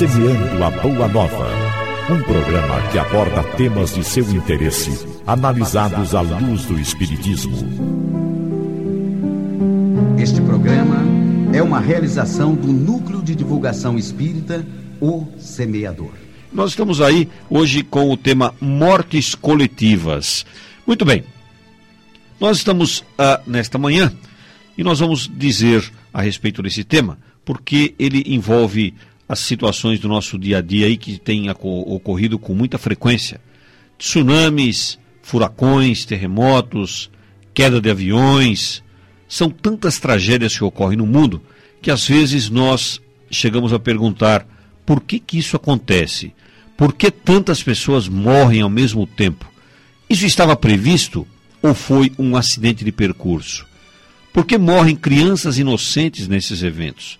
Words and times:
Semeando 0.00 0.64
a 0.64 0.70
Boa 0.70 1.06
Nova. 1.08 1.46
Um 2.10 2.22
programa 2.22 2.80
que 2.90 2.98
aborda 2.98 3.44
temas 3.58 3.94
de 3.94 4.02
seu 4.02 4.24
interesse, 4.30 5.06
analisados 5.26 6.14
à 6.14 6.22
luz 6.22 6.64
do 6.64 6.80
Espiritismo. 6.80 7.54
Este 10.18 10.40
programa 10.40 11.04
é 11.52 11.62
uma 11.62 11.80
realização 11.80 12.54
do 12.54 12.68
Núcleo 12.68 13.22
de 13.22 13.34
Divulgação 13.34 13.98
Espírita, 13.98 14.66
O 15.02 15.26
Semeador. 15.36 16.12
Nós 16.50 16.70
estamos 16.70 17.02
aí 17.02 17.28
hoje 17.50 17.82
com 17.82 18.10
o 18.10 18.16
tema 18.16 18.54
Mortes 18.58 19.34
Coletivas. 19.34 20.46
Muito 20.86 21.04
bem, 21.04 21.24
nós 22.40 22.56
estamos 22.56 23.00
uh, 23.00 23.38
nesta 23.46 23.76
manhã 23.76 24.10
e 24.78 24.82
nós 24.82 24.98
vamos 24.98 25.30
dizer 25.30 25.92
a 26.10 26.22
respeito 26.22 26.62
desse 26.62 26.84
tema, 26.84 27.18
porque 27.44 27.94
ele 27.98 28.24
envolve 28.28 28.94
as 29.30 29.38
situações 29.38 30.00
do 30.00 30.08
nosso 30.08 30.36
dia 30.36 30.58
a 30.58 30.60
dia 30.60 30.86
aí 30.86 30.96
que 30.96 31.16
tem 31.16 31.48
ocorrido 31.48 32.36
com 32.36 32.52
muita 32.52 32.78
frequência. 32.78 33.40
Tsunamis, 33.96 34.98
furacões, 35.22 36.04
terremotos, 36.04 37.08
queda 37.54 37.80
de 37.80 37.88
aviões. 37.88 38.82
São 39.28 39.48
tantas 39.48 40.00
tragédias 40.00 40.58
que 40.58 40.64
ocorrem 40.64 40.98
no 40.98 41.06
mundo 41.06 41.40
que 41.80 41.92
às 41.92 42.08
vezes 42.08 42.50
nós 42.50 43.00
chegamos 43.30 43.72
a 43.72 43.78
perguntar 43.78 44.44
por 44.84 45.00
que, 45.00 45.20
que 45.20 45.38
isso 45.38 45.54
acontece? 45.54 46.34
Por 46.76 46.92
que 46.92 47.08
tantas 47.08 47.62
pessoas 47.62 48.08
morrem 48.08 48.62
ao 48.62 48.68
mesmo 48.68 49.06
tempo? 49.06 49.48
Isso 50.08 50.26
estava 50.26 50.56
previsto 50.56 51.24
ou 51.62 51.72
foi 51.72 52.10
um 52.18 52.34
acidente 52.34 52.84
de 52.84 52.90
percurso? 52.90 53.64
Por 54.32 54.44
que 54.44 54.58
morrem 54.58 54.96
crianças 54.96 55.56
inocentes 55.56 56.26
nesses 56.26 56.64
eventos? 56.64 57.19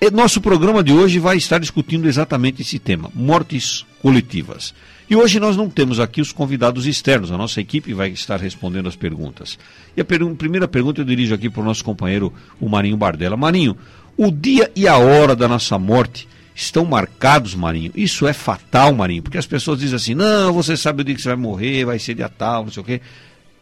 E 0.00 0.10
nosso 0.10 0.40
programa 0.40 0.82
de 0.82 0.92
hoje 0.92 1.18
vai 1.18 1.36
estar 1.36 1.58
discutindo 1.58 2.06
exatamente 2.06 2.62
esse 2.62 2.78
tema, 2.78 3.10
mortes 3.14 3.86
coletivas. 4.02 4.74
E 5.08 5.16
hoje 5.16 5.38
nós 5.38 5.56
não 5.56 5.68
temos 5.68 6.00
aqui 6.00 6.20
os 6.20 6.32
convidados 6.32 6.86
externos, 6.86 7.30
a 7.30 7.38
nossa 7.38 7.60
equipe 7.60 7.94
vai 7.94 8.10
estar 8.10 8.40
respondendo 8.40 8.88
as 8.88 8.96
perguntas. 8.96 9.58
E 9.96 10.00
a 10.00 10.04
per 10.04 10.24
primeira 10.34 10.66
pergunta 10.66 11.00
eu 11.00 11.04
dirijo 11.04 11.34
aqui 11.34 11.48
para 11.48 11.62
o 11.62 11.64
nosso 11.64 11.84
companheiro, 11.84 12.32
o 12.60 12.68
Marinho 12.68 12.96
Bardella. 12.96 13.36
Marinho, 13.36 13.76
o 14.16 14.30
dia 14.30 14.70
e 14.74 14.88
a 14.88 14.96
hora 14.96 15.36
da 15.36 15.46
nossa 15.46 15.78
morte 15.78 16.28
estão 16.54 16.84
marcados, 16.84 17.54
Marinho. 17.54 17.92
Isso 17.94 18.26
é 18.26 18.32
fatal, 18.32 18.92
Marinho, 18.94 19.22
porque 19.22 19.38
as 19.38 19.46
pessoas 19.46 19.78
dizem 19.78 19.96
assim: 19.96 20.14
não, 20.14 20.52
você 20.52 20.76
sabe 20.76 21.02
o 21.02 21.04
dia 21.04 21.14
que 21.14 21.22
você 21.22 21.28
vai 21.28 21.36
morrer, 21.36 21.84
vai 21.84 21.98
ser 21.98 22.14
dia 22.14 22.28
tal, 22.28 22.64
não 22.64 22.72
sei 22.72 22.82
o 22.82 22.86
quê. 22.86 23.00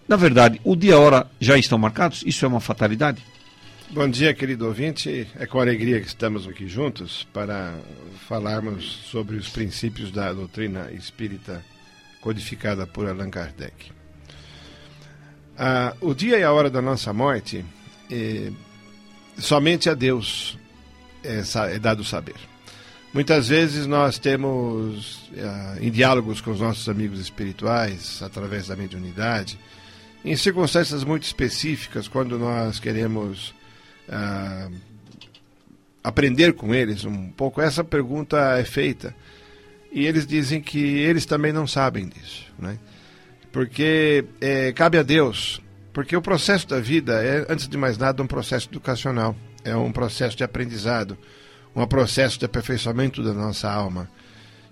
Na 0.09 0.17
verdade, 0.17 0.61
o 0.65 0.75
dia 0.75 0.91
e 0.91 0.95
a 0.95 0.99
hora 0.99 1.27
já 1.41 1.57
estão 1.57 1.79
marcados? 1.79 2.23
Isso 2.27 2.45
é 2.45 2.49
uma 2.49 2.61
fatalidade? 2.61 3.23
Bom 3.95 4.09
dia, 4.09 4.33
querido 4.33 4.67
ouvinte. 4.67 5.29
É 5.39 5.45
com 5.45 5.61
alegria 5.61 6.01
que 6.01 6.07
estamos 6.07 6.49
aqui 6.49 6.67
juntos 6.67 7.29
para 7.31 7.75
falarmos 8.27 8.91
sobre 9.05 9.37
os 9.37 9.51
princípios 9.51 10.11
da 10.11 10.33
doutrina 10.33 10.91
espírita 10.93 11.63
codificada 12.23 12.87
por 12.87 13.07
Allan 13.07 13.29
Kardec. 13.29 13.93
Ah, 15.59 15.95
o 16.01 16.15
dia 16.15 16.39
e 16.39 16.43
a 16.43 16.51
hora 16.51 16.71
da 16.71 16.81
nossa 16.81 17.13
morte, 17.13 17.63
eh, 18.11 18.51
somente 19.37 19.91
a 19.91 19.95
Deus 19.95 20.57
é, 21.23 21.43
é, 21.75 21.79
dado 21.79 22.03
saber. 22.03 22.37
Muitas 23.13 23.49
vezes 23.49 23.87
nós 23.87 24.19
temos, 24.19 25.31
ah, 25.37 25.77
em 25.83 25.91
diálogos 25.91 26.41
com 26.41 26.53
os 26.53 26.61
nossos 26.61 26.89
amigos 26.89 27.21
espirituais, 27.21 28.23
através 28.23 28.69
da 28.69 28.75
mediunidade, 28.75 29.59
em 30.25 30.35
circunstâncias 30.35 31.05
muito 31.05 31.25
específicas, 31.25 32.09
quando 32.09 32.39
nós 32.39 32.81
queremos 32.81 33.53
uh, 34.09 34.73
aprender 36.03 36.53
com 36.55 36.75
eles 36.75 37.05
um 37.05 37.31
pouco, 37.31 37.61
essa 37.61 37.85
pergunta 37.85 38.59
é 38.59 38.65
feita. 38.65 39.15
E 39.93 40.07
eles 40.07 40.27
dizem 40.27 40.61
que 40.61 40.79
eles 40.79 41.27
também 41.27 41.53
não 41.53 41.67
sabem 41.67 42.09
disso. 42.09 42.47
Né? 42.59 42.79
Porque 43.53 44.25
é, 44.41 44.73
cabe 44.73 44.99
a 44.99 45.03
Deus. 45.03 45.61
Porque 45.93 46.17
o 46.17 46.23
processo 46.23 46.67
da 46.67 46.81
vida 46.81 47.23
é, 47.23 47.45
antes 47.49 47.69
de 47.69 47.77
mais 47.77 47.99
nada, 47.99 48.23
um 48.23 48.27
processo 48.27 48.69
educacional. 48.71 49.37
É 49.63 49.77
um 49.77 49.93
processo 49.93 50.37
de 50.37 50.43
aprendizado. 50.43 51.17
Um 51.77 51.87
processo 51.87 52.39
de 52.39 52.47
aperfeiçoamento 52.47 53.23
da 53.23 53.35
nossa 53.35 53.71
alma. 53.71 54.09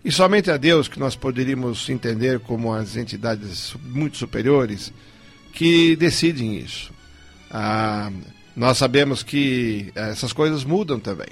E 0.03 0.10
somente 0.10 0.50
a 0.50 0.56
Deus 0.56 0.88
que 0.88 0.99
nós 0.99 1.15
poderíamos 1.15 1.88
entender 1.91 2.41
como 2.41 2.72
as 2.72 2.97
entidades 2.97 3.75
muito 3.82 4.16
superiores 4.16 4.91
que 5.53 5.94
decidem 5.97 6.56
isso. 6.56 6.91
Ah, 7.50 8.10
nós 8.60 8.76
sabemos 8.76 9.22
que 9.22 9.91
eh, 9.94 10.10
essas 10.10 10.34
coisas 10.34 10.65
mudam 10.65 11.00
também. 11.00 11.31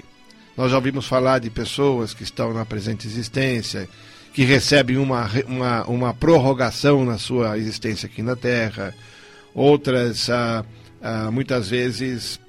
Nós 0.57 0.71
já 0.71 0.77
ouvimos 0.77 1.05
falar 1.05 1.37
de 1.37 1.51
pessoas 1.51 2.11
que 2.11 2.23
estão 2.23 2.51
na 2.51 2.65
presente 2.65 3.05
existência, 3.05 3.87
que 4.33 4.43
recebem 4.43 4.97
uma, 4.97 5.29
uma, 5.45 5.83
uma 5.85 6.13
prorrogação 6.13 7.05
na 7.05 7.19
sua 7.19 7.55
existência 7.55 8.07
aqui 8.07 8.23
na 8.23 8.35
Terra, 8.35 8.95
outras, 9.53 10.27
ah, 10.27 10.65
ah, 11.03 11.29
muitas 11.29 11.69
vezes, 11.69 12.39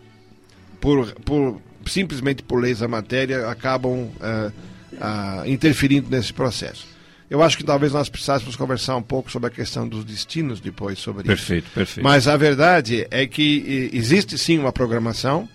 por, 0.81 1.13
por, 1.27 1.61
simplesmente 1.85 2.43
por 2.43 2.59
leis 2.59 2.79
da 2.79 2.89
matéria, 2.89 3.51
acabam 3.51 4.09
ah, 4.19 4.51
ah 4.99 5.43
interferindo 5.45 6.09
nesse 6.09 6.33
processo. 6.33 6.87
Eu 7.31 7.45
acho 7.45 7.57
que 7.57 7.63
talvez 7.63 7.93
nós 7.93 8.09
precisássemos 8.09 8.57
conversar 8.57 8.97
um 8.97 9.03
pouco 9.03 9.31
sobre 9.31 9.47
a 9.47 9.51
questão 9.51 9.87
dos 9.87 10.05
destinos 10.05 10.61
depois 10.61 10.99
sobre 10.99 11.23
perfeito, 11.23 11.39
isso. 11.39 11.47
Perfeito, 11.47 11.75
perfeito. 11.75 12.05
Mas 12.05 12.27
a 12.27 12.37
verdade 12.37 13.07
é 13.09 13.25
que 13.25 13.89
existe 13.93 14.37
sim 14.37 14.59
uma 14.59 14.73
programação, 14.73 15.49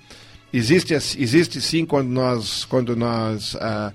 existe, 0.53 0.93
existe 0.93 1.59
sim 1.59 1.85
quando 1.85 2.07
nós, 2.07 2.63
quando 2.63 2.95
nós 2.95 3.57
ah, 3.59 3.91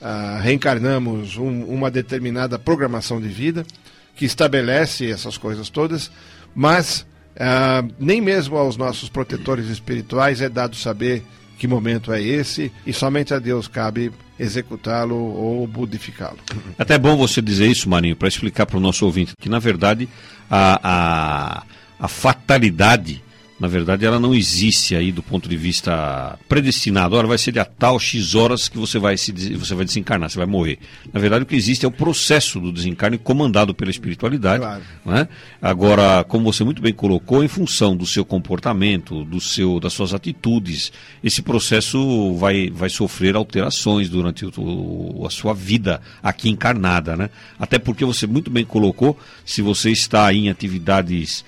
ah, 0.00 0.38
reencarnamos 0.40 1.36
um, 1.36 1.64
uma 1.64 1.90
determinada 1.90 2.56
programação 2.56 3.20
de 3.20 3.28
vida 3.28 3.66
que 4.14 4.24
estabelece 4.24 5.10
essas 5.10 5.36
coisas 5.36 5.68
todas, 5.68 6.12
mas 6.54 7.04
ah, 7.36 7.82
nem 7.98 8.20
mesmo 8.20 8.56
aos 8.56 8.76
nossos 8.76 9.08
protetores 9.08 9.66
espirituais 9.66 10.40
é 10.40 10.48
dado 10.48 10.76
saber 10.76 11.24
que 11.58 11.66
momento 11.66 12.12
é 12.12 12.22
esse 12.22 12.72
e 12.86 12.92
somente 12.92 13.32
a 13.32 13.38
Deus 13.38 13.68
cabe 13.68 14.12
executá-lo 14.38 15.14
ou 15.16 15.66
modificá-lo. 15.68 16.38
Até 16.78 16.94
é 16.94 16.98
bom 16.98 17.16
você 17.16 17.40
dizer 17.40 17.66
isso, 17.66 17.88
Marinho, 17.88 18.16
para 18.16 18.28
explicar 18.28 18.66
para 18.66 18.76
o 18.76 18.80
nosso 18.80 19.04
ouvinte 19.04 19.34
que, 19.38 19.48
na 19.48 19.58
verdade, 19.58 20.08
a, 20.50 20.80
a, 20.82 21.62
a 22.00 22.08
fatalidade 22.08 23.22
na 23.58 23.68
verdade, 23.68 24.04
ela 24.04 24.18
não 24.18 24.34
existe 24.34 24.96
aí 24.96 25.12
do 25.12 25.22
ponto 25.22 25.48
de 25.48 25.56
vista 25.56 26.36
predestinado. 26.48 27.14
Ora, 27.14 27.28
vai 27.28 27.38
ser 27.38 27.52
de 27.52 27.60
a 27.60 27.64
tal 27.64 28.00
X 28.00 28.34
horas 28.34 28.68
que 28.68 28.76
você 28.76 28.98
vai, 28.98 29.16
se, 29.16 29.32
você 29.32 29.74
vai 29.74 29.84
desencarnar, 29.84 30.28
você 30.28 30.38
vai 30.38 30.46
morrer. 30.46 30.78
Na 31.12 31.20
verdade, 31.20 31.44
o 31.44 31.46
que 31.46 31.54
existe 31.54 31.84
é 31.84 31.88
o 31.88 31.92
processo 31.92 32.58
do 32.58 32.72
desencarne 32.72 33.16
comandado 33.16 33.72
pela 33.72 33.92
espiritualidade. 33.92 34.60
Claro. 34.60 34.82
Né? 35.06 35.28
Agora, 35.62 36.24
como 36.24 36.52
você 36.52 36.64
muito 36.64 36.82
bem 36.82 36.92
colocou, 36.92 37.44
em 37.44 37.48
função 37.48 37.96
do 37.96 38.04
seu 38.04 38.24
comportamento, 38.24 39.24
do 39.24 39.40
seu, 39.40 39.78
das 39.78 39.92
suas 39.92 40.12
atitudes, 40.12 40.92
esse 41.22 41.40
processo 41.40 42.34
vai, 42.34 42.70
vai 42.70 42.90
sofrer 42.90 43.36
alterações 43.36 44.08
durante 44.08 44.46
o, 44.46 45.24
a 45.24 45.30
sua 45.30 45.54
vida 45.54 46.00
aqui 46.20 46.50
encarnada. 46.50 47.16
Né? 47.16 47.30
Até 47.56 47.78
porque 47.78 48.04
você 48.04 48.26
muito 48.26 48.50
bem 48.50 48.64
colocou, 48.64 49.16
se 49.44 49.62
você 49.62 49.90
está 49.90 50.32
em 50.34 50.50
atividades 50.50 51.44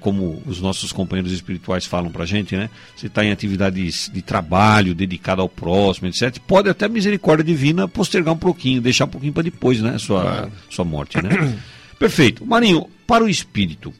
como 0.00 0.42
os 0.46 0.60
nossos 0.60 0.92
companheiros 0.92 1.32
espirituais 1.32 1.84
falam 1.84 2.10
para 2.10 2.22
a 2.22 2.26
gente, 2.26 2.56
né? 2.56 2.70
Você 2.96 3.08
está 3.08 3.24
em 3.24 3.30
atividades 3.30 4.10
de 4.12 4.22
trabalho, 4.22 4.94
dedicado 4.94 5.42
ao 5.42 5.48
próximo, 5.48 6.08
etc. 6.08 6.38
Pode 6.46 6.68
até 6.68 6.86
a 6.86 6.88
misericórdia 6.88 7.44
divina 7.44 7.86
postergar 7.86 8.32
um 8.32 8.38
pouquinho, 8.38 8.80
deixar 8.80 9.04
um 9.04 9.08
pouquinho 9.08 9.32
para 9.32 9.42
depois, 9.42 9.80
né? 9.80 9.98
Sua, 9.98 10.22
claro. 10.22 10.52
sua 10.70 10.84
morte, 10.84 11.22
né? 11.22 11.30
Perfeito. 11.98 12.44
Marinho, 12.46 12.88
para 13.06 13.24
o 13.24 13.28
espírito, 13.28 13.92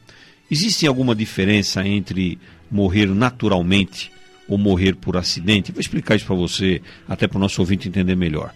existe 0.49 0.87
alguma 0.87 1.15
diferença 1.15 1.85
entre 1.87 2.39
morrer 2.69 3.07
naturalmente 3.07 4.11
ou 4.47 4.57
morrer 4.57 4.95
por 4.95 5.17
acidente? 5.17 5.71
Vou 5.71 5.81
explicar 5.81 6.15
isso 6.15 6.25
para 6.25 6.35
você, 6.35 6.81
até 7.07 7.27
para 7.27 7.37
o 7.37 7.41
nosso 7.41 7.61
ouvinte 7.61 7.87
entender 7.87 8.15
melhor. 8.15 8.53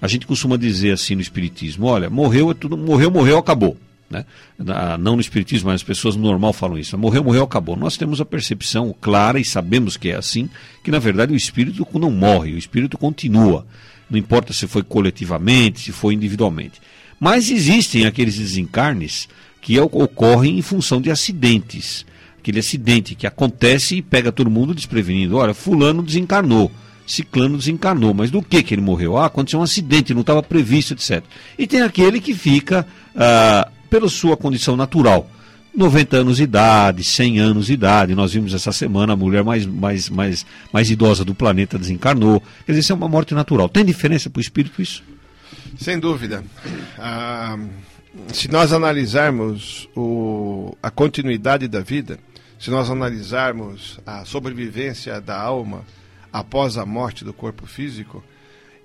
A 0.00 0.08
gente 0.08 0.26
costuma 0.26 0.56
dizer 0.56 0.92
assim 0.92 1.14
no 1.14 1.20
espiritismo: 1.20 1.86
olha, 1.86 2.10
morreu, 2.10 2.50
é 2.50 2.54
tudo, 2.54 2.76
morreu, 2.76 3.10
morreu, 3.10 3.38
acabou. 3.38 3.76
Né? 4.14 4.24
Não 4.98 5.16
no 5.16 5.20
Espiritismo, 5.20 5.68
mas 5.68 5.76
as 5.76 5.82
pessoas 5.82 6.14
no 6.14 6.22
normal 6.22 6.52
falam 6.52 6.78
isso. 6.78 6.96
Morreu, 6.96 7.24
morreu, 7.24 7.42
acabou. 7.42 7.76
Nós 7.76 7.96
temos 7.96 8.20
a 8.20 8.24
percepção 8.24 8.94
clara 9.00 9.40
e 9.40 9.44
sabemos 9.44 9.96
que 9.96 10.10
é 10.10 10.16
assim, 10.16 10.48
que 10.82 10.90
na 10.90 10.98
verdade 10.98 11.32
o 11.32 11.36
espírito 11.36 11.86
não 11.98 12.10
morre, 12.10 12.52
o 12.52 12.58
espírito 12.58 12.96
continua. 12.96 13.66
Não 14.08 14.18
importa 14.18 14.52
se 14.52 14.66
foi 14.66 14.82
coletivamente, 14.82 15.80
se 15.80 15.92
foi 15.92 16.14
individualmente. 16.14 16.80
Mas 17.18 17.50
existem 17.50 18.06
aqueles 18.06 18.36
desencarnes 18.36 19.28
que 19.60 19.78
ocorrem 19.80 20.58
em 20.58 20.62
função 20.62 21.00
de 21.00 21.10
acidentes. 21.10 22.04
Aquele 22.38 22.60
acidente 22.60 23.14
que 23.14 23.26
acontece 23.26 23.96
e 23.96 24.02
pega 24.02 24.30
todo 24.30 24.50
mundo 24.50 24.74
desprevenido. 24.74 25.38
Olha, 25.38 25.54
fulano 25.54 26.02
desencarnou. 26.02 26.70
Ciclano 27.06 27.58
desencarnou, 27.58 28.14
mas 28.14 28.30
do 28.30 28.42
que 28.42 28.62
que 28.62 28.74
ele 28.74 28.80
morreu? 28.80 29.16
Ah, 29.16 29.26
aconteceu 29.26 29.60
um 29.60 29.62
acidente, 29.62 30.14
não 30.14 30.22
estava 30.22 30.42
previsto, 30.42 30.94
etc. 30.94 31.22
E 31.58 31.66
tem 31.66 31.82
aquele 31.82 32.20
que 32.20 32.34
fica 32.34 32.86
ah, 33.14 33.70
pela 33.94 34.08
sua 34.08 34.36
condição 34.36 34.76
natural, 34.76 35.30
90 35.72 36.16
anos 36.16 36.38
de 36.38 36.42
idade, 36.42 37.04
100 37.04 37.38
anos 37.38 37.66
de 37.66 37.74
idade. 37.74 38.12
Nós 38.12 38.32
vimos 38.32 38.52
essa 38.52 38.72
semana 38.72 39.12
a 39.12 39.16
mulher 39.16 39.44
mais, 39.44 39.64
mais, 39.64 40.10
mais, 40.10 40.44
mais 40.72 40.90
idosa 40.90 41.24
do 41.24 41.32
planeta 41.32 41.78
desencarnou. 41.78 42.40
Quer 42.66 42.72
dizer, 42.72 42.80
isso 42.80 42.92
é 42.92 42.96
uma 42.96 43.08
morte 43.08 43.34
natural. 43.34 43.68
Tem 43.68 43.84
diferença 43.84 44.28
para 44.28 44.40
o 44.40 44.42
espírito 44.42 44.82
isso? 44.82 45.04
Sem 45.78 46.00
dúvida. 46.00 46.42
Ah, 46.98 47.56
se 48.32 48.50
nós 48.50 48.72
analisarmos 48.72 49.88
o, 49.94 50.76
a 50.82 50.90
continuidade 50.90 51.68
da 51.68 51.78
vida, 51.78 52.18
se 52.58 52.70
nós 52.70 52.90
analisarmos 52.90 54.00
a 54.04 54.24
sobrevivência 54.24 55.20
da 55.20 55.40
alma 55.40 55.84
após 56.32 56.76
a 56.76 56.84
morte 56.84 57.24
do 57.24 57.32
corpo 57.32 57.64
físico, 57.64 58.24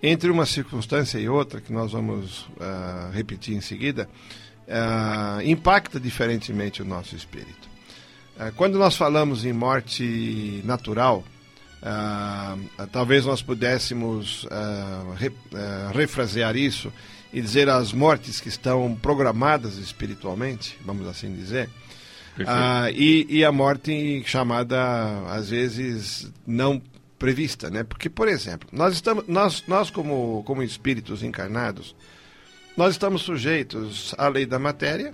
entre 0.03 0.29
uma 0.29 0.45
circunstância 0.45 1.17
e 1.17 1.27
outra, 1.27 1.59
que 1.59 1.73
nós 1.73 1.93
vamos 1.93 2.41
uh, 2.41 3.11
repetir 3.11 3.55
em 3.55 3.61
seguida, 3.61 4.07
uh, 4.69 5.41
impacta 5.41 5.99
diferentemente 5.99 6.81
o 6.81 6.85
nosso 6.85 7.15
espírito. 7.15 7.67
Uh, 8.37 8.53
quando 8.55 8.77
nós 8.77 8.95
falamos 8.95 9.43
em 9.43 9.51
morte 9.51 10.61
natural, 10.63 11.23
talvez 12.91 13.25
nós 13.25 13.41
pudéssemos 13.41 14.45
re, 15.15 15.31
refrasear 15.93 16.57
isso 16.57 16.91
e 17.31 17.39
dizer 17.39 17.69
as 17.69 17.93
mortes 17.93 18.41
que 18.41 18.49
estão 18.49 18.93
programadas 19.01 19.77
espiritualmente, 19.77 20.77
vamos 20.85 21.07
assim 21.07 21.33
dizer, 21.33 21.69
e, 22.93 23.25
e 23.29 23.45
a 23.45 23.51
morte 23.53 24.21
chamada, 24.25 24.77
às 25.29 25.51
vezes, 25.51 26.29
não 26.45 26.81
prevista, 27.17 27.69
né? 27.69 27.83
Porque, 27.83 28.09
por 28.09 28.27
exemplo, 28.27 28.67
nós 28.71 28.93
estamos, 28.93 29.25
nós, 29.27 29.63
nós 29.65 29.89
como, 29.89 30.43
como 30.45 30.61
espíritos 30.63 31.23
encarnados, 31.23 31.95
nós 32.79 32.93
estamos 32.93 33.23
sujeitos 33.23 34.15
à 34.17 34.29
lei 34.29 34.45
da 34.45 34.57
matéria, 34.57 35.13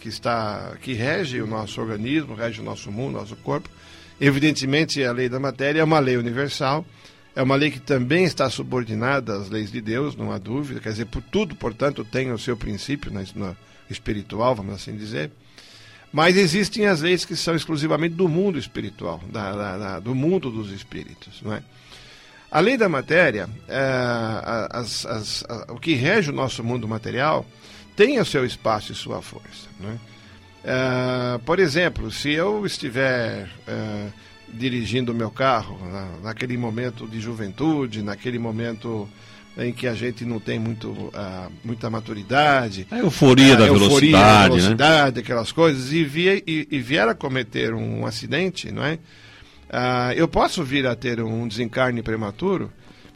que 0.00 0.08
está, 0.08 0.78
que 0.80 0.94
rege 0.94 1.42
o 1.42 1.46
nosso 1.46 1.78
organismo, 1.78 2.34
rege 2.34 2.62
o 2.62 2.64
nosso 2.64 2.90
mundo, 2.90 3.18
nosso 3.18 3.36
corpo. 3.36 3.68
Evidentemente, 4.18 5.04
a 5.04 5.12
lei 5.12 5.28
da 5.28 5.38
matéria 5.38 5.82
é 5.82 5.84
uma 5.84 5.98
lei 5.98 6.16
universal, 6.16 6.86
é 7.36 7.42
uma 7.42 7.54
lei 7.54 7.70
que 7.70 7.80
também 7.80 8.24
está 8.24 8.48
subordinada 8.48 9.36
às 9.36 9.50
leis 9.50 9.70
de 9.70 9.82
Deus, 9.82 10.16
não 10.16 10.32
há 10.32 10.38
dúvida. 10.38 10.80
Quer 10.80 10.88
dizer, 10.88 11.04
por 11.04 11.20
tudo, 11.20 11.54
portanto, 11.54 12.02
tem 12.02 12.32
o 12.32 12.38
seu 12.38 12.56
princípio 12.56 13.12
na, 13.12 13.54
espiritual, 13.90 14.54
vamos 14.54 14.72
assim 14.72 14.96
dizer. 14.96 15.30
Mas 16.10 16.34
existem 16.34 16.86
as 16.86 17.02
leis 17.02 17.26
que 17.26 17.36
são 17.36 17.54
exclusivamente 17.54 18.14
do 18.14 18.26
mundo 18.26 18.58
espiritual, 18.58 19.20
da, 19.30 19.52
da, 19.54 19.76
da, 19.76 20.00
do 20.00 20.14
mundo 20.14 20.50
dos 20.50 20.72
espíritos. 20.72 21.42
Não 21.42 21.52
é? 21.52 21.62
A 22.52 22.60
lei 22.60 22.76
da 22.76 22.88
matéria, 22.88 23.48
é, 23.66 24.68
as, 24.70 25.06
as, 25.06 25.44
a, 25.48 25.72
o 25.72 25.80
que 25.80 25.94
rege 25.94 26.30
o 26.30 26.34
nosso 26.34 26.62
mundo 26.62 26.86
material, 26.86 27.46
tem 27.96 28.20
o 28.20 28.24
seu 28.24 28.44
espaço 28.44 28.92
e 28.92 28.94
sua 28.94 29.22
força. 29.22 29.68
Não 29.80 29.90
é? 29.90 31.38
Por 31.44 31.58
exemplo, 31.58 32.10
se 32.10 32.30
eu 32.30 32.64
estiver 32.64 33.48
é, 33.66 34.06
dirigindo 34.52 35.12
o 35.12 35.14
meu 35.14 35.30
carro 35.30 35.78
na, 35.90 36.28
naquele 36.28 36.56
momento 36.56 37.06
de 37.06 37.18
juventude, 37.18 38.02
naquele 38.02 38.38
momento 38.38 39.08
em 39.56 39.72
que 39.72 39.86
a 39.86 39.94
gente 39.94 40.24
não 40.24 40.40
tem 40.40 40.58
muito, 40.58 40.90
uh, 40.90 41.52
muita 41.62 41.90
maturidade. 41.90 42.86
A 42.90 42.98
euforia, 42.98 43.54
uh, 43.54 43.58
da, 43.58 43.66
euforia 43.66 43.88
velocidade, 43.88 44.22
da 44.22 44.48
né? 44.48 44.48
velocidade, 44.48 45.16
né? 45.16 45.22
aquelas 45.22 45.52
coisas, 45.52 45.92
e, 45.92 46.04
via, 46.04 46.36
e, 46.46 46.66
e, 46.70 46.80
vier 46.80 47.06
a 47.06 47.14
cometer 47.14 47.74
um 47.74 48.06
acidente, 48.06 48.72
não 48.72 48.82
é? 48.82 48.98
Uh, 49.72 50.12
eu 50.14 50.28
posso 50.28 50.62
vir 50.62 50.86
a 50.86 50.94
ter 50.94 51.22
um 51.22 51.48
desencarne 51.48 52.02
prematuro 52.02 52.70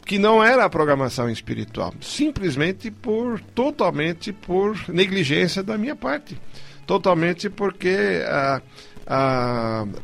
que 0.06 0.18
não 0.18 0.42
era 0.42 0.64
a 0.64 0.70
programação 0.70 1.28
espiritual, 1.28 1.92
simplesmente 2.00 2.90
por, 2.90 3.40
totalmente 3.54 4.32
por 4.32 4.78
negligência 4.88 5.62
da 5.62 5.76
minha 5.76 5.96
parte. 5.96 6.40
Totalmente 6.86 7.50
porque 7.50 8.22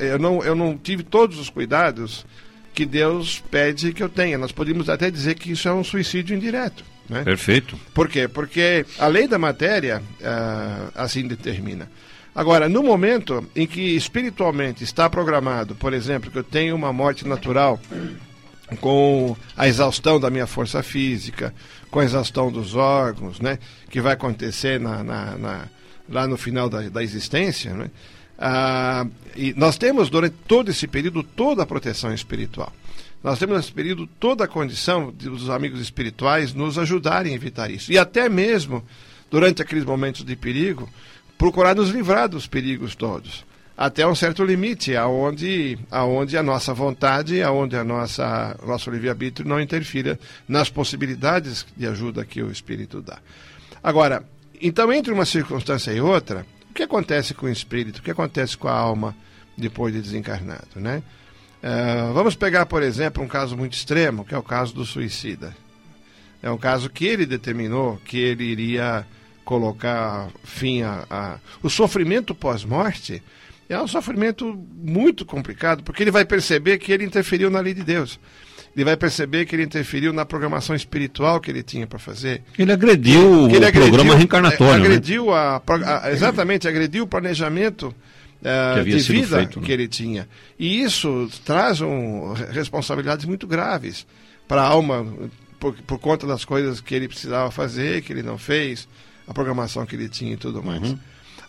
eu, 0.00 0.18
não, 0.18 0.42
eu 0.42 0.56
não 0.56 0.76
tive 0.76 1.04
todos 1.04 1.38
os 1.38 1.48
cuidados 1.48 2.26
que 2.74 2.84
Deus 2.84 3.42
pede 3.48 3.92
que 3.92 4.02
eu 4.02 4.08
tenha. 4.08 4.36
Nós 4.36 4.50
podemos 4.50 4.88
até 4.88 5.08
dizer 5.08 5.36
que 5.36 5.52
isso 5.52 5.68
é 5.68 5.72
um 5.72 5.84
suicídio 5.84 6.36
indireto. 6.36 6.84
Né? 7.08 7.22
Perfeito. 7.22 7.78
Por 7.94 8.08
quê? 8.08 8.26
Porque 8.26 8.84
a 8.98 9.06
lei 9.06 9.28
da 9.28 9.38
matéria 9.38 10.02
assim 10.96 11.28
determina. 11.28 11.88
Agora, 12.34 12.68
no 12.68 12.82
momento 12.82 13.46
em 13.54 13.66
que 13.66 13.94
espiritualmente 13.94 14.82
está 14.82 15.08
programado, 15.08 15.74
por 15.74 15.92
exemplo, 15.92 16.30
que 16.30 16.38
eu 16.38 16.44
tenho 16.44 16.74
uma 16.74 16.92
morte 16.92 17.26
natural 17.26 17.78
com 18.80 19.36
a 19.56 19.68
exaustão 19.68 20.18
da 20.18 20.30
minha 20.30 20.46
força 20.46 20.82
física, 20.82 21.54
com 21.90 22.00
a 22.00 22.04
exaustão 22.04 22.50
dos 22.50 22.74
órgãos, 22.74 23.38
né, 23.38 23.58
que 23.90 24.00
vai 24.00 24.14
acontecer 24.14 24.80
na, 24.80 25.04
na, 25.04 25.36
na, 25.36 25.68
lá 26.08 26.26
no 26.26 26.38
final 26.38 26.70
da, 26.70 26.80
da 26.88 27.02
existência, 27.02 27.74
né, 27.74 27.90
ah, 28.38 29.06
e 29.36 29.52
nós 29.54 29.76
temos 29.76 30.08
durante 30.08 30.34
todo 30.48 30.70
esse 30.70 30.88
período 30.88 31.22
toda 31.22 31.62
a 31.62 31.66
proteção 31.66 32.12
espiritual. 32.12 32.72
Nós 33.22 33.38
temos 33.38 33.56
nesse 33.56 33.70
período 33.70 34.08
toda 34.18 34.44
a 34.44 34.48
condição 34.48 35.12
dos 35.12 35.48
amigos 35.48 35.80
espirituais 35.80 36.52
nos 36.52 36.76
ajudarem 36.76 37.32
a 37.32 37.36
evitar 37.36 37.70
isso. 37.70 37.92
E 37.92 37.98
até 37.98 38.28
mesmo, 38.28 38.82
durante 39.30 39.62
aqueles 39.62 39.84
momentos 39.84 40.24
de 40.24 40.34
perigo, 40.34 40.88
procurar 41.42 41.74
nos 41.74 41.90
livrar 41.90 42.28
dos 42.28 42.46
perigos 42.46 42.94
todos. 42.94 43.44
Até 43.76 44.06
um 44.06 44.14
certo 44.14 44.44
limite, 44.44 44.94
aonde, 44.94 45.76
aonde 45.90 46.38
a 46.38 46.42
nossa 46.42 46.72
vontade, 46.72 47.42
aonde 47.42 47.74
a 47.76 47.82
nossa 47.82 48.56
nosso 48.64 48.88
livre-arbítrio 48.92 49.48
não 49.48 49.60
interfira 49.60 50.20
nas 50.46 50.70
possibilidades 50.70 51.66
de 51.76 51.84
ajuda 51.84 52.24
que 52.24 52.40
o 52.40 52.48
Espírito 52.48 53.02
dá. 53.02 53.18
Agora, 53.82 54.22
então, 54.60 54.92
entre 54.92 55.12
uma 55.12 55.24
circunstância 55.24 55.90
e 55.90 56.00
outra, 56.00 56.46
o 56.70 56.74
que 56.74 56.84
acontece 56.84 57.34
com 57.34 57.46
o 57.46 57.50
espírito? 57.50 57.98
O 57.98 58.02
que 58.02 58.12
acontece 58.12 58.56
com 58.56 58.68
a 58.68 58.76
alma 58.76 59.12
depois 59.58 59.92
de 59.92 60.00
desencarnado, 60.00 60.76
né? 60.76 61.02
Uh, 61.60 62.12
vamos 62.12 62.36
pegar, 62.36 62.66
por 62.66 62.84
exemplo, 62.84 63.20
um 63.20 63.26
caso 63.26 63.56
muito 63.56 63.72
extremo, 63.72 64.24
que 64.24 64.32
é 64.32 64.38
o 64.38 64.44
caso 64.44 64.72
do 64.72 64.84
suicida. 64.84 65.56
É 66.40 66.48
um 66.48 66.58
caso 66.58 66.88
que 66.88 67.04
ele 67.04 67.26
determinou 67.26 68.00
que 68.04 68.18
ele 68.18 68.44
iria 68.44 69.04
colocar 69.44 70.28
fim 70.44 70.82
a. 70.82 71.04
a... 71.10 71.38
O 71.62 71.70
sofrimento 71.70 72.34
pós-morte 72.34 73.22
é 73.68 73.80
um 73.80 73.88
sofrimento 73.88 74.58
muito 74.82 75.24
complicado, 75.24 75.82
porque 75.82 76.02
ele 76.02 76.10
vai 76.10 76.24
perceber 76.24 76.78
que 76.78 76.92
ele 76.92 77.04
interferiu 77.04 77.50
na 77.50 77.60
lei 77.60 77.74
de 77.74 77.82
Deus 77.82 78.18
ele 78.74 78.84
vai 78.84 78.96
perceber 78.96 79.44
que 79.44 79.54
ele 79.54 79.64
interferiu 79.64 80.12
na 80.12 80.24
programação 80.24 80.74
espiritual 80.74 81.40
que 81.40 81.50
ele 81.50 81.62
tinha 81.62 81.86
para 81.86 81.98
fazer. 81.98 82.42
Ele 82.58 82.72
agrediu 82.72 83.50
ele 83.50 83.58
o 83.58 83.68
agrediu, 83.68 83.80
programa 83.82 84.16
reencarnatório. 84.16 84.80
Né? 84.80 84.86
Agrediu 84.86 85.26
né? 85.26 85.32
a, 85.32 85.62
a, 86.04 86.12
exatamente, 86.12 86.66
agrediu 86.66 87.04
o 87.04 87.06
planejamento 87.06 87.94
uh, 88.40 88.82
de 88.82 88.98
vida 88.98 89.36
feito, 89.36 89.60
né? 89.60 89.66
que 89.66 89.72
ele 89.72 89.86
tinha. 89.86 90.26
E 90.58 90.82
isso 90.82 91.28
traz 91.44 91.82
um, 91.82 92.32
responsabilidades 92.32 93.26
muito 93.26 93.46
graves 93.46 94.06
para 94.48 94.62
a 94.62 94.66
alma, 94.66 95.06
por, 95.60 95.74
por, 95.86 95.98
conta 95.98 96.26
das 96.26 96.44
coisas 96.44 96.80
que 96.80 96.94
ele 96.94 97.08
precisava 97.08 97.50
fazer, 97.50 98.00
que 98.00 98.12
ele 98.12 98.22
não 98.22 98.38
fez, 98.38 98.88
a 99.32 99.34
programação 99.34 99.84
que 99.84 99.96
ele 99.96 100.08
tinha 100.08 100.34
e 100.34 100.36
tudo 100.36 100.62
mais. 100.62 100.82
Uhum. 100.82 100.98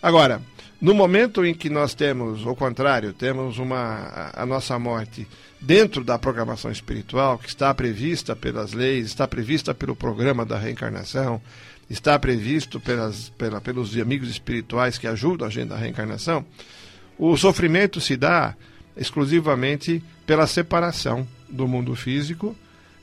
Agora, 0.02 0.42
no 0.82 0.94
momento 0.94 1.46
em 1.46 1.54
que 1.54 1.70
nós 1.70 1.94
temos, 1.94 2.46
ao 2.46 2.56
contrário, 2.56 3.14
temos 3.14 3.58
uma, 3.58 4.32
a, 4.34 4.46
nossa 4.46 4.78
morte 4.78 5.26
dentro 5.62 6.04
da 6.04 6.20
programação 6.20 6.70
espiritual, 6.70 7.38
que 7.38 7.48
está 7.48 7.74
prevista 7.74 8.36
pelas 8.36 8.74
leis, 8.74 9.06
está 9.06 9.26
prevista 9.26 9.74
pelo 9.74 9.96
programa 9.96 10.46
da 10.46 10.58
reencarnação, 10.58 11.42
está 11.90 12.20
previsto 12.20 12.80
pelas, 12.82 13.30
pela, 13.30 13.62
pelos 13.62 13.96
amigos 13.98 14.30
espirituais 14.30 14.98
que 14.98 15.08
ajudam 15.08 15.48
a 15.48 15.50
gente 15.50 15.70
da 15.70 15.78
reencarnação, 15.78 16.46
o 17.18 17.38
sofrimento 17.38 18.02
se 18.02 18.18
dá 18.18 18.56
exclusivamente 18.98 20.04
pela 20.26 20.48
separação 20.48 21.26
do 21.48 21.68
mundo 21.68 21.96
físico 21.96 22.56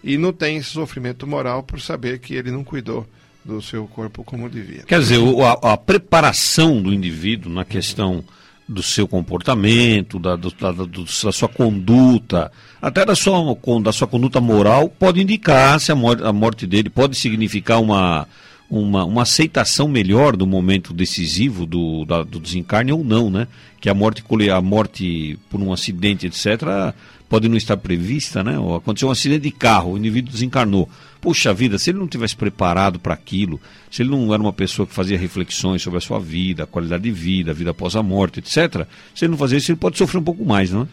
e 0.05 0.19
não 0.19 0.33
tem 0.33 0.57
esse 0.57 0.71
sofrimento 0.71 1.27
moral 1.27 1.63
por 1.63 1.81
saber 1.81 2.19
que 2.19 2.35
ele 2.35 2.51
não 2.51 2.65
cuidou 2.65 3.07
do 3.45 3.61
seu 3.63 3.87
corpo 3.87 4.23
como 4.23 4.49
devia. 4.49 4.83
Quer 4.83 5.01
dizer, 5.01 5.19
a, 5.43 5.73
a 5.73 5.77
preparação 5.77 6.83
do 6.83 6.93
indivíduo 6.93 7.53
na 7.53 7.65
questão 7.65 8.25
do 8.69 8.83
seu 8.85 9.09
comportamento, 9.09 10.19
da, 10.19 10.37
do, 10.37 10.53
da, 10.53 10.71
do, 10.71 10.87
da, 10.87 11.33
sua 11.33 11.49
conduta, 11.49 12.53
até 12.81 13.05
da 13.05 13.17
sua, 13.17 13.57
da 13.83 13.93
sua 13.93 14.07
conduta 14.07 14.41
moral, 14.41 14.89
pode 14.89 15.21
indicar 15.21 15.81
se 15.81 15.91
a 15.91 15.95
morte, 15.97 16.23
a 16.23 16.33
morte 16.33 16.67
dele 16.69 16.89
pode 16.89 17.17
significar 17.17 17.81
uma, 17.81 18.29
uma, 18.71 19.05
uma 19.05 19.23
aceitação 19.23 19.89
melhor 19.89 20.37
do 20.37 20.47
momento 20.47 20.95
decisivo 20.95 21.67
do, 21.67 22.05
da, 22.05 22.23
do 22.23 22.39
desencarne 22.39 22.93
ou 22.93 23.03
não, 23.03 23.29
né? 23.29 23.49
Que 23.81 23.89
a 23.89 23.95
morte, 23.95 24.23
a 24.53 24.61
morte 24.61 25.37
por 25.51 25.61
um 25.61 25.73
acidente, 25.73 26.29
etc., 26.29 26.95
pode 27.31 27.49
não 27.49 27.57
estar 27.57 27.77
prevista, 27.77 28.43
né? 28.43 28.59
Ou 28.59 28.75
aconteceu 28.75 29.09
um 29.09 29.13
acidente 29.13 29.43
de 29.43 29.53
carro, 29.53 29.93
o 29.93 29.97
indivíduo 29.97 30.33
desencarnou. 30.33 30.91
Puxa 31.21 31.55
vida, 31.55 31.79
se 31.79 31.91
ele 31.91 32.01
não 32.01 32.09
tivesse 32.09 32.35
preparado 32.35 32.99
para 32.99 33.15
aquilo, 33.15 33.61
se 33.89 34.03
ele 34.03 34.11
não 34.11 34.35
era 34.35 34.43
uma 34.43 34.53
pessoa 34.53 34.85
que 34.85 34.93
fazia 34.93 35.17
reflexões 35.17 35.81
sobre 35.81 35.99
a 35.99 36.01
sua 36.01 36.19
vida, 36.19 36.65
a 36.65 36.67
qualidade 36.67 37.05
de 37.05 37.13
vida, 37.13 37.53
a 37.53 37.55
vida 37.55 37.71
após 37.71 37.95
a 37.95 38.03
morte, 38.03 38.41
etc., 38.41 38.85
se 39.15 39.25
ele 39.25 39.31
não 39.31 39.39
fazer 39.39 39.59
isso, 39.59 39.71
ele 39.71 39.79
pode 39.79 39.97
sofrer 39.97 40.19
um 40.19 40.25
pouco 40.25 40.45
mais, 40.45 40.73
não 40.73 40.83
é? 40.83 40.89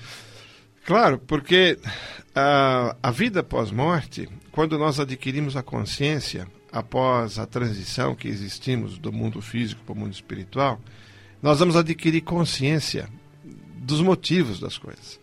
Claro, 0.85 1.19
porque 1.25 1.79
a, 2.35 2.95
a 3.01 3.09
vida 3.09 3.41
pós-morte, 3.41 4.29
quando 4.51 4.77
nós 4.77 4.99
adquirimos 4.99 5.57
a 5.57 5.63
consciência, 5.63 6.47
após 6.71 7.39
a 7.39 7.47
transição 7.47 8.13
que 8.13 8.27
existimos 8.27 8.99
do 8.99 9.11
mundo 9.11 9.41
físico 9.41 9.81
para 9.83 9.93
o 9.93 9.97
mundo 9.97 10.13
espiritual, 10.13 10.79
nós 11.41 11.57
vamos 11.59 11.75
adquirir 11.75 12.21
consciência 12.21 13.09
dos 13.75 14.01
motivos 14.01 14.59
das 14.59 14.77
coisas. 14.77 15.19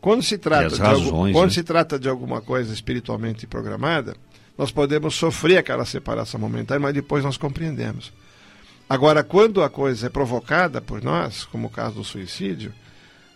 Quando 0.00 0.22
se 0.22 0.38
trata, 0.38 0.68
de, 0.68 0.80
razões, 0.80 1.06
algum, 1.06 1.32
quando 1.32 1.48
né? 1.48 1.54
se 1.54 1.62
trata 1.62 1.98
de 1.98 2.08
alguma 2.08 2.40
coisa 2.40 2.72
espiritualmente 2.72 3.46
programada, 3.46 4.14
nós 4.56 4.70
podemos 4.70 5.14
sofrer 5.14 5.58
aquela 5.58 5.84
separação 5.84 6.40
momentânea, 6.40 6.80
mas 6.80 6.94
depois 6.94 7.24
nós 7.24 7.36
compreendemos. 7.36 8.12
Agora, 8.88 9.22
quando 9.22 9.62
a 9.62 9.68
coisa 9.68 10.06
é 10.06 10.10
provocada 10.10 10.80
por 10.80 11.02
nós, 11.02 11.44
como 11.44 11.66
o 11.66 11.70
caso 11.70 11.96
do 11.96 12.04
suicídio, 12.04 12.72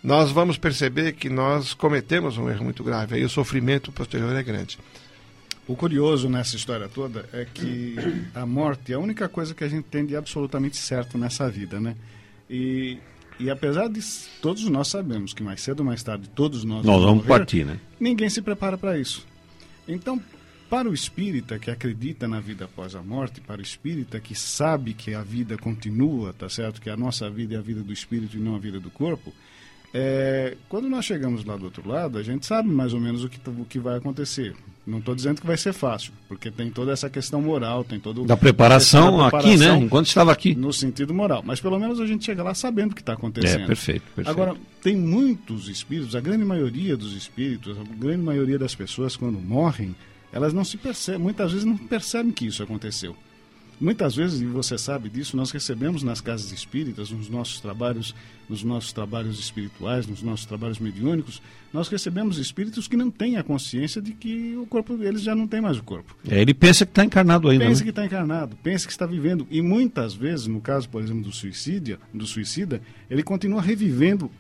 nós 0.03 0.33
vamos 0.33 0.57
perceber 0.57 1.13
que 1.13 1.29
nós 1.29 1.75
cometemos 1.75 2.39
um 2.39 2.51
erro 2.51 2.65
muito 2.65 2.83
grave. 2.83 3.17
Aí 3.17 3.25
o 3.25 3.29
sofrimento 3.29 3.93
posterior 3.93 4.35
é 4.35 4.43
grande. 4.43 4.79
O 5.67 5.77
curioso 5.77 6.29
nessa 6.29 6.57
história 6.57 6.89
toda 6.89 7.29
é 7.33 7.47
que 7.47 7.97
a 8.35 8.45
morte 8.45 8.93
é 8.93 8.97
a 8.97 8.99
única 8.99 9.29
coisa 9.29 9.55
que 9.55 9.63
a 9.63 9.69
gente 9.69 9.85
tem 9.85 10.05
de 10.05 10.17
absolutamente 10.17 10.77
certo 10.77 11.17
nessa 11.17 11.49
vida, 11.49 11.79
né? 11.79 11.95
E, 12.51 12.99
e 13.43 13.51
apesar 13.51 13.89
de 13.89 14.01
todos 14.41 14.65
nós 14.69 14.89
sabemos 14.89 15.35
que 15.35 15.43
mais 15.43 15.61
cedo 15.61 15.81
ou 15.81 15.87
mais 15.87 16.03
tarde 16.03 16.29
todos 16.29 16.63
nós, 16.65 16.85
Nós 16.85 17.03
vamos 17.03 17.27
partir, 17.27 17.65
né? 17.65 17.81
ninguém 17.99 18.29
se 18.29 18.41
prepara 18.41 18.79
para 18.79 18.97
isso. 18.97 19.27
Então, 19.89 20.21
para 20.71 20.89
o 20.89 20.95
espírita 20.95 21.59
que 21.59 21.71
acredita 21.71 22.29
na 22.29 22.41
vida 22.41 22.67
após 22.67 22.95
a 22.95 23.03
morte, 23.03 23.41
para 23.41 23.59
o 23.59 23.63
espírita 23.63 24.21
que 24.21 24.35
sabe 24.35 24.95
que 24.95 25.13
a 25.13 25.23
vida 25.23 25.59
continua, 25.59 26.33
tá 26.33 26.49
certo? 26.49 26.81
Que 26.81 26.89
a 26.89 26.97
nossa 26.97 27.29
vida 27.29 27.57
é 27.57 27.59
a 27.59 27.61
vida 27.61 27.83
do 27.83 27.93
espírito 27.93 28.37
e 28.37 28.41
não 28.41 28.55
a 28.55 28.59
vida 28.59 28.79
do 28.79 28.91
corpo, 28.91 29.35
é, 29.93 30.57
quando 30.69 30.89
nós 30.89 31.05
chegamos 31.05 31.45
lá 31.45 31.57
do 31.57 31.65
outro 31.65 31.87
lado, 31.87 32.17
a 32.17 32.23
gente 32.23 32.47
sabe 32.47 32.69
mais 32.69 32.95
ou 32.95 33.01
menos 33.01 33.25
o 33.25 33.29
que, 33.29 33.39
o 33.51 33.65
que 33.65 33.79
vai 33.79 33.99
acontecer. 33.99 34.55
Não 34.85 34.99
estou 34.99 35.15
dizendo 35.15 35.41
que 35.41 35.47
vai 35.47 35.57
ser 35.57 35.73
fácil, 35.73 36.13
porque 36.29 36.51
tem 36.51 36.69
toda 36.69 36.91
essa 36.93 37.09
questão 37.09 37.41
moral, 37.41 37.85
tem 37.85 38.01
todo 38.01 38.25
Da 38.25 38.37
preparação, 38.37 39.19
da 39.19 39.29
aqui, 39.29 39.37
né? 39.37 39.43
preparação 39.57 39.83
Enquanto 39.83 40.07
estava 40.09 40.33
aqui. 40.33 40.57
no 40.57 40.73
sentido 40.73 41.15
moral. 41.15 41.41
Mas 41.47 41.61
pelo 41.61 41.79
menos 41.79 42.01
a 42.01 42.07
gente 42.07 42.25
chega 42.25 42.43
lá 42.43 42.53
sabendo 42.53 42.91
o 42.91 42.95
que 42.95 43.01
está 43.01 43.13
acontecendo. 43.13 43.63
É, 43.63 43.67
perfeito, 43.67 44.03
perfeito. 44.15 44.29
Agora, 44.29 44.57
tem 44.83 44.97
muitos 44.97 45.69
espíritos, 45.69 46.17
a 46.17 46.21
grande 46.21 46.45
maioria 46.45 46.97
dos 46.97 47.15
espíritos, 47.15 47.77
a 47.79 47.85
grande 47.97 48.23
maioria 48.25 48.59
das 48.59 48.75
pessoas, 48.75 49.17
quando 49.17 49.39
morrem, 49.39 49.95
elas 50.33 50.53
não 50.53 50.65
se 50.65 50.77
percebem, 50.77 51.21
muitas 51.21 51.53
vezes 51.53 51.65
não 51.65 51.77
percebem 51.77 52.33
que 52.33 52.47
isso 52.47 52.63
aconteceu. 52.63 53.15
Muitas 53.81 54.15
vezes, 54.15 54.41
e 54.41 54.47
você 54.47 54.79
sabe 54.79 55.09
disso, 55.09 55.37
nós 55.37 55.51
recebemos 55.51 56.03
nas 56.03 56.21
casas 56.21 56.53
espíritas, 56.53 57.11
nos 57.11 57.29
nossos 57.29 57.61
trabalhos, 57.61 58.15
nos 58.49 58.63
nossos 58.63 58.93
trabalhos 58.93 59.39
espirituais, 59.39 60.07
nos 60.07 60.23
nossos 60.23 60.47
trabalhos 60.47 60.79
mediúnicos, 60.79 61.43
nós 61.73 61.89
recebemos 61.89 62.39
espíritos 62.39 62.87
que 62.87 62.97
não 62.97 63.11
têm 63.11 63.37
a 63.37 63.43
consciência 63.43 64.01
de 64.01 64.13
que 64.13 64.57
o 64.57 64.67
corpo 64.67 64.97
deles 64.97 65.23
já 65.23 65.35
não 65.35 65.49
tem 65.49 65.61
mais 65.61 65.79
o 65.79 65.83
corpo. 65.83 66.17
É, 66.29 66.41
ele 66.41 66.55
pensa 66.55 66.87
que 66.87 66.93
está 66.93 67.05
encarnado 67.05 67.49
ainda, 67.49 67.65
Pensa 67.65 67.81
né? 67.81 67.85
que 67.85 67.91
está 67.91 68.07
encarnado, 68.07 68.57
pensa 68.63 68.87
que 68.87 68.93
está 68.93 69.07
vivendo. 69.07 69.47
E 69.51 69.61
muitas 69.61 70.15
vezes, 70.15 70.47
no 70.47 70.61
caso, 70.61 70.89
por 70.89 71.03
exemplo, 71.03 71.23
do 71.23 71.33
suicídio, 71.33 71.99
do 72.15 72.27
suicida, 72.27 72.81
ele 73.11 73.23
continua 73.23 73.61
revivendo 73.61 74.31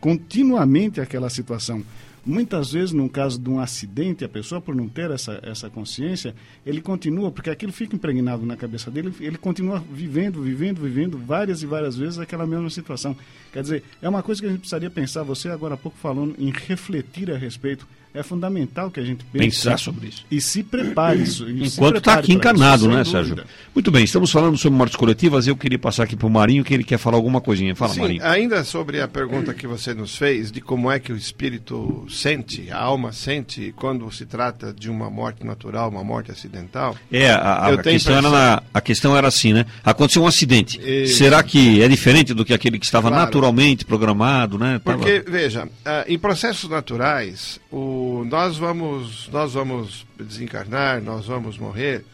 continuamente 0.00 1.00
aquela 1.00 1.30
situação. 1.30 1.82
Muitas 2.24 2.72
vezes, 2.72 2.92
no 2.92 3.08
caso 3.08 3.36
de 3.36 3.50
um 3.50 3.58
acidente, 3.58 4.24
a 4.24 4.28
pessoa, 4.28 4.60
por 4.60 4.76
não 4.76 4.88
ter 4.88 5.10
essa, 5.10 5.40
essa 5.42 5.68
consciência, 5.68 6.34
ele 6.64 6.80
continua, 6.80 7.32
porque 7.32 7.50
aquilo 7.50 7.72
fica 7.72 7.96
impregnado 7.96 8.46
na 8.46 8.56
cabeça 8.56 8.92
dele, 8.92 9.12
ele 9.20 9.36
continua 9.36 9.82
vivendo, 9.92 10.40
vivendo, 10.40 10.80
vivendo 10.80 11.18
várias 11.18 11.62
e 11.64 11.66
várias 11.66 11.96
vezes 11.96 12.20
aquela 12.20 12.46
mesma 12.46 12.70
situação. 12.70 13.16
Quer 13.52 13.62
dizer, 13.62 13.82
é 14.00 14.08
uma 14.08 14.22
coisa 14.22 14.40
que 14.40 14.46
a 14.46 14.50
gente 14.50 14.60
precisaria 14.60 14.88
pensar, 14.88 15.24
você 15.24 15.48
agora 15.48 15.74
há 15.74 15.76
pouco 15.76 15.98
falando 15.98 16.36
em 16.38 16.50
refletir 16.50 17.28
a 17.28 17.36
respeito. 17.36 17.88
É 18.14 18.22
fundamental 18.22 18.90
que 18.90 19.00
a 19.00 19.04
gente 19.04 19.24
pense 19.24 19.44
Pensar 19.56 19.78
sobre 19.78 20.08
isso. 20.08 20.24
e 20.30 20.38
se 20.40 20.62
prepare. 20.62 21.22
isso- 21.22 21.48
Enquanto 21.48 21.96
está 21.96 22.14
aqui 22.14 22.26
pra 22.26 22.34
encarnado, 22.34 22.82
isso, 22.86 22.90
né, 22.90 23.04
Sérgio? 23.04 23.36
dúvida. 23.36 23.46
Muito 23.74 23.90
bem, 23.90 24.04
estamos 24.04 24.30
falando 24.30 24.56
sobre 24.58 24.76
mortes 24.76 24.96
coletivas. 24.96 25.46
Eu 25.46 25.56
queria 25.56 25.78
passar 25.78 26.02
aqui 26.02 26.14
para 26.14 26.26
o 26.26 26.30
Marinho, 26.30 26.62
que 26.62 26.74
ele 26.74 26.84
quer 26.84 26.98
falar 26.98 27.16
alguma 27.16 27.40
coisinha. 27.40 27.74
Fala, 27.74 27.94
Sim, 27.94 28.00
Marinho. 28.02 28.24
ainda 28.24 28.62
sobre 28.64 29.00
a 29.00 29.08
pergunta 29.08 29.54
que 29.54 29.66
você 29.66 29.94
nos 29.94 30.14
fez 30.14 30.52
de 30.52 30.60
como 30.60 30.90
é 30.90 30.98
que 30.98 31.10
o 31.10 31.16
espírito 31.16 32.04
sente, 32.10 32.70
a 32.70 32.78
alma 32.78 33.12
sente 33.12 33.72
quando 33.76 34.10
se 34.12 34.26
trata 34.26 34.74
de 34.74 34.90
uma 34.90 35.08
morte 35.08 35.44
natural, 35.46 35.88
uma 35.88 36.04
morte 36.04 36.30
acidental. 36.30 36.94
É, 37.10 37.30
a, 37.30 37.68
a- 37.68 37.76
questão 37.82 38.14
era 38.16 38.28
na- 38.30 38.62
a 38.74 38.80
questão 38.82 39.16
era 39.16 39.28
assim, 39.28 39.54
né? 39.54 39.64
Aconteceu 39.82 40.22
um 40.22 40.26
acidente. 40.26 40.78
Isso. 40.82 41.16
Será 41.16 41.42
que 41.42 41.80
é 41.82 41.88
diferente 41.88 42.34
do 42.34 42.44
que 42.44 42.52
aquele 42.52 42.78
que 42.78 42.84
estava 42.84 43.08
Claro. 43.08 43.24
naturalmente 43.24 43.86
programado, 43.86 44.58
né? 44.58 44.78
Tava- 44.84 44.98
Porque, 44.98 45.24
veja, 45.26 45.66
ah, 45.84 46.04
em 46.06 46.18
processos 46.18 46.68
naturais, 46.68 47.58
o, 47.70 48.01
nós, 48.28 48.56
vamos, 48.56 49.28
nós 49.32 49.54
vamos 49.54 50.06
desencarnar, 50.18 51.02
nós 51.02 51.26
vamos 51.26 51.58
morrer, 51.58 52.04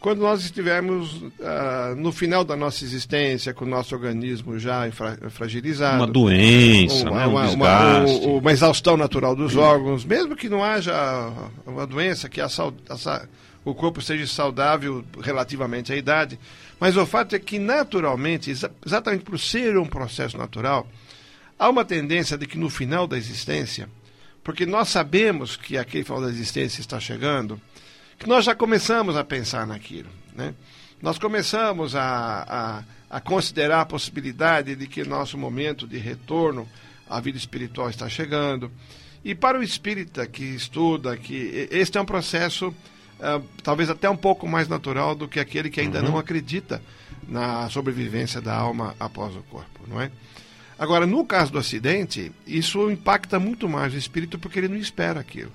quando 0.00 0.20
nós 0.20 0.44
estivermos 0.44 1.24
ah, 1.42 1.94
no 1.96 2.12
final 2.12 2.44
da 2.44 2.54
nossa 2.56 2.84
existência, 2.84 3.52
com 3.52 3.64
o 3.64 3.68
nosso 3.68 3.94
organismo 3.94 4.58
já 4.58 4.82
fragilizado. 5.30 5.96
Uma 5.96 6.06
doença, 6.06 7.10
uma, 7.10 7.18
né? 7.20 7.26
um 7.26 7.30
uma- 7.30 7.50
uma- 7.50 8.00
desgaste. 8.04 8.26
o- 8.26 8.38
uma 8.38 8.52
exaustão 8.52 8.96
natural 8.96 9.34
dos 9.34 9.56
órgãos, 9.56 10.04
mesmo 10.04 10.36
que 10.36 10.48
não 10.48 10.62
haja 10.62 10.92
uma 11.66 11.86
doença, 11.86 12.28
que 12.28 12.40
a 12.40 12.46
a 12.46 13.22
o 13.64 13.74
corpo 13.74 14.00
seja 14.00 14.26
saudável 14.26 15.04
relativamente 15.20 15.92
à 15.92 15.96
idade. 15.96 16.38
Mas 16.80 16.96
o 16.96 17.04
fato 17.04 17.34
é 17.34 17.38
que, 17.38 17.58
naturalmente, 17.58 18.50
exa- 18.50 18.70
exatamente 18.86 19.24
por 19.24 19.38
ser 19.38 19.76
um 19.76 19.84
processo 19.84 20.38
natural, 20.38 20.86
há 21.58 21.68
uma 21.68 21.84
tendência 21.84 22.38
de 22.38 22.46
que 22.46 22.56
no 22.56 22.70
final 22.70 23.06
da 23.06 23.18
existência, 23.18 23.88
porque 24.42 24.64
nós 24.64 24.88
sabemos 24.88 25.56
que 25.56 25.76
aquele 25.76 26.04
final 26.04 26.22
da 26.22 26.28
existência 26.28 26.80
está 26.80 26.98
chegando, 26.98 27.60
que 28.18 28.28
nós 28.28 28.44
já 28.44 28.54
começamos 28.54 29.16
a 29.16 29.24
pensar 29.24 29.66
naquilo. 29.66 30.08
Né? 30.34 30.54
Nós 31.00 31.18
começamos 31.18 31.94
a, 31.94 32.84
a, 33.10 33.16
a 33.16 33.20
considerar 33.20 33.82
a 33.82 33.86
possibilidade 33.86 34.74
de 34.74 34.86
que 34.86 35.04
nosso 35.04 35.38
momento 35.38 35.86
de 35.86 35.98
retorno 35.98 36.68
à 37.08 37.20
vida 37.20 37.38
espiritual 37.38 37.88
está 37.88 38.08
chegando. 38.08 38.70
E 39.24 39.34
para 39.34 39.58
o 39.58 39.62
espírita 39.62 40.26
que 40.26 40.44
estuda, 40.44 41.16
que 41.16 41.68
este 41.70 41.98
é 41.98 42.00
um 42.00 42.06
processo 42.06 42.74
ah, 43.20 43.40
talvez 43.62 43.90
até 43.90 44.08
um 44.08 44.16
pouco 44.16 44.46
mais 44.46 44.68
natural 44.68 45.14
do 45.14 45.26
que 45.26 45.40
aquele 45.40 45.70
que 45.70 45.80
ainda 45.80 46.00
não 46.00 46.16
acredita 46.16 46.80
na 47.26 47.68
sobrevivência 47.68 48.40
da 48.40 48.54
alma 48.54 48.94
após 48.98 49.34
o 49.34 49.42
corpo, 49.42 49.80
não 49.88 50.00
é? 50.00 50.10
Agora, 50.78 51.06
no 51.06 51.24
caso 51.24 51.52
do 51.52 51.58
acidente, 51.58 52.30
isso 52.46 52.90
impacta 52.90 53.40
muito 53.40 53.68
mais 53.68 53.92
o 53.92 53.98
espírito 53.98 54.38
porque 54.38 54.60
ele 54.60 54.68
não 54.68 54.76
espera 54.76 55.18
aquilo. 55.18 55.52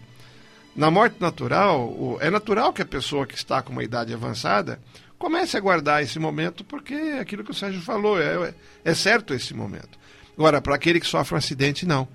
Na 0.76 0.92
morte 0.92 1.16
natural, 1.20 2.18
é 2.20 2.30
natural 2.30 2.74
que 2.74 2.82
a 2.82 2.86
pessoa 2.86 3.26
que 3.26 3.36
está 3.36 3.62
com 3.62 3.72
uma 3.72 3.84
idade 3.84 4.14
avançada 4.14 4.80
comece 5.18 5.56
a 5.56 5.60
guardar 5.60 6.04
esse 6.04 6.20
momento 6.20 6.64
porque 6.64 6.94
é 6.94 7.20
aquilo 7.20 7.44
que 7.44 7.52
o 7.52 7.54
Sérgio 7.54 7.82
falou, 7.82 8.20
é, 8.22 8.54
é 8.84 8.94
certo 8.94 9.34
esse 9.34 9.54
momento. 9.54 9.98
Agora, 10.38 10.60
para 10.60 10.76
aquele 10.76 11.00
que 11.00 11.08
sofre 11.08 11.36
um 11.36 11.38
acidente, 11.38 11.86
não. 11.86 12.08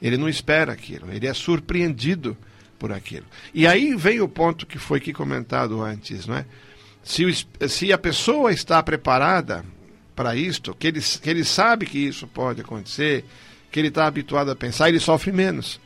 Ele 0.00 0.16
não 0.16 0.28
espera 0.28 0.72
aquilo, 0.72 1.10
ele 1.12 1.26
é 1.26 1.34
surpreendido 1.34 2.36
por 2.78 2.92
aquilo. 2.92 3.26
E 3.52 3.66
aí 3.66 3.94
vem 3.94 4.20
o 4.20 4.28
ponto 4.28 4.66
que 4.66 4.78
foi 4.78 4.98
aqui 4.98 5.12
comentado 5.12 5.82
antes, 5.82 6.26
não 6.26 6.36
é? 6.36 6.46
Se, 7.02 7.24
o 7.24 7.68
se 7.68 7.92
a 7.92 7.98
pessoa 7.98 8.52
está 8.52 8.82
preparada 8.82 9.64
para 10.16 10.34
isto, 10.34 10.74
que 10.74 10.86
ele, 10.86 11.00
que 11.00 11.30
ele 11.30 11.44
sabe 11.44 11.84
que 11.84 11.98
isso 11.98 12.26
pode 12.26 12.62
acontecer, 12.62 13.24
que 13.70 13.78
ele 13.78 13.88
está 13.88 14.06
habituado 14.06 14.50
a 14.50 14.56
pensar, 14.56 14.88
ele 14.88 14.98
sofre 14.98 15.30
menos. 15.30 15.78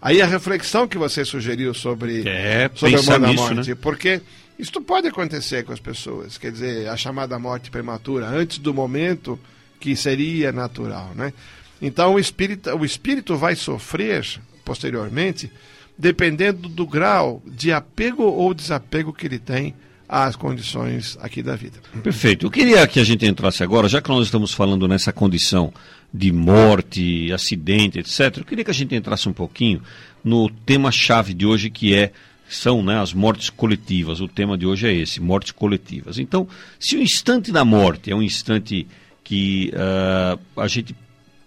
Aí 0.00 0.22
a 0.22 0.26
reflexão 0.26 0.86
que 0.86 0.96
você 0.96 1.24
sugeriu 1.24 1.74
sobre, 1.74 2.26
É, 2.26 2.70
sobre 2.74 2.96
a 2.96 3.18
morte, 3.18 3.54
nisso, 3.54 3.70
né? 3.70 3.76
porque 3.80 4.20
isso 4.58 4.80
pode 4.80 5.08
acontecer 5.08 5.64
com 5.64 5.72
as 5.72 5.80
pessoas, 5.80 6.38
quer 6.38 6.52
dizer, 6.52 6.88
a 6.88 6.96
chamada 6.96 7.38
morte 7.38 7.70
prematura, 7.70 8.26
antes 8.26 8.58
do 8.58 8.72
momento 8.72 9.38
que 9.80 9.96
seria 9.96 10.52
natural, 10.52 11.10
né? 11.16 11.32
Então 11.80 12.14
o 12.14 12.18
espírito, 12.18 12.70
o 12.70 12.84
espírito 12.84 13.36
vai 13.36 13.56
sofrer 13.56 14.24
posteriormente, 14.64 15.50
dependendo 15.98 16.68
do 16.68 16.86
grau 16.86 17.42
de 17.44 17.72
apego 17.72 18.22
ou 18.22 18.54
desapego 18.54 19.12
que 19.12 19.26
ele 19.26 19.40
tem 19.40 19.74
às 20.12 20.36
condições 20.36 21.16
aqui 21.22 21.42
da 21.42 21.56
vida. 21.56 21.78
Perfeito. 22.02 22.44
Eu 22.44 22.50
queria 22.50 22.86
que 22.86 23.00
a 23.00 23.04
gente 23.04 23.24
entrasse 23.24 23.62
agora, 23.62 23.88
já 23.88 24.02
que 24.02 24.10
nós 24.10 24.26
estamos 24.26 24.52
falando 24.52 24.86
nessa 24.86 25.10
condição 25.10 25.72
de 26.12 26.30
morte, 26.30 27.32
acidente, 27.32 27.98
etc. 27.98 28.36
Eu 28.36 28.44
queria 28.44 28.62
que 28.62 28.70
a 28.70 28.74
gente 28.74 28.94
entrasse 28.94 29.26
um 29.26 29.32
pouquinho 29.32 29.80
no 30.22 30.50
tema-chave 30.50 31.32
de 31.32 31.46
hoje, 31.46 31.70
que 31.70 31.94
é 31.94 32.12
são 32.46 32.82
né, 32.82 33.00
as 33.00 33.14
mortes 33.14 33.48
coletivas. 33.48 34.20
O 34.20 34.28
tema 34.28 34.58
de 34.58 34.66
hoje 34.66 34.86
é 34.86 34.92
esse, 34.92 35.18
mortes 35.18 35.50
coletivas. 35.52 36.18
Então, 36.18 36.46
se 36.78 36.94
o 36.94 37.00
instante 37.02 37.50
da 37.50 37.64
morte 37.64 38.10
é 38.10 38.14
um 38.14 38.22
instante 38.22 38.86
que 39.24 39.72
ah, 39.74 40.38
a 40.58 40.68
gente 40.68 40.94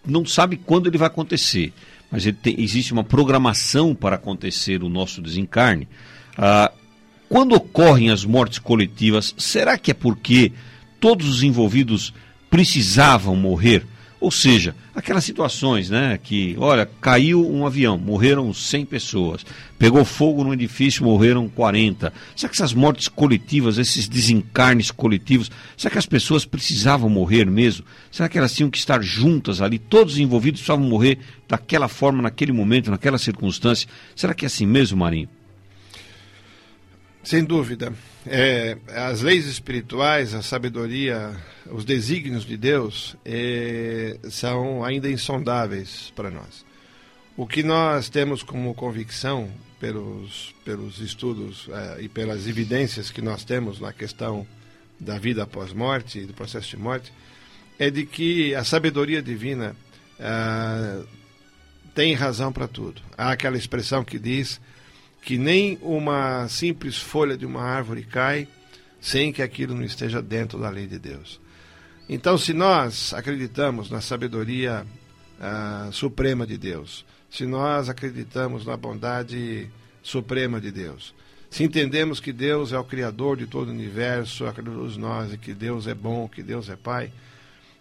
não 0.04 0.26
sabe 0.26 0.58
quando 0.58 0.88
ele 0.88 0.98
vai 0.98 1.06
acontecer, 1.06 1.72
mas 2.10 2.24
tem- 2.42 2.56
existe 2.60 2.92
uma 2.92 3.04
programação 3.04 3.94
para 3.94 4.16
acontecer 4.16 4.82
o 4.82 4.90
nosso 4.90 5.22
desencarne. 5.22 5.88
ah, 6.36 6.72
quando 7.28 7.56
ocorrem 7.56 8.10
as 8.10 8.24
mortes 8.24 8.60
coletivas, 8.60 9.34
será 9.38 9.78
que 9.78 9.92
é 9.92 9.94
porque 9.94 10.52
todos 11.00 11.28
os 11.28 11.44
envolvidos 11.44 12.14
precisavam 12.50 13.36
morrer? 13.36 13.86
Ou 14.20 14.32
seja, 14.32 14.76
aquelas 14.96 15.24
situações, 15.24 15.90
né, 15.90 16.18
que, 16.18 16.56
olha, 16.58 16.90
caiu 17.02 17.48
um 17.48 17.66
avião, 17.66 17.98
morreram 17.98 18.52
100 18.54 18.86
pessoas, 18.86 19.46
pegou 19.78 20.04
fogo 20.06 20.44
num 20.44 20.54
edifício, 20.54 21.04
morreram 21.04 21.50
40. 21.50 22.12
Será 22.36 22.50
que 22.50 22.56
essas 22.56 22.74
mortes 22.74 23.08
coletivas, 23.08 23.78
esses 23.78 24.08
desencarnes 24.08 24.90
coletivos, 24.90 25.52
será 25.78 25.92
que 25.92 26.00
as 26.00 26.06
pessoas 26.06 26.46
precisavam 26.46 27.10
morrer 27.10 27.46
mesmo? 27.46 27.86
Será 28.10 28.28
que 28.28 28.38
elas 28.38 28.54
tinham 28.54 28.70
que 28.70 28.78
estar 28.78 29.00
juntas 29.04 29.62
ali, 29.62 29.78
todos 29.78 30.18
envolvidos 30.18 30.62
precisavam 30.62 30.90
morrer 30.90 31.20
daquela 31.48 31.88
forma, 31.88 32.24
naquele 32.24 32.52
momento, 32.52 32.90
naquela 32.90 33.18
circunstância? 33.18 33.88
Será 34.16 34.34
que 34.34 34.46
é 34.46 34.48
assim 34.48 34.66
mesmo, 34.66 34.98
Marinho? 34.98 35.30
Sem 37.26 37.44
dúvida. 37.44 37.92
É, 38.28 38.78
as 38.88 39.22
leis 39.22 39.48
espirituais, 39.48 40.36
a 40.36 40.44
sabedoria, 40.44 41.36
os 41.66 41.84
desígnios 41.84 42.46
de 42.46 42.56
Deus 42.56 43.16
é, 43.26 44.20
são 44.30 44.84
ainda 44.84 45.10
insondáveis 45.10 46.14
para 46.16 46.30
nós. 46.30 46.64
O 47.36 47.48
que 47.48 47.64
nós 47.64 48.10
temos 48.10 48.44
como 48.44 48.76
convicção, 48.76 49.50
pelos, 49.80 50.54
pelos 50.64 51.00
estudos 51.00 51.68
é, 51.98 52.04
e 52.04 52.08
pelas 52.08 52.48
evidências 52.48 53.10
que 53.10 53.24
nós 53.24 53.44
temos 53.44 53.80
na 53.80 53.92
questão 53.92 54.46
da 55.00 55.18
vida 55.18 55.42
após 55.42 55.74
morte 55.74 56.22
do 56.22 56.34
processo 56.34 56.70
de 56.70 56.78
morte, 56.78 57.12
é 57.80 57.90
de 57.90 58.06
que 58.06 58.54
a 58.54 58.64
sabedoria 58.64 59.22
divina 59.22 59.76
é, 60.20 61.04
tem 61.96 62.14
razão 62.14 62.54
para 62.54 62.68
tudo. 62.68 63.02
Há 63.18 63.32
aquela 63.32 63.58
expressão 63.58 64.04
que 64.04 64.20
diz 64.20 64.62
que 65.26 65.40
nem 65.40 65.80
uma 65.82 66.48
simples 66.48 66.98
folha 66.98 67.36
de 67.36 67.48
uma 67.48 67.64
árvore 67.64 68.04
cai 68.04 68.48
sem 69.02 69.34
que 69.34 69.42
aquilo 69.42 69.74
não 69.74 69.84
esteja 69.84 70.22
dentro 70.22 70.60
da 70.60 70.70
lei 70.70 70.86
de 70.86 71.00
Deus. 71.00 71.42
Então, 72.08 72.38
se 72.38 72.54
nós 72.54 73.12
acreditamos 73.12 73.90
na 73.90 74.02
sabedoria 74.02 74.86
uh, 75.40 75.92
suprema 75.92 76.46
de 76.46 76.60
Deus, 76.60 77.04
se 77.28 77.48
nós 77.48 77.90
acreditamos 77.90 78.68
na 78.68 78.78
bondade 78.78 79.68
suprema 80.04 80.62
de 80.62 80.70
Deus, 80.70 81.16
se 81.50 81.64
entendemos 81.64 82.20
que 82.20 82.32
Deus 82.32 82.72
é 82.72 82.78
o 82.78 82.84
Criador 82.84 83.38
de 83.38 83.48
todo 83.48 83.70
o 83.70 83.72
universo, 83.72 84.46
acreditamos 84.46 84.96
nós 84.96 85.34
e 85.34 85.38
que 85.40 85.56
Deus 85.56 85.88
é 85.88 85.96
bom, 85.96 86.30
que 86.30 86.44
Deus 86.44 86.70
é 86.70 86.76
Pai, 86.76 87.12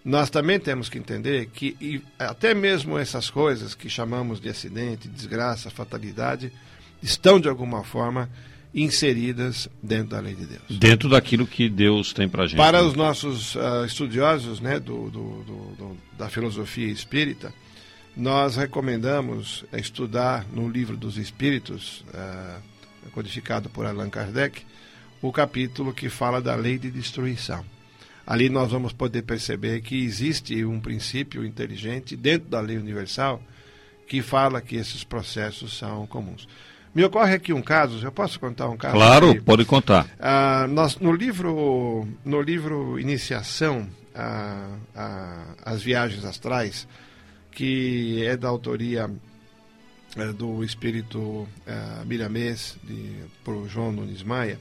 nós 0.02 0.30
também 0.30 0.58
temos 0.58 0.88
que 0.88 0.98
entender 0.98 1.46
que 1.46 2.02
até 2.18 2.54
mesmo 2.54 2.98
essas 2.98 3.28
coisas 3.28 3.74
que 3.74 3.90
chamamos 3.90 4.40
de 4.40 4.48
acidente, 4.48 5.08
desgraça, 5.08 5.70
fatalidade, 5.70 6.50
estão 7.04 7.38
de 7.38 7.48
alguma 7.48 7.84
forma 7.84 8.30
inseridas 8.74 9.68
dentro 9.82 10.08
da 10.08 10.20
lei 10.20 10.34
de 10.34 10.46
Deus. 10.46 10.78
Dentro 10.78 11.08
daquilo 11.08 11.46
que 11.46 11.68
Deus 11.68 12.12
tem 12.12 12.28
para 12.28 12.46
gente. 12.46 12.56
Para 12.56 12.82
né? 12.82 12.88
os 12.88 12.94
nossos 12.94 13.54
uh, 13.54 13.84
estudiosos 13.86 14.58
né, 14.58 14.80
do, 14.80 15.10
do, 15.10 15.44
do, 15.44 15.96
da 16.18 16.28
filosofia 16.28 16.88
espírita, 16.88 17.52
nós 18.16 18.56
recomendamos 18.56 19.64
estudar 19.72 20.46
no 20.52 20.68
livro 20.68 20.96
dos 20.96 21.18
Espíritos, 21.18 22.04
uh, 22.08 23.10
codificado 23.12 23.68
por 23.68 23.86
Allan 23.86 24.10
Kardec, 24.10 24.62
o 25.22 25.30
capítulo 25.30 25.92
que 25.92 26.08
fala 26.08 26.40
da 26.40 26.56
lei 26.56 26.78
de 26.78 26.90
destruição. 26.90 27.64
Ali 28.26 28.48
nós 28.48 28.72
vamos 28.72 28.92
poder 28.92 29.22
perceber 29.22 29.82
que 29.82 30.02
existe 30.02 30.64
um 30.64 30.80
princípio 30.80 31.44
inteligente 31.44 32.16
dentro 32.16 32.48
da 32.48 32.60
lei 32.60 32.78
universal 32.78 33.42
que 34.08 34.22
fala 34.22 34.60
que 34.60 34.76
esses 34.76 35.04
processos 35.04 35.76
são 35.76 36.06
comuns. 36.06 36.48
Me 36.94 37.04
ocorre 37.04 37.34
aqui 37.34 37.52
um 37.52 37.60
caso, 37.60 38.04
eu 38.06 38.12
posso 38.12 38.38
contar 38.38 38.68
um 38.68 38.76
caso? 38.76 38.94
Claro, 38.94 39.30
aqui? 39.30 39.40
pode 39.40 39.64
contar. 39.64 40.06
Ah, 40.20 40.66
nós, 40.68 40.96
no, 40.98 41.12
livro, 41.12 42.06
no 42.24 42.40
livro 42.40 43.00
Iniciação 43.00 43.88
às 45.64 45.82
Viagens 45.82 46.24
Astrais, 46.24 46.86
que 47.50 48.24
é 48.24 48.36
da 48.36 48.48
autoria 48.48 49.10
é, 50.16 50.32
do 50.32 50.62
espírito 50.62 51.48
é, 51.66 52.04
miramês, 52.04 52.76
de, 52.84 53.24
por 53.42 53.68
João 53.68 53.90
Nunes 53.90 54.22
Maia, 54.22 54.60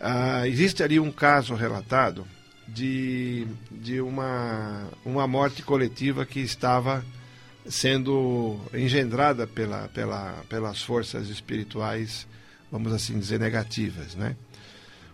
ah, 0.00 0.46
existe 0.46 0.84
ali 0.84 1.00
um 1.00 1.10
caso 1.10 1.54
relatado 1.54 2.24
de, 2.68 3.46
de 3.70 4.00
uma, 4.00 4.88
uma 5.04 5.26
morte 5.26 5.62
coletiva 5.62 6.24
que 6.24 6.38
estava 6.38 7.04
sendo 7.66 8.58
engendrada 8.72 9.46
pela, 9.46 9.88
pela, 9.88 10.42
pelas 10.48 10.82
forças 10.82 11.28
espirituais, 11.28 12.26
vamos 12.70 12.92
assim 12.92 13.18
dizer, 13.18 13.40
negativas. 13.40 14.14
Né? 14.14 14.36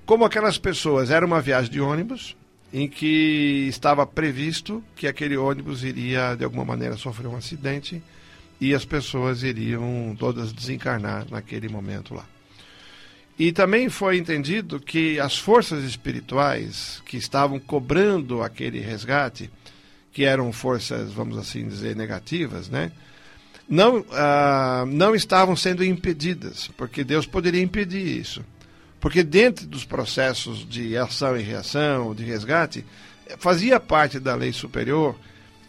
Como 0.04 0.24
aquelas 0.24 0.58
pessoas, 0.58 1.10
era 1.10 1.24
uma 1.24 1.40
viagem 1.40 1.70
de 1.70 1.80
ônibus 1.80 2.36
em 2.72 2.88
que 2.88 3.66
estava 3.68 4.06
previsto 4.06 4.82
que 4.94 5.06
aquele 5.06 5.36
ônibus 5.36 5.82
iria, 5.82 6.34
de 6.34 6.44
alguma 6.44 6.64
maneira, 6.64 6.96
sofrer 6.96 7.26
um 7.26 7.36
acidente 7.36 8.02
e 8.60 8.74
as 8.74 8.84
pessoas 8.84 9.42
iriam 9.42 10.14
todas 10.18 10.52
desencarnar 10.52 11.26
naquele 11.30 11.68
momento 11.68 12.14
lá. 12.14 12.26
E 13.38 13.52
também 13.52 13.88
foi 13.88 14.18
entendido 14.18 14.78
que 14.78 15.18
as 15.18 15.38
forças 15.38 15.82
espirituais 15.82 17.02
que 17.06 17.16
estavam 17.16 17.58
cobrando 17.58 18.42
aquele 18.42 18.80
resgate 18.80 19.50
que 20.12 20.25
eram 20.25 20.53
forças, 20.53 21.12
vamos 21.12 21.38
assim 21.38 21.68
dizer, 21.68 21.94
negativas, 21.94 22.68
né? 22.68 22.90
Não, 23.68 24.05
ah, 24.11 24.85
não 24.88 25.14
estavam 25.14 25.55
sendo 25.55 25.85
impedidas, 25.85 26.68
porque 26.77 27.05
Deus 27.05 27.27
poderia 27.27 27.62
impedir 27.62 28.05
isso. 28.05 28.44
Porque 28.99 29.23
dentro 29.23 29.66
dos 29.66 29.85
processos 29.85 30.68
de 30.68 30.96
ação 30.96 31.37
e 31.37 31.42
reação, 31.42 32.14
de 32.14 32.25
resgate, 32.25 32.85
fazia 33.38 33.79
parte 33.79 34.18
da 34.18 34.35
lei 34.35 34.53
superior 34.53 35.16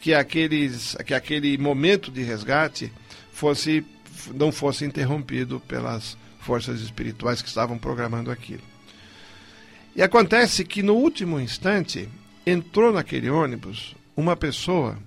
que, 0.01 0.13
aqueles, 0.13 0.97
que 1.05 1.13
aquele 1.13 1.57
momento 1.57 2.11
de 2.11 2.23
resgate 2.23 2.91
fosse, 3.31 3.85
não 4.33 4.51
fosse 4.51 4.83
interrompido 4.83 5.59
pelas 5.59 6.17
forças 6.39 6.81
espirituais 6.81 7.41
que 7.41 7.47
estavam 7.47 7.77
programando 7.77 8.31
aquilo. 8.31 8.63
E 9.95 10.01
acontece 10.01 10.65
que 10.65 10.81
no 10.81 10.95
último 10.95 11.39
instante 11.39 12.09
entrou 12.45 12.91
naquele 12.91 13.29
ônibus 13.29 13.95
uma 14.15 14.35
pessoa 14.35 14.97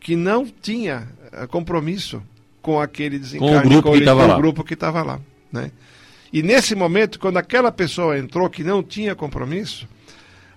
que 0.00 0.14
não 0.14 0.46
tinha 0.46 1.08
eh, 1.32 1.46
compromisso 1.46 2.22
com 2.62 2.80
aquele 2.80 3.18
desencarne, 3.18 3.60
com 3.60 3.66
o 3.66 3.70
grupo 3.70 3.92
que 3.92 3.98
estava 3.98 4.26
lá. 4.26 4.36
grupo 4.36 4.64
que 4.64 4.74
estava 4.74 5.02
lá, 5.02 5.20
né? 5.52 5.70
E 6.32 6.42
nesse 6.42 6.74
momento, 6.74 7.18
quando 7.18 7.36
aquela 7.36 7.70
pessoa 7.70 8.18
entrou 8.18 8.50
que 8.50 8.64
não 8.64 8.82
tinha 8.82 9.14
compromisso, 9.14 9.88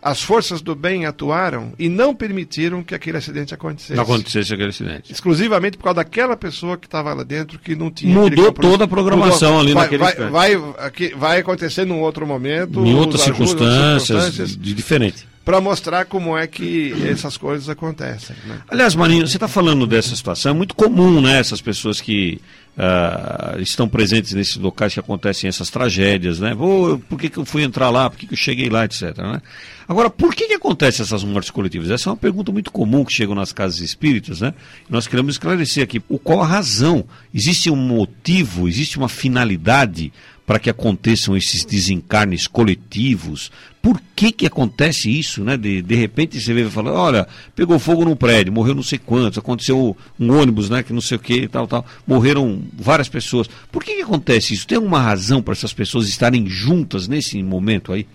as 0.02 0.22
forças 0.22 0.62
do 0.62 0.76
bem 0.76 1.06
atuaram 1.06 1.74
e 1.78 1.90
não 1.90 2.16
permitiram 2.16 2.82
que 2.82 2.96
aquele 2.96 3.18
acidente 3.18 3.54
acontecesse. 3.54 3.96
Não 3.96 4.04
acontecesse 4.04 4.54
aquele 4.54 4.70
acidente. 4.70 5.12
Exclusivamente 5.12 5.78
por 5.78 5.84
causa 5.86 5.98
daquela 5.98 6.38
pessoa 6.38 6.78
que 6.78 6.88
estava 6.88 7.14
lá 7.14 7.24
dentro 7.24 7.60
que 7.60 7.76
não 7.76 7.92
tinha. 7.92 8.14
Mudou 8.14 8.52
toda 8.52 8.86
a 8.86 8.88
programação 8.88 9.54
Mudou. 9.54 9.62
ali 9.62 9.74
vai, 9.74 9.84
naquele 9.84 10.30
vai, 10.30 10.56
vai, 10.56 11.10
vai, 11.16 11.40
acontecer 11.40 11.86
num 11.86 12.00
outro 12.00 12.26
momento. 12.26 12.86
Em 12.86 12.96
outras 12.96 13.22
circunstâncias, 13.22 14.04
circunstâncias, 14.04 14.58
de 14.58 14.74
diferente 14.74 15.28
para 15.50 15.60
mostrar 15.60 16.06
como 16.06 16.38
é 16.38 16.46
que 16.46 16.94
essas 17.10 17.36
coisas 17.36 17.68
acontecem. 17.70 18.36
Né? 18.46 18.60
Aliás, 18.70 18.94
Marinho, 18.94 19.28
você 19.28 19.36
está 19.36 19.48
falando 19.48 19.88
dessa 19.88 20.16
situação, 20.16 20.52
é 20.52 20.54
muito 20.54 20.76
comum, 20.76 21.20
né? 21.20 21.40
Essas 21.40 21.60
pessoas 21.60 22.00
que 22.00 22.40
uh, 22.78 23.60
estão 23.60 23.90
presentes 23.90 24.34
nesses 24.34 24.58
locais 24.58 24.94
que 24.94 25.00
acontecem 25.00 25.48
essas 25.48 25.72
tragédias, 25.72 26.40
né? 26.40 26.54
Oh, 26.54 27.00
por 27.00 27.20
que, 27.20 27.32
que 27.32 27.40
eu 27.40 27.46
fui 27.46 27.64
entrar 27.64 27.90
lá? 27.90 28.12
Por 28.12 28.20
que, 28.20 28.28
que 28.28 28.34
eu 28.34 28.38
cheguei 28.38 28.70
lá, 28.70 28.86
etc. 28.86 29.18
Né? 29.18 29.42
Agora, 29.88 30.12
por 30.12 30.36
que, 30.36 30.46
que 30.46 30.54
acontecem 30.54 31.02
essas 31.02 31.24
mortes 31.24 31.50
coletivas? 31.50 31.90
Essa 31.90 32.10
é 32.10 32.12
uma 32.12 32.18
pergunta 32.18 32.52
muito 32.52 32.70
comum 32.72 33.04
que 33.04 33.12
chegam 33.12 33.34
nas 33.34 33.52
casas 33.52 33.80
espíritas, 33.80 34.42
né? 34.42 34.54
Nós 34.88 35.08
queremos 35.08 35.34
esclarecer 35.34 35.84
aqui 35.84 36.00
o 36.08 36.20
qual 36.20 36.44
a 36.44 36.46
razão. 36.46 37.06
Existe 37.34 37.72
um 37.72 37.76
motivo, 37.76 38.68
existe 38.68 39.00
uma 39.00 39.10
finalidade 39.10 40.14
para 40.50 40.58
que 40.58 40.68
aconteçam 40.68 41.38
esses 41.38 41.64
desencarnes 41.64 42.48
coletivos. 42.48 43.52
Por 43.84 44.02
que 44.16 44.32
que 44.32 44.48
acontece 44.48 45.08
isso, 45.08 45.44
né? 45.44 45.56
De, 45.56 45.80
de 45.80 45.94
repente 45.94 46.42
você 46.42 46.52
vê 46.56 46.66
e 46.66 46.70
fala, 46.72 46.92
olha, 46.92 47.28
pegou 47.56 47.78
fogo 47.78 48.04
num 48.04 48.16
prédio, 48.16 48.52
morreu 48.52 48.74
não 48.74 48.82
sei 48.82 48.98
quantos, 48.98 49.38
aconteceu 49.38 49.96
um 50.20 50.34
ônibus, 50.34 50.68
né, 50.68 50.82
que 50.82 50.92
não 50.92 51.02
sei 51.02 51.18
o 51.18 51.20
que, 51.20 51.48
tal, 51.48 51.68
tal, 51.68 51.86
morreram 52.08 52.64
várias 52.74 53.08
pessoas. 53.08 53.48
Por 53.72 53.84
que 53.84 53.98
que 53.98 54.02
acontece 54.02 54.56
isso? 54.56 54.66
Tem 54.66 54.78
alguma 54.78 55.00
razão 55.00 55.40
para 55.40 55.52
essas 55.52 55.72
pessoas 55.72 56.10
estarem 56.10 56.48
juntas 56.48 57.08
nesse 57.08 57.44
momento 57.44 57.94
aí? 57.94 58.08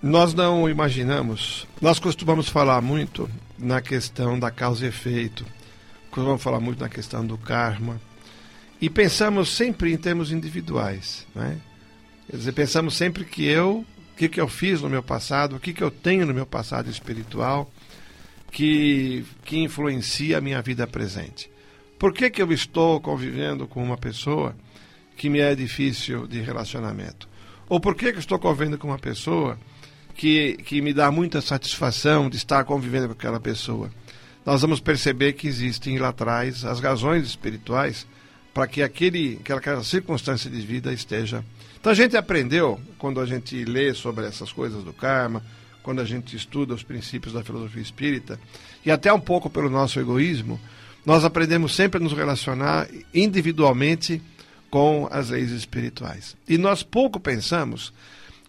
Nós 0.00 0.34
não 0.34 0.68
imaginamos, 0.68 1.66
nós 1.82 1.98
costumamos 1.98 2.48
falar 2.48 2.80
muito 2.80 3.28
na 3.58 3.80
questão 3.80 4.38
da 4.38 4.52
causa 4.52 4.84
e 4.84 4.88
efeito, 4.88 5.44
costumamos 6.12 6.44
falar 6.44 6.60
muito 6.60 6.78
na 6.78 6.88
questão 6.88 7.26
do 7.26 7.36
karma, 7.36 8.00
e 8.80 8.88
pensamos 8.88 9.50
sempre 9.50 9.92
em 9.92 9.96
termos 9.96 10.32
individuais. 10.32 11.26
Né? 11.34 11.58
Quer 12.30 12.36
dizer, 12.36 12.52
pensamos 12.52 12.96
sempre 12.96 13.24
que 13.24 13.44
eu, 13.44 13.84
o 14.12 14.16
que, 14.16 14.28
que 14.28 14.40
eu 14.40 14.48
fiz 14.48 14.82
no 14.82 14.88
meu 14.88 15.02
passado, 15.02 15.56
o 15.56 15.60
que, 15.60 15.72
que 15.72 15.82
eu 15.82 15.90
tenho 15.90 16.26
no 16.26 16.34
meu 16.34 16.46
passado 16.46 16.90
espiritual 16.90 17.70
que, 18.50 19.24
que 19.44 19.58
influencia 19.58 20.38
a 20.38 20.40
minha 20.40 20.60
vida 20.62 20.86
presente. 20.86 21.50
Por 21.98 22.12
que, 22.12 22.30
que 22.30 22.40
eu 22.40 22.52
estou 22.52 23.00
convivendo 23.00 23.66
com 23.66 23.82
uma 23.82 23.96
pessoa 23.96 24.54
que 25.16 25.28
me 25.28 25.40
é 25.40 25.54
difícil 25.54 26.26
de 26.26 26.40
relacionamento? 26.40 27.28
Ou 27.68 27.80
por 27.80 27.94
que, 27.94 28.12
que 28.12 28.18
eu 28.18 28.20
estou 28.20 28.38
convivendo 28.38 28.78
com 28.78 28.88
uma 28.88 28.98
pessoa 28.98 29.58
que, 30.18 30.56
que 30.64 30.82
me 30.82 30.92
dá 30.92 31.12
muita 31.12 31.40
satisfação 31.40 32.28
de 32.28 32.36
estar 32.36 32.64
convivendo 32.64 33.06
com 33.06 33.12
aquela 33.12 33.38
pessoa. 33.38 33.88
Nós 34.44 34.60
vamos 34.60 34.80
perceber 34.80 35.34
que 35.34 35.46
existem 35.46 35.96
lá 35.96 36.08
atrás 36.08 36.64
as 36.64 36.80
razões 36.80 37.24
espirituais 37.24 38.04
para 38.58 38.66
que 38.66 38.82
aquele, 38.82 39.38
aquela 39.56 39.84
circunstância 39.84 40.50
de 40.50 40.60
vida 40.62 40.92
esteja. 40.92 41.44
Então 41.78 41.92
a 41.92 41.94
gente 41.94 42.16
aprendeu, 42.16 42.80
quando 42.98 43.20
a 43.20 43.24
gente 43.24 43.64
lê 43.64 43.94
sobre 43.94 44.26
essas 44.26 44.50
coisas 44.50 44.82
do 44.82 44.92
karma, 44.92 45.44
quando 45.80 46.00
a 46.00 46.04
gente 46.04 46.34
estuda 46.34 46.74
os 46.74 46.82
princípios 46.82 47.32
da 47.32 47.44
filosofia 47.44 47.80
espírita, 47.80 48.36
e 48.84 48.90
até 48.90 49.12
um 49.12 49.20
pouco 49.20 49.48
pelo 49.48 49.70
nosso 49.70 50.00
egoísmo, 50.00 50.60
nós 51.06 51.24
aprendemos 51.24 51.72
sempre 51.72 52.00
a 52.00 52.02
nos 52.02 52.12
relacionar 52.12 52.88
individualmente 53.14 54.20
com 54.68 55.08
as 55.08 55.30
leis 55.30 55.52
espirituais. 55.52 56.36
E 56.48 56.58
nós 56.58 56.82
pouco 56.82 57.20
pensamos 57.20 57.92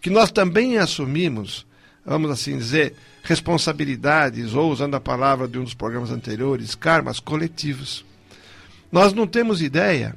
que 0.00 0.10
nós 0.10 0.32
também 0.32 0.76
assumimos, 0.76 1.64
vamos 2.04 2.32
assim 2.32 2.58
dizer, 2.58 2.96
responsabilidades, 3.22 4.54
ou 4.54 4.72
usando 4.72 4.96
a 4.96 5.00
palavra 5.00 5.46
de 5.46 5.56
um 5.56 5.62
dos 5.62 5.74
programas 5.74 6.10
anteriores, 6.10 6.74
karmas 6.74 7.20
coletivos. 7.20 8.09
Nós 8.90 9.12
não 9.12 9.26
temos 9.26 9.62
ideia 9.62 10.14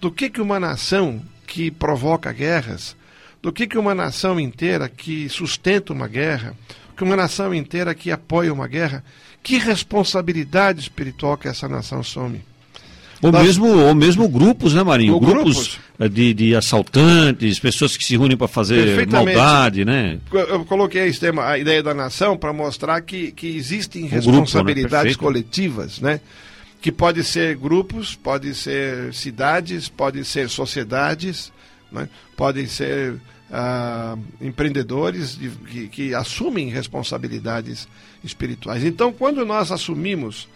do 0.00 0.10
que, 0.10 0.30
que 0.30 0.40
uma 0.40 0.58
nação 0.58 1.20
que 1.46 1.70
provoca 1.70 2.32
guerras, 2.32 2.96
do 3.42 3.52
que, 3.52 3.66
que 3.66 3.78
uma 3.78 3.94
nação 3.94 4.40
inteira 4.40 4.88
que 4.88 5.28
sustenta 5.28 5.92
uma 5.92 6.08
guerra, 6.08 6.54
que 6.96 7.04
uma 7.04 7.16
nação 7.16 7.54
inteira 7.54 7.94
que 7.94 8.10
apoia 8.10 8.52
uma 8.52 8.66
guerra, 8.66 9.04
que 9.42 9.58
responsabilidade 9.58 10.80
espiritual 10.80 11.36
que 11.36 11.48
essa 11.48 11.68
nação 11.68 12.02
some. 12.02 12.40
Ou, 13.22 13.32
Nós... 13.32 13.42
mesmo, 13.42 13.66
ou 13.66 13.94
mesmo 13.94 14.28
grupos, 14.28 14.74
né, 14.74 14.82
Marinho? 14.82 15.18
Grupos, 15.18 15.54
grupos 15.54 15.78
eh, 15.98 16.08
de, 16.08 16.34
de 16.34 16.54
assaltantes, 16.54 17.58
pessoas 17.58 17.96
que 17.96 18.04
se 18.04 18.16
reúnem 18.16 18.36
para 18.36 18.48
fazer 18.48 19.06
maldade, 19.06 19.84
né? 19.84 20.18
Eu 20.32 20.64
coloquei 20.64 21.10
tema, 21.12 21.46
a 21.46 21.58
ideia 21.58 21.82
da 21.82 21.94
nação 21.94 22.36
para 22.36 22.52
mostrar 22.52 23.00
que, 23.00 23.32
que 23.32 23.56
existem 23.56 24.06
responsabilidades 24.06 25.16
grupo, 25.16 25.24
né? 25.24 25.32
coletivas, 25.32 26.00
né? 26.00 26.20
Que 26.84 26.92
pode 26.92 27.24
ser 27.24 27.56
grupos, 27.56 28.14
pode 28.14 28.54
ser 28.54 29.14
cidades, 29.14 29.88
pode 29.88 30.22
ser 30.22 30.50
sociedades, 30.50 31.50
né? 31.90 32.10
podem 32.36 32.66
ser 32.66 33.18
ah, 33.50 34.18
empreendedores 34.38 35.34
de, 35.34 35.48
que, 35.48 35.88
que 35.88 36.14
assumem 36.14 36.68
responsabilidades 36.68 37.88
espirituais. 38.22 38.84
Então, 38.84 39.14
quando 39.14 39.46
nós 39.46 39.72
assumimos 39.72 40.46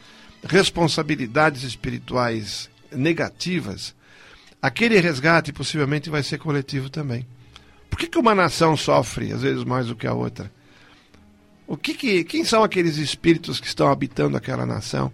responsabilidades 0.45 1.63
espirituais 1.63 2.69
negativas, 2.93 3.95
aquele 4.61 5.01
resgate 5.01 5.51
possivelmente 5.51 6.11
vai 6.11 6.23
ser 6.23 6.37
coletivo 6.37 6.91
também. 6.91 7.27
Por 7.89 7.99
que, 7.99 8.07
que 8.07 8.19
uma 8.19 8.35
nação 8.35 8.77
sofre, 8.77 9.33
às 9.33 9.41
vezes, 9.41 9.65
mais 9.65 9.87
do 9.87 9.97
que 9.97 10.07
a 10.07 10.13
outra? 10.13 10.53
O 11.67 11.75
que, 11.75 11.95
que 11.95 12.23
quem 12.23 12.45
são 12.45 12.63
aqueles 12.63 12.99
espíritos 12.99 13.59
que 13.59 13.67
estão 13.67 13.91
habitando 13.91 14.37
aquela 14.37 14.67
nação? 14.67 15.11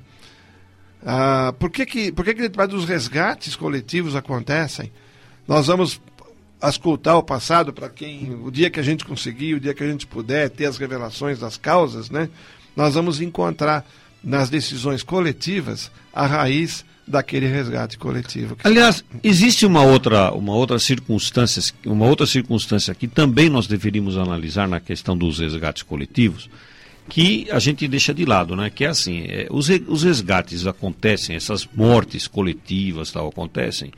Ah, 1.04 1.54
por 1.58 1.70
que, 1.70 1.84
que, 1.84 2.12
por 2.12 2.24
que, 2.24 2.34
que 2.34 2.48
dos 2.48 2.84
resgates 2.84 3.54
coletivos 3.54 4.16
acontecem? 4.16 4.90
Nós 5.46 5.66
vamos 5.66 6.00
ascultar 6.60 7.18
o 7.18 7.22
passado 7.22 7.72
para 7.72 7.90
quem, 7.90 8.34
o 8.42 8.50
dia 8.50 8.70
que 8.70 8.80
a 8.80 8.82
gente 8.82 9.04
conseguir, 9.04 9.54
o 9.54 9.60
dia 9.60 9.74
que 9.74 9.84
a 9.84 9.86
gente 9.86 10.06
puder 10.06 10.48
ter 10.48 10.64
as 10.64 10.78
revelações 10.78 11.38
das 11.38 11.58
causas, 11.58 12.08
né? 12.08 12.30
Nós 12.74 12.94
vamos 12.94 13.20
encontrar 13.20 13.86
nas 14.22 14.48
decisões 14.48 15.02
coletivas 15.02 15.90
a 16.12 16.26
raiz 16.26 16.84
daquele 17.06 17.46
resgate 17.46 17.98
coletivo. 17.98 18.56
Aliás, 18.64 19.04
existe 19.22 19.66
uma 19.66 19.82
outra, 19.82 20.32
uma 20.32 20.54
outra 20.54 20.78
circunstância, 20.78 21.62
uma 21.84 22.06
outra 22.06 22.26
circunstância 22.26 22.94
que 22.94 23.06
também 23.06 23.50
nós 23.50 23.66
deveríamos 23.66 24.16
analisar 24.16 24.66
na 24.66 24.80
questão 24.80 25.16
dos 25.16 25.38
resgates 25.38 25.82
coletivos, 25.82 26.48
que 27.08 27.46
a 27.50 27.58
gente 27.58 27.86
deixa 27.86 28.14
de 28.14 28.24
lado, 28.24 28.56
né? 28.56 28.70
Que 28.70 28.84
é 28.84 28.88
assim, 28.88 29.24
é, 29.28 29.46
os, 29.50 29.68
os 29.86 30.02
resgates 30.02 30.66
acontecem, 30.66 31.36
essas 31.36 31.68
mortes 31.74 32.26
coletivas 32.26 33.10
tal 33.10 33.28
acontecem, 33.28 33.92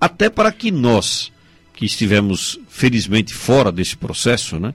até 0.00 0.28
para 0.28 0.50
que 0.52 0.70
nós, 0.70 1.32
que 1.74 1.84
estivemos 1.84 2.58
felizmente 2.68 3.34
fora 3.34 3.70
desse 3.70 3.96
processo, 3.96 4.58
né? 4.58 4.72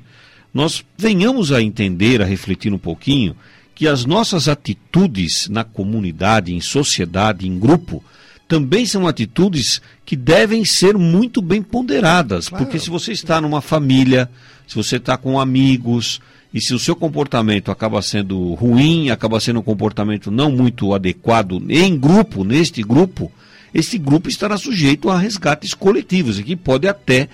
Nós 0.54 0.84
venhamos 0.98 1.52
a 1.52 1.62
entender, 1.62 2.22
a 2.22 2.26
refletir 2.26 2.74
um 2.74 2.78
pouquinho 2.78 3.36
que 3.74 3.88
as 3.88 4.06
nossas 4.06 4.48
atitudes 4.48 5.48
na 5.48 5.64
comunidade, 5.64 6.54
em 6.54 6.60
sociedade, 6.60 7.48
em 7.48 7.58
grupo, 7.58 8.04
também 8.48 8.86
são 8.86 9.08
atitudes 9.08 9.82
que 10.06 10.16
devem 10.16 10.66
ser 10.66 10.98
muito 10.98 11.42
bem 11.42 11.64
ponderadas. 11.64 12.50
Claro. 12.50 12.66
Porque 12.66 12.78
se 12.78 12.90
você 12.90 13.14
está 13.14 13.40
numa 13.40 13.62
família, 13.62 14.30
se 14.68 14.76
você 14.76 14.98
está 14.98 15.16
com 15.18 15.40
amigos, 15.40 16.20
e 16.54 16.60
se 16.60 16.74
o 16.74 16.80
seu 16.80 16.96
comportamento 16.96 17.72
acaba 17.72 18.02
sendo 18.02 18.54
ruim, 18.56 19.10
acaba 19.10 19.40
sendo 19.40 19.60
um 19.60 19.64
comportamento 19.64 20.30
não 20.30 20.52
muito 20.52 20.94
adequado 20.94 21.64
em 21.70 21.98
grupo, 21.98 22.44
neste 22.44 22.84
grupo, 22.84 23.32
esse 23.74 23.98
grupo 23.98 24.28
estará 24.28 24.58
sujeito 24.58 25.10
a 25.10 25.18
resgates 25.18 25.74
coletivos, 25.74 26.38
e 26.38 26.44
que 26.44 26.58
pode 26.58 26.90
até 26.90 27.30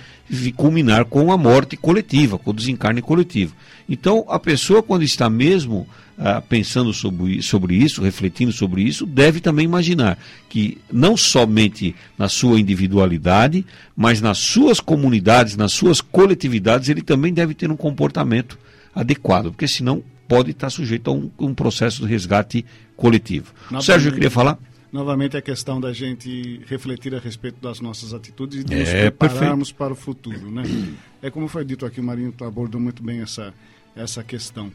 culminar 0.55 1.05
com 1.05 1.31
a 1.31 1.37
morte 1.37 1.75
coletiva, 1.75 2.37
com 2.37 2.51
o 2.51 2.53
desencarne 2.53 3.01
coletivo. 3.01 3.55
Então, 3.89 4.23
a 4.27 4.37
pessoa, 4.37 4.83
quando 4.83 5.01
está 5.01 5.29
mesmo 5.31 5.87
ah, 6.15 6.39
pensando 6.39 6.93
sobre, 6.93 7.41
sobre 7.41 7.75
isso, 7.75 8.03
refletindo 8.03 8.51
sobre 8.51 8.83
isso, 8.83 9.03
deve 9.03 9.39
também 9.39 9.65
imaginar 9.65 10.19
que 10.47 10.77
não 10.91 11.17
somente 11.17 11.95
na 12.19 12.29
sua 12.29 12.59
individualidade, 12.59 13.65
mas 13.95 14.21
nas 14.21 14.37
suas 14.37 14.79
comunidades, 14.79 15.55
nas 15.55 15.73
suas 15.73 16.01
coletividades, 16.01 16.89
ele 16.89 17.01
também 17.01 17.33
deve 17.33 17.55
ter 17.55 17.71
um 17.71 17.77
comportamento 17.77 18.59
adequado, 18.99 19.51
porque 19.51 19.67
senão 19.67 20.03
pode 20.27 20.51
estar 20.51 20.69
sujeito 20.69 21.09
a 21.09 21.13
um, 21.13 21.31
um 21.39 21.53
processo 21.53 22.01
de 22.01 22.07
resgate 22.07 22.65
coletivo. 22.95 23.53
Novamente, 23.65 23.85
Sérgio, 23.85 24.09
eu 24.09 24.13
queria 24.13 24.31
falar. 24.31 24.57
Novamente 24.91 25.37
a 25.37 25.41
questão 25.41 25.79
da 25.79 25.93
gente 25.93 26.61
refletir 26.65 27.13
a 27.13 27.19
respeito 27.19 27.61
das 27.61 27.79
nossas 27.79 28.13
atitudes 28.13 28.61
e 28.61 28.63
de 28.63 28.73
é, 28.73 28.77
nos 28.79 28.89
prepararmos 28.89 29.71
perfeito. 29.71 29.75
para 29.75 29.93
o 29.93 29.95
futuro. 29.95 30.51
Né? 30.51 30.63
É 31.19 31.31
como 31.31 31.47
foi 31.47 31.65
dito 31.65 31.83
aqui, 31.83 31.99
o 31.99 32.03
Marinho 32.03 32.31
abordou 32.41 32.79
muito 32.79 33.01
bem 33.01 33.21
essa, 33.21 33.51
essa 33.95 34.23
questão 34.23 34.71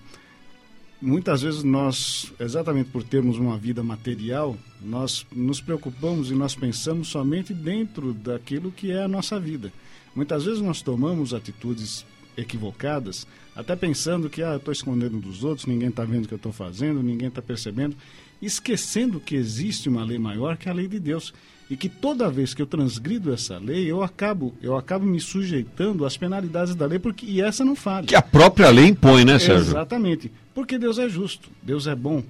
muitas 1.02 1.42
vezes 1.42 1.64
nós, 1.64 2.32
exatamente 2.38 2.88
por 2.90 3.02
termos 3.02 3.37
uma 3.37 3.58
vida 3.58 3.82
material, 3.82 4.56
nós 4.80 5.26
nos 5.32 5.61
preocupamos 5.61 6.30
e 6.30 6.35
nós 6.35 6.54
pensamos 6.54 7.08
somente 7.08 7.52
dentro 7.52 8.14
daquilo 8.14 8.70
que 8.70 8.92
é 8.92 9.02
a 9.02 9.08
nossa 9.08 9.38
vida. 9.40 9.72
Muitas 10.14 10.44
vezes 10.44 10.61
nós 10.61 10.80
tomamos 10.80 11.35
atitudes 11.35 12.06
equivocadas, 12.37 13.26
até 13.54 13.76
pensando 13.76 14.30
que 14.30 14.42
ah, 14.42 14.56
estou 14.56 14.72
escondendo 14.72 15.18
dos 15.18 15.44
outros, 15.44 15.66
ninguém 15.66 15.88
está 15.88 16.04
vendo 16.04 16.24
o 16.24 16.28
que 16.28 16.34
eu 16.34 16.36
estou 16.36 16.52
fazendo, 16.52 17.02
ninguém 17.02 17.28
está 17.28 17.42
percebendo, 17.42 17.96
esquecendo 18.40 19.20
que 19.20 19.36
existe 19.36 19.88
uma 19.88 20.04
lei 20.04 20.18
maior 20.18 20.56
que 20.56 20.68
a 20.68 20.72
lei 20.72 20.88
de 20.88 20.98
Deus 20.98 21.32
e 21.70 21.76
que 21.76 21.88
toda 21.88 22.30
vez 22.30 22.52
que 22.52 22.60
eu 22.60 22.66
transgrido 22.66 23.32
essa 23.32 23.56
lei, 23.58 23.90
eu 23.90 24.02
acabo, 24.02 24.54
eu 24.60 24.76
acabo 24.76 25.06
me 25.06 25.20
sujeitando 25.20 26.04
às 26.04 26.16
penalidades 26.16 26.74
da 26.74 26.86
lei, 26.86 26.98
porque 26.98 27.24
e 27.24 27.40
essa 27.40 27.64
não 27.64 27.74
falha. 27.74 28.06
Que 28.06 28.14
a 28.14 28.22
própria 28.22 28.68
lei 28.70 28.88
impõe, 28.88 29.24
né, 29.24 29.38
Sérgio? 29.38 29.70
Exatamente. 29.70 30.30
Porque 30.54 30.78
Deus 30.78 30.98
é 30.98 31.08
justo, 31.08 31.48
Deus 31.62 31.86
é 31.86 31.94
bom. 31.94 32.22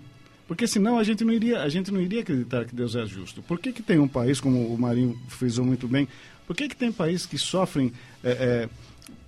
Porque 0.47 0.67
senão 0.67 0.99
a 0.99 1.03
gente 1.03 1.25
não 1.25 1.33
iria, 1.33 1.63
a 1.63 1.69
gente 1.69 1.91
não 1.91 2.01
iria 2.01 2.21
acreditar 2.21 2.65
que 2.67 2.75
Deus 2.75 2.95
é 2.95 3.07
justo. 3.07 3.43
Por 3.43 3.59
que, 3.59 3.73
que 3.73 3.83
tem 3.83 3.99
um 3.99 4.07
país, 4.07 4.41
como 4.41 4.67
o 4.73 4.79
Marinho 4.79 5.19
frisou 5.29 5.65
muito 5.65 5.89
bem, 5.89 6.07
por 6.47 6.55
que, 6.55 6.69
que 6.69 6.77
tem 6.77 6.93
países 6.93 7.27
que 7.27 7.39
sofrem 7.39 7.93
é, 8.23 8.31
é, 8.31 8.69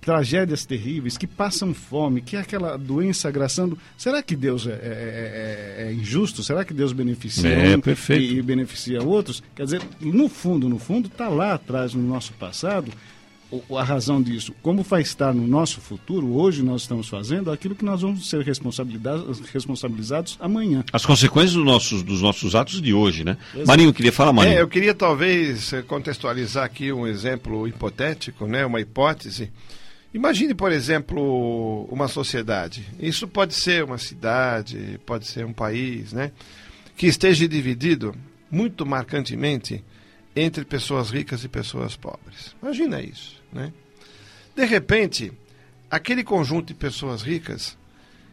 tragédias 0.05 0.65
terríveis, 0.65 1.17
que 1.17 1.25
passam 1.25 1.73
fome, 1.73 2.21
que 2.21 2.35
é 2.35 2.39
aquela 2.39 2.77
doença 2.77 3.27
agraçando. 3.27 3.75
Será 3.97 4.21
que 4.21 4.35
Deus 4.35 4.67
é, 4.67 4.71
é, 4.71 4.75
é, 4.75 5.87
é, 5.87 5.93
injusto? 5.93 6.43
Será 6.43 6.63
que 6.63 6.75
Deus 6.75 6.93
beneficia 6.93 7.49
é, 7.49 7.75
um 7.75 7.81
e, 8.13 8.37
e, 8.37 8.41
beneficia 8.41 9.01
outros? 9.01 9.41
Quer 9.55 9.63
dizer, 9.63 9.81
no 9.99 10.29
fundo, 10.29 10.69
no 10.69 10.77
fundo, 10.77 11.07
está 11.07 11.27
lá 11.27 11.55
atrás, 11.55 11.95
no 11.95 12.03
nosso 12.07 12.33
passado, 12.33 12.91
a 13.77 13.83
razão 13.83 14.21
disso. 14.21 14.53
Como 14.61 14.83
vai 14.83 15.01
estar 15.01 15.33
no 15.33 15.47
nosso 15.47 15.79
futuro, 15.79 16.35
hoje 16.35 16.63
nós 16.63 16.81
estamos 16.81 17.07
fazendo 17.07 17.51
aquilo 17.51 17.75
que 17.75 17.85
nós 17.85 18.01
vamos 18.01 18.29
ser 18.29 18.41
responsabilizados, 18.41 19.39
responsabilizados 19.51 20.37
amanhã. 20.39 20.83
As 20.91 21.05
consequências 21.05 21.53
dos 21.53 21.65
nossos, 21.65 22.03
dos 22.03 22.21
nossos 22.21 22.55
atos 22.55 22.81
de 22.81 22.93
hoje, 22.93 23.23
né? 23.23 23.37
Exato. 23.53 23.67
Marinho, 23.67 23.93
queria 23.93 24.11
falar, 24.11 24.33
Marinho. 24.33 24.57
É, 24.57 24.61
eu 24.61 24.67
queria 24.67 24.93
talvez 24.93 25.71
contextualizar 25.87 26.65
aqui 26.65 26.91
um 26.91 27.05
exemplo 27.07 27.67
hipotético, 27.67 28.47
né? 28.47 28.65
uma 28.65 28.81
hipótese. 28.81 29.51
Imagine, 30.13 30.53
por 30.53 30.71
exemplo, 30.71 31.83
uma 31.91 32.07
sociedade. 32.07 32.85
Isso 32.99 33.27
pode 33.27 33.53
ser 33.53 33.83
uma 33.83 33.97
cidade, 33.97 34.99
pode 35.05 35.27
ser 35.27 35.45
um 35.45 35.51
país, 35.51 36.13
né? 36.13 36.31
Que 36.95 37.07
esteja 37.07 37.45
dividido 37.47 38.15
muito 38.49 38.85
marcantemente 38.85 39.83
entre 40.35 40.65
pessoas 40.65 41.09
ricas 41.09 41.43
e 41.43 41.47
pessoas 41.47 41.95
pobres. 41.95 42.55
Imagina 42.61 43.01
isso, 43.01 43.41
né? 43.53 43.71
De 44.55 44.65
repente, 44.65 45.31
aquele 45.89 46.23
conjunto 46.23 46.67
de 46.67 46.73
pessoas 46.73 47.21
ricas 47.21 47.77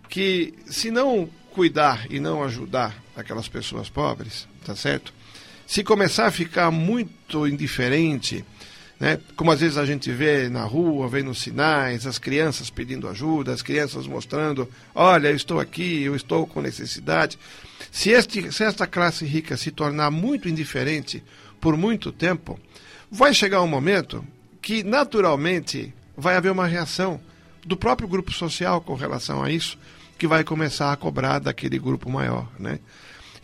que, 0.09 0.55
se 0.67 0.91
não 0.91 1.29
cuidar 1.53 2.07
e 2.11 2.19
não 2.19 2.43
ajudar 2.43 2.95
aquelas 3.15 3.49
pessoas 3.49 3.88
pobres, 3.88 4.49
tá 4.65 4.75
certo? 4.75 5.12
Se 5.67 5.83
começar 5.83 6.27
a 6.27 6.31
ficar 6.31 6.71
muito 6.71 7.47
indiferente 7.47 8.45
Né? 9.03 9.19
Como 9.35 9.51
às 9.51 9.59
vezes 9.59 9.77
a 9.77 9.85
gente 9.85 10.12
vê 10.12 10.49
na 10.49 10.62
rua, 10.62 11.09
vê 11.09 11.25
nos 11.25 11.41
sinais, 11.41 12.07
as 12.07 12.21
crianças 12.21 12.71
pedindo 12.71 13.09
ajuda, 13.09 13.53
as 13.53 13.61
crianças 13.61 14.07
mostrando: 14.07 14.69
olha, 14.95 15.27
eu 15.27 15.35
estou 15.35 15.59
aqui, 15.59 16.05
eu 16.05 16.15
estou 16.15 16.47
com 16.47 16.61
necessidade. 16.61 17.37
Se, 17.91 18.11
este, 18.11 18.53
se 18.53 18.62
esta 18.62 18.87
classe 18.87 19.25
rica 19.25 19.57
se 19.57 19.73
tornar 19.73 20.09
muito 20.12 20.49
indiferente 20.49 21.21
por 21.62 21.77
muito 21.77 22.11
tempo, 22.11 22.59
vai 23.09 23.33
chegar 23.33 23.62
um 23.62 23.68
momento 23.68 24.27
que 24.61 24.83
naturalmente 24.83 25.94
vai 26.16 26.37
haver 26.37 26.51
uma 26.51 26.66
reação 26.66 27.20
do 27.64 27.77
próprio 27.77 28.09
grupo 28.09 28.33
social 28.33 28.81
com 28.81 28.96
relação 28.96 29.42
a 29.42 29.51
isso, 29.51 29.79
que 30.18 30.27
vai 30.27 30.42
começar 30.42 30.92
a 30.92 30.96
cobrar 30.96 31.38
daquele 31.38 31.79
grupo 31.79 32.11
maior. 32.11 32.48
Né? 32.59 32.81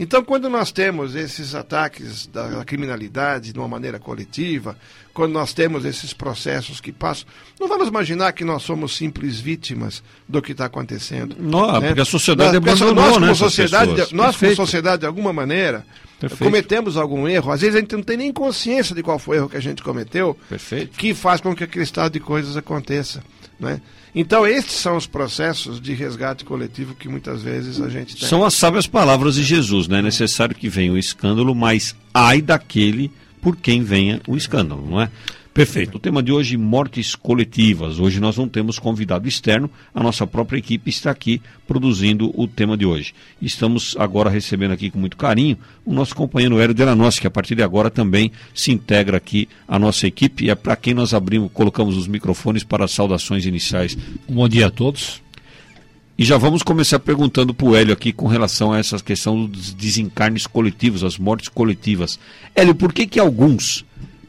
Então, 0.00 0.24
quando 0.24 0.48
nós 0.50 0.72
temos 0.72 1.14
esses 1.14 1.54
ataques 1.54 2.26
da 2.26 2.64
criminalidade 2.64 3.52
de 3.52 3.59
uma 3.59 3.68
maneira 3.68 4.00
coletiva, 4.00 4.76
quando 5.14 5.33
nós 5.33 5.52
temos 5.52 5.85
esses 5.85 6.12
processos 6.12 6.81
que 6.81 6.90
passam, 6.90 7.28
não 7.59 7.68
vamos 7.68 7.87
imaginar 7.87 8.33
que 8.33 8.44
nós 8.44 8.64
somos 8.64 8.96
simples 8.96 9.38
vítimas 9.38 10.02
do 10.28 10.42
que 10.42 10.52
está 10.52 10.64
acontecendo. 10.64 11.37
Não, 11.38 11.81
né? 11.81 11.88
porque 11.88 12.00
a 12.00 12.04
sociedade 12.04 12.59
nós, 12.59 12.83
abandonou, 12.83 12.94
nós, 12.94 13.14
como 13.14 13.26
né, 13.26 13.35
sociedade, 13.35 14.14
nós 14.14 14.37
como 14.37 14.57
sociedade, 14.57 15.00
de 15.00 15.07
alguma 15.07 15.33
maneira, 15.33 15.87
Perfeito. 16.20 16.44
cometemos 16.44 16.96
algum 16.96 17.28
erro. 17.28 17.52
Às 17.52 17.61
vezes 17.61 17.76
a 17.76 17.81
gente 17.81 17.94
não 17.94 18.02
tem 18.02 18.16
nem 18.16 18.33
consciência 18.33 18.94
de 18.94 19.02
qual 19.02 19.18
foi 19.18 19.37
o 19.37 19.40
erro 19.40 19.48
que 19.48 19.57
a 19.57 19.61
gente 19.61 19.83
cometeu, 19.83 20.37
Perfeito. 20.48 20.98
que 20.98 21.14
faz 21.14 21.40
com 21.40 21.54
que 21.54 21.64
aquele 21.64 21.85
estado 21.85 22.12
de 22.12 22.20
coisas 22.20 22.57
aconteça. 22.57 23.22
Né? 23.59 23.81
Então, 24.14 24.46
estes 24.46 24.74
são 24.74 24.96
os 24.96 25.07
processos 25.07 25.81
de 25.81 25.92
resgate 25.92 26.44
coletivo 26.44 26.94
que 26.94 27.09
muitas 27.09 27.42
vezes 27.42 27.81
a 27.81 27.88
gente 27.88 28.16
tem. 28.16 28.28
São 28.28 28.44
as 28.44 28.54
sábias 28.54 28.87
palavras 28.87 29.35
de 29.35 29.42
Jesus, 29.44 29.87
né? 29.88 29.98
É 29.98 30.02
necessário 30.02 30.54
que 30.54 30.68
venha 30.68 30.92
o 30.92 30.98
escândalo, 30.98 31.54
mas 31.54 31.94
ai 32.12 32.40
daquele 32.40 33.11
por 33.40 33.57
quem 33.57 33.83
venha 33.83 34.20
o 34.26 34.37
escândalo, 34.37 34.85
não 34.88 35.00
é? 35.00 35.11
Perfeito. 35.59 35.97
O 35.97 35.99
tema 35.99 36.23
de 36.23 36.31
hoje, 36.31 36.57
mortes 36.57 37.16
coletivas. 37.16 37.99
Hoje 37.99 38.21
nós 38.21 38.37
não 38.37 38.49
temos 38.49 38.79
convidado 38.79 39.27
externo, 39.27 39.68
a 39.92 40.01
nossa 40.01 40.25
própria 40.25 40.57
equipe 40.57 40.88
está 40.88 41.11
aqui 41.11 41.42
produzindo 41.66 42.31
o 42.40 42.47
tema 42.47 42.77
de 42.77 42.87
hoje. 42.87 43.12
Estamos 43.42 43.97
agora 43.99 44.31
recebendo 44.31 44.71
aqui 44.71 44.88
com 44.88 45.01
muito 45.01 45.16
carinho 45.16 45.59
o 45.85 45.92
nosso 45.92 46.14
companheiro 46.14 46.61
Hélio 46.61 46.73
Delanossi, 46.73 47.21
que 47.21 47.27
a 47.27 47.31
partir 47.31 47.57
de 47.57 47.64
agora 47.64 47.90
também 47.90 48.31
se 48.55 48.71
integra 48.71 49.16
aqui 49.16 49.49
à 49.66 49.81
nossa 49.81 50.07
equipe 50.07 50.44
e 50.44 50.51
é 50.51 50.55
para 50.55 50.77
quem 50.77 50.94
nós 50.94 51.12
abrimos, 51.12 51.51
colocamos 51.53 51.97
os 51.97 52.07
microfones 52.07 52.62
para 52.62 52.85
as 52.85 52.92
saudações 52.92 53.44
iniciais 53.44 53.99
bom 54.29 54.49
dia 54.49 54.68
a 54.68 54.71
todos. 54.71 55.21
e 56.16 56.25
já 56.25 56.38
vamos 56.38 56.62
começar 56.62 57.01
perguntando 57.01 57.53
para 57.53 57.66
o 57.66 57.75
Hélio 57.75 57.94
aqui 57.94 58.12
com 58.12 58.29
relação 58.29 58.73
a 58.73 58.79
essa 58.79 58.97
questão 59.01 59.44
dos 59.44 59.75
desencarnes 59.75 60.47
coletivos, 60.47 61.03
as 61.03 61.18
mortes 61.18 61.49
coletivas. 61.49 62.16
Hélio, 62.55 62.77
por 62.77 62.92
que, 62.92 63.09
que 63.09 63.18
alguns 63.18 63.88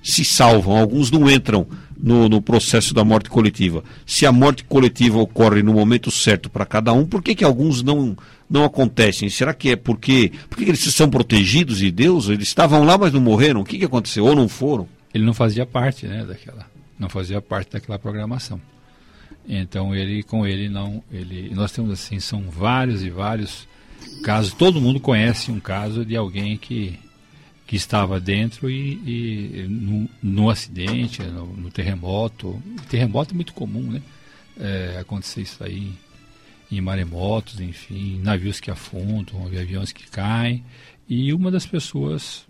se 0.10 0.26
salvam, 0.26 0.78
alguns 0.78 1.12
não 1.12 1.30
entram 1.30 1.68
no, 1.98 2.28
no 2.30 2.42
processo 2.42 2.94
da 2.94 3.04
morte 3.04 3.30
coletiva? 3.30 3.84
Se 4.06 4.26
a 4.26 4.32
morte 4.32 4.64
coletiva 4.64 5.20
ocorre 5.20 5.62
no 5.62 5.74
momento 5.74 6.10
certo 6.12 6.50
para 6.50 6.66
cada 6.66 6.92
um, 6.94 7.06
por 7.06 7.22
que, 7.22 7.36
que 7.36 7.44
alguns 7.44 7.84
não, 7.84 8.18
não 8.50 8.64
acontecem? 8.64 9.30
Será 9.30 9.54
que 9.54 9.70
é 9.70 9.76
porque, 9.76 10.32
porque 10.50 10.66
eles 10.66 10.80
são 10.80 11.10
protegidos 11.10 11.80
de 11.80 11.92
Deus? 11.92 12.30
Eles 12.30 12.48
estavam 12.48 12.84
lá, 12.84 12.98
mas 12.98 13.14
não 13.14 13.22
morreram? 13.22 13.62
O 13.62 13.66
que, 13.66 13.78
que 13.78 13.86
aconteceu? 13.86 14.26
Ou 14.26 14.36
não 14.36 14.50
foram? 14.50 14.88
Ele 15.14 15.26
não 15.26 15.34
fazia 15.34 15.66
parte, 15.66 16.06
né, 16.06 16.26
daquela, 16.26 16.66
não 16.98 17.10
fazia 17.10 17.42
parte 17.42 17.72
daquela 17.72 17.98
programação. 17.98 18.62
Então 19.48 19.96
ele, 19.96 20.22
com 20.22 20.46
ele 20.46 20.70
não, 20.70 21.04
ele, 21.12 21.52
nós 21.56 21.72
temos 21.72 21.92
assim, 21.92 22.20
são 22.20 22.44
vários 22.50 23.04
e 23.04 23.10
vários 23.10 23.68
casos. 24.24 24.54
Todo 24.54 24.80
mundo 24.80 25.00
conhece 25.00 25.52
um 25.52 25.60
caso 25.60 26.06
de 26.06 26.16
alguém 26.16 26.56
que 26.56 27.00
que 27.70 27.76
estava 27.76 28.20
dentro 28.20 28.68
e, 28.68 28.94
e 29.06 29.68
no, 29.70 30.10
no 30.24 30.50
acidente, 30.50 31.22
no, 31.22 31.46
no 31.46 31.70
terremoto. 31.70 32.60
Terremoto 32.90 33.32
é 33.32 33.36
muito 33.36 33.54
comum, 33.54 33.92
né? 33.92 34.02
É, 34.60 34.98
acontecer 35.00 35.42
isso 35.42 35.64
aí 35.64 35.94
em 36.72 36.82
maremotos, 36.82 37.60
enfim, 37.60 38.20
navios 38.24 38.60
que 38.60 38.72
afundam, 38.72 39.46
aviões 39.46 39.92
que 39.92 40.10
caem. 40.10 40.66
E 41.08 41.32
uma 41.32 41.52
das 41.52 41.68
pessoas, 41.68 42.44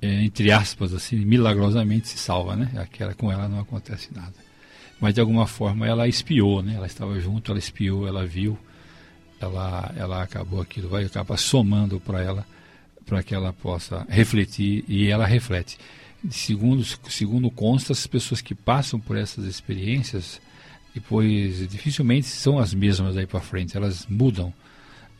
é, 0.00 0.22
entre 0.22 0.52
aspas, 0.52 0.94
assim, 0.94 1.16
milagrosamente 1.16 2.06
se 2.06 2.18
salva, 2.18 2.54
né? 2.54 2.70
Aquela 2.76 3.14
com 3.14 3.32
ela 3.32 3.48
não 3.48 3.58
acontece 3.58 4.14
nada. 4.14 4.34
Mas 5.00 5.12
de 5.12 5.20
alguma 5.20 5.48
forma 5.48 5.88
ela 5.88 6.06
espiou, 6.06 6.62
né? 6.62 6.74
Ela 6.76 6.86
estava 6.86 7.18
junto, 7.18 7.50
ela 7.50 7.58
espiou, 7.58 8.06
ela 8.06 8.24
viu, 8.24 8.56
ela, 9.40 9.92
ela 9.96 10.22
acabou 10.22 10.60
aquilo, 10.60 10.88
vai 10.88 11.02
acabar 11.02 11.36
somando 11.36 11.98
para 11.98 12.22
ela, 12.22 12.46
para 13.04 13.22
que 13.22 13.34
ela 13.34 13.52
possa 13.52 14.06
refletir 14.08 14.84
e 14.88 15.08
ela 15.08 15.26
reflete. 15.26 15.78
Segundo, 16.30 16.84
segundo 17.08 17.50
consta, 17.50 17.92
as 17.92 18.06
pessoas 18.06 18.40
que 18.40 18.54
passam 18.54 19.00
por 19.00 19.16
essas 19.16 19.44
experiências, 19.44 20.40
depois 20.94 21.68
dificilmente 21.68 22.26
são 22.26 22.58
as 22.58 22.72
mesmas 22.72 23.16
aí 23.16 23.26
para 23.26 23.40
frente, 23.40 23.76
elas 23.76 24.06
mudam 24.08 24.52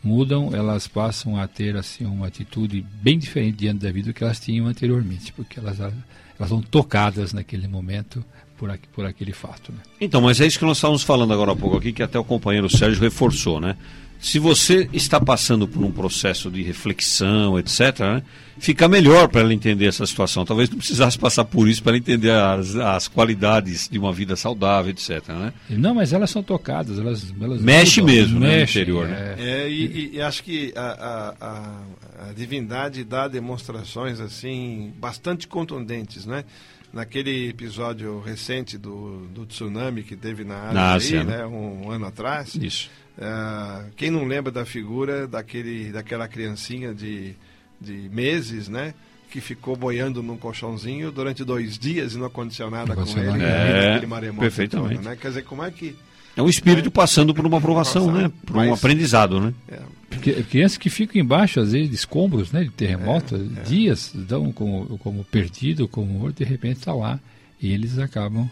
mudam, 0.03 0.51
elas 0.53 0.88
passam 0.88 1.37
a 1.37 1.47
ter 1.47 1.77
assim 1.77 2.05
uma 2.05 2.27
atitude 2.27 2.85
bem 3.01 3.18
diferente 3.18 3.59
diante 3.59 3.83
da 3.83 3.92
vida 3.92 4.11
do 4.11 4.14
que 4.14 4.25
elas 4.25 4.40
tinham 4.40 4.66
anteriormente, 4.66 5.33
porque 5.33 5.61
elas 5.61 5.79
elas 5.81 6.49
são 6.49 6.61
tocadas 6.61 7.33
naquele 7.33 7.68
momento 7.68 8.25
por, 8.59 8.71
aqu, 8.71 8.88
por 8.92 9.07
aquele 9.07 9.33
fato. 9.33 9.71
Né? 9.71 9.79
Então, 10.01 10.21
mas 10.21 10.40
é 10.40 10.47
isso 10.47 10.59
que 10.59 10.64
nós 10.64 10.79
estávamos 10.79 11.03
falando 11.03 11.33
agora 11.33 11.53
há 11.53 11.57
pouco 11.57 11.77
aqui, 11.77 11.92
que 11.92 12.03
até 12.03 12.18
o 12.18 12.25
companheiro 12.25 12.68
Sérgio 12.68 13.01
reforçou, 13.01 13.61
né? 13.61 13.77
Se 14.23 14.39
você 14.39 14.89
está 14.93 15.21
passando 15.21 15.67
por 15.67 15.83
um 15.83 15.91
processo 15.91 16.49
de 16.49 16.63
reflexão, 16.63 17.59
etc., 17.59 17.99
né, 17.99 18.23
fica 18.57 18.87
melhor 18.87 19.27
para 19.27 19.41
ela 19.41 19.53
entender 19.53 19.87
essa 19.87 20.07
situação. 20.07 20.45
Talvez 20.45 20.71
não 20.71 20.79
precisasse 20.79 21.19
passar 21.19 21.45
por 21.45 21.69
isso 21.69 21.83
para 21.83 21.91
ela 21.91 21.99
entender 21.99 22.31
as, 22.31 22.77
as 22.77 23.09
qualidades 23.09 23.89
de 23.89 23.99
uma 23.99 24.13
vida 24.13 24.37
saudável, 24.37 24.93
etc. 24.93 25.27
Né? 25.27 25.53
Não, 25.71 25.93
mas 25.93 26.13
elas 26.13 26.31
são 26.31 26.41
tocadas, 26.41 27.01
elas, 27.01 27.35
elas 27.41 27.61
mexe 27.61 28.01
mudam, 28.01 28.15
mesmo 28.15 28.39
né, 28.39 28.59
mexe, 28.59 28.79
no 28.79 28.83
interior. 28.83 29.09
Né? 29.09 29.35
É, 29.39 29.51
é 29.65 29.69
e, 29.69 29.87
e, 29.87 30.11
e, 30.15 30.23
acho 30.23 30.45
que 30.45 30.73
a, 30.77 30.81
a, 30.81 31.35
a, 31.41 32.29
a, 32.29 32.33
divindade 32.33 33.03
dá 33.03 33.27
demonstrações 33.27 34.21
assim 34.21 34.93
bastante 35.01 35.49
contundentes, 35.49 36.27
né? 36.27 36.45
Naquele 36.93 37.49
episódio 37.49 38.21
recente 38.21 38.79
do, 38.79 39.27
do 39.35 39.47
tsunami 39.47 40.05
que 40.05 40.15
teve 40.15 40.45
na 40.45 40.69
Ásia, 40.69 40.73
na 40.73 40.93
Ásia 40.93 41.21
aí, 41.21 41.27
né? 41.27 41.39
né? 41.39 41.47
Um, 41.47 41.87
um, 41.87 41.91
ano 41.91 42.07
atrás. 42.07 42.55
Isso. 42.55 42.89
Uh, 43.18 43.90
quem 43.96 44.11
não 44.11 44.25
lembra 44.25 44.51
da 44.51 44.64
figura 44.64 45.27
daquele, 45.27 45.92
daquela 45.92 46.27
criancinha 46.27 46.94
de, 46.94 47.35
de 47.81 48.09
meses, 48.11 48.68
né? 48.68 48.94
Que 49.31 49.40
ficou 49.40 49.77
boiando 49.77 50.22
num 50.22 50.37
colchãozinho 50.37 51.11
durante 51.11 51.44
dois 51.44 51.79
dias 51.79 52.14
e 52.14 52.18
não 52.18 52.27
aconteceu 52.27 52.70
nada 52.70 52.94
com 52.94 53.03
ele. 53.03 53.42
É, 53.42 54.01
perfeitamente. 54.38 54.96
Todo, 54.96 55.05
né? 55.05 55.16
Quer 55.16 55.29
dizer, 55.29 55.44
como 55.44 55.62
é 55.62 55.70
que 55.70 55.96
é 56.35 56.42
um 56.42 56.48
espírito 56.48 56.90
passando 56.90 57.35
por 57.35 57.46
uma 57.46 57.59
aprovação, 57.59 58.11
né? 58.11 58.31
Por 58.46 58.57
um 58.57 58.72
aprendizado, 58.72 59.38
né? 59.38 59.53
É. 59.68 60.42
Crianças 60.44 60.79
que 60.79 60.88
ficam 60.88 61.20
embaixo, 61.20 61.61
às 61.61 61.72
vezes, 61.72 61.90
de 61.90 61.94
escombros, 61.94 62.53
né? 62.53 62.64
De 62.64 62.70
terremoto, 62.70 63.37
é, 63.37 63.61
é. 63.61 63.62
dias, 63.64 64.11
dão 64.14 64.51
como, 64.51 64.98
como 64.98 65.25
perdido, 65.25 65.87
como 65.87 66.07
morto, 66.07 66.38
de 66.38 66.44
repente 66.44 66.79
está 66.79 66.94
lá. 66.94 67.20
E 67.61 67.72
eles 67.72 67.98
acabam. 67.98 68.48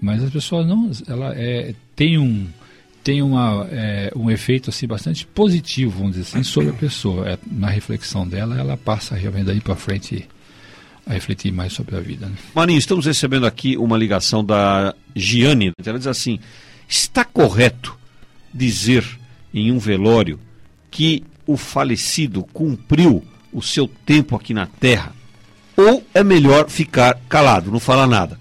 Mas 0.00 0.24
as 0.24 0.30
pessoas 0.30 0.66
não. 0.66 0.90
Ela 1.06 1.34
é, 1.36 1.74
tem 1.94 2.18
um 2.18 2.48
tem 3.04 3.20
uma, 3.20 3.68
é, 3.70 4.10
um 4.16 4.30
efeito 4.30 4.70
assim 4.70 4.86
bastante 4.86 5.26
positivo, 5.26 5.98
vamos 5.98 6.16
dizer 6.16 6.22
assim, 6.22 6.42
sobre 6.42 6.70
a 6.70 6.72
pessoa. 6.72 7.28
É, 7.28 7.38
na 7.46 7.68
reflexão 7.68 8.26
dela, 8.26 8.58
ela 8.58 8.78
passa 8.78 9.14
realmente 9.14 9.44
daí 9.44 9.60
para 9.60 9.76
frente 9.76 10.26
a 11.06 11.12
refletir 11.12 11.52
mais 11.52 11.74
sobre 11.74 11.96
a 11.96 12.00
vida. 12.00 12.26
Né? 12.26 12.34
Marinho, 12.54 12.78
estamos 12.78 13.04
recebendo 13.04 13.46
aqui 13.46 13.76
uma 13.76 13.98
ligação 13.98 14.42
da 14.42 14.94
Giane. 15.14 15.72
Ela 15.84 15.98
diz 15.98 16.06
assim: 16.06 16.40
está 16.88 17.26
correto 17.26 17.94
dizer 18.52 19.04
em 19.52 19.70
um 19.70 19.78
velório 19.78 20.40
que 20.90 21.22
o 21.46 21.58
falecido 21.58 22.42
cumpriu 22.54 23.22
o 23.52 23.60
seu 23.60 23.86
tempo 23.86 24.34
aqui 24.34 24.54
na 24.54 24.66
Terra? 24.66 25.14
Ou 25.76 26.02
é 26.14 26.24
melhor 26.24 26.70
ficar 26.70 27.20
calado, 27.28 27.70
não 27.70 27.80
falar 27.80 28.06
nada? 28.06 28.40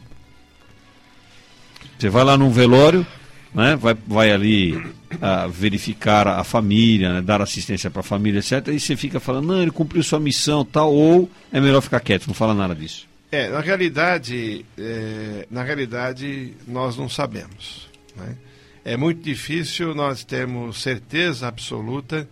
Você 1.99 2.09
vai 2.09 2.23
lá 2.23 2.37
num 2.37 2.49
velório, 2.49 3.05
né, 3.53 3.75
vai, 3.75 3.95
vai 4.07 4.31
ali 4.31 4.75
uh, 4.75 5.49
verificar 5.49 6.27
a 6.27 6.43
família, 6.43 7.13
né, 7.13 7.21
dar 7.21 7.41
assistência 7.41 7.89
para 7.91 7.99
a 7.99 8.03
família, 8.03 8.39
etc. 8.39 8.67
E 8.69 8.79
você 8.79 8.95
fica 8.95 9.19
falando, 9.19 9.47
não, 9.47 9.61
ele 9.61 9.71
cumpriu 9.71 10.01
sua 10.03 10.19
missão, 10.19 10.65
tal, 10.65 10.93
ou 10.93 11.29
é 11.51 11.59
melhor 11.59 11.81
ficar 11.81 11.99
quieto, 11.99 12.27
não 12.27 12.33
fala 12.33 12.53
nada 12.53 12.75
disso. 12.75 13.07
É, 13.31 13.49
na 13.49 13.61
realidade, 13.61 14.65
é, 14.77 15.47
na 15.49 15.63
realidade 15.63 16.53
nós 16.67 16.97
não 16.97 17.09
sabemos. 17.09 17.89
Né? 18.15 18.37
É 18.85 18.97
muito 18.97 19.23
difícil 19.23 19.95
nós 19.95 20.23
termos 20.23 20.81
certeza 20.81 21.47
absoluta 21.47 22.27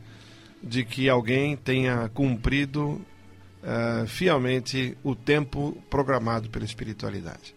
de 0.61 0.83
que 0.83 1.09
alguém 1.09 1.55
tenha 1.55 2.09
cumprido 2.13 3.01
uh, 3.63 4.05
fielmente 4.05 4.95
o 5.03 5.15
tempo 5.15 5.81
programado 5.89 6.49
pela 6.49 6.65
espiritualidade. 6.65 7.55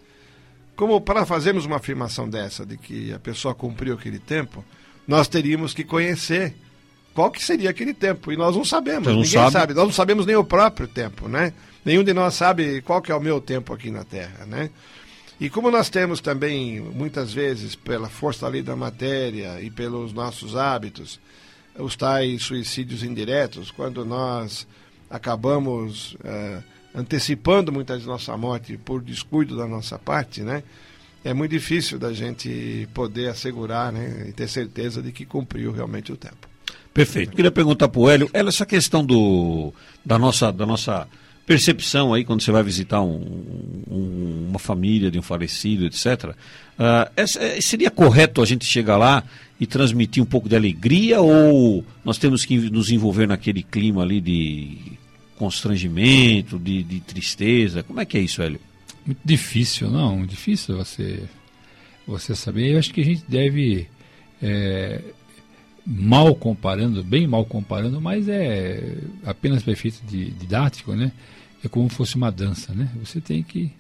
Como 0.77 1.01
para 1.01 1.25
fazermos 1.25 1.65
uma 1.67 1.77
afirmação 1.77 2.29
dessa, 2.29 2.67
de 2.67 2.77
que 2.77 3.13
a 3.13 3.19
pessoa 3.19 3.55
cumpriu 3.55 3.95
aquele 3.95 4.19
tempo, 4.19 4.65
nós 5.07 5.29
teríamos 5.29 5.73
que 5.73 5.85
conhecer 5.85 6.55
qual 7.15 7.31
que 7.31 7.43
seria 7.43 7.71
aquele 7.71 7.95
tempo. 7.95 8.33
E 8.33 8.37
nós 8.37 8.57
não 8.57 8.65
sabemos, 8.65 9.05
Você 9.05 9.11
não 9.11 9.17
ninguém 9.23 9.33
sabe? 9.33 9.53
sabe. 9.53 9.75
Nós 9.75 9.85
não 9.85 9.93
sabemos 9.93 10.27
nem 10.27 10.35
o 10.35 10.45
próprio 10.45 10.89
tempo, 10.89 11.29
né? 11.29 11.53
Nenhum 11.85 12.03
de 12.03 12.13
nós 12.13 12.35
sabe 12.35 12.81
qual 12.83 13.01
que 13.01 13.13
é 13.13 13.15
o 13.15 13.21
meu 13.21 13.41
tempo 13.41 13.73
aqui 13.73 13.91
na 13.91 14.05
Terra, 14.05 14.45
né? 14.47 14.71
E 15.41 15.51
como 15.51 15.71
nós 15.71 15.91
temos 15.91 16.21
também, 16.21 16.81
muitas 16.81 17.33
vezes, 17.33 17.75
pela 17.75 18.09
força 18.09 18.47
da 18.47 18.49
lei 18.49 18.63
da 18.63 18.75
matéria 18.77 19.61
e 19.61 19.71
pelos 19.71 20.13
nossos 20.13 20.57
hábitos, 20.57 21.21
os 21.77 21.97
tais 21.97 22.43
suicídios 22.43 23.03
indiretos, 23.03 23.71
quando 23.71 24.05
nós 24.05 24.67
acabamos 25.11 26.17
eh, 26.25 26.63
antecipando 26.95 27.73
muitas 27.73 27.97
vezes 27.97 28.09
nossa 28.09 28.37
morte 28.37 28.77
por 28.79 29.03
descuido 29.03 29.57
da 29.57 29.67
nossa 29.67 29.99
parte, 29.99 30.43
né? 30.43 30.63
É 31.25 31.33
muito 31.33 31.53
difícil 31.53 31.99
da 31.99 32.13
gente 32.13 32.87
poder 32.93 33.29
assegurar 33.29 33.91
né, 33.93 34.27
e 34.29 34.33
ter 34.33 34.47
certeza 34.47 35.03
de 35.03 35.11
que 35.11 35.25
cumpriu 35.25 35.73
realmente 35.73 36.13
o 36.13 36.17
tempo. 36.17 36.49
Perfeito. 36.93 37.35
Queria 37.35 37.51
perguntar 37.51 37.89
para 37.89 38.01
o 38.01 38.09
Hélio, 38.09 38.31
Hélio, 38.33 38.49
essa 38.51 38.67
questão 38.67 39.05
do, 39.05 39.73
da, 40.05 40.19
nossa, 40.19 40.53
da 40.53 40.67
nossa 40.67 41.09
percepção 41.47 42.13
aí, 42.15 42.25
quando 42.25 42.43
você 42.43 42.53
vai 42.53 42.63
visitar 42.63 43.01
um, 43.03 43.83
um, 43.91 44.47
uma 44.51 44.59
família 44.59 45.11
de 45.11 45.19
um 45.19 45.23
falecido, 45.23 45.87
etc. 45.87 46.35
essa- 47.17 47.43
eh, 47.43 47.61
seria 47.61 47.91
correto 47.91 48.41
a 48.43 48.47
gente 48.47 48.65
chegar 48.65 48.97
lá 48.97 49.25
e 49.59 49.67
transmitir 49.67 50.23
um 50.23 50.27
pouco 50.27 50.49
de 50.49 50.57
alegria 50.57 51.21
ou 51.21 51.85
nós 52.05 52.19
temos 52.19 52.45
que 52.45 52.57
nos 52.71 52.91
envolver 52.91 53.27
naquele 53.27 53.63
clima 53.63 54.03
ali 54.03 54.21
de 54.21 54.93
constrangimento, 55.37 56.59
de, 56.59 56.83
de 56.83 57.01
tristeza? 57.01 57.83
Como 57.83 58.01
é 58.01 58.05
que 58.05 58.17
é 58.17 58.21
isso, 58.21 58.43
Hélio? 58.43 58.61
Muito 59.05 59.21
difícil, 59.25 59.91
não, 59.91 60.25
difícil 60.25 60.77
você, 60.77 61.23
você 62.07 62.35
saber. 62.35 62.73
Eu 62.73 62.79
acho 62.79 62.93
que 62.93 63.01
a 63.01 63.05
gente 63.05 63.25
deve, 63.29 63.87
é, 64.43 65.01
mal 65.87 66.35
comparando, 66.35 67.03
bem 67.05 67.27
mal 67.27 67.45
comparando, 67.45 68.01
mas 68.01 68.29
é 68.29 68.97
apenas 69.25 69.63
para 69.63 69.73
efeito 69.73 70.03
de, 70.07 70.31
didático, 70.31 70.95
né? 70.95 71.13
É 71.63 71.69
como 71.69 71.89
se 71.91 71.97
fosse 71.97 72.17
uma 72.17 72.31
dança, 72.31 72.73
né? 72.75 72.91
Você 73.03 73.21
tem 73.21 73.43
que, 73.43 73.71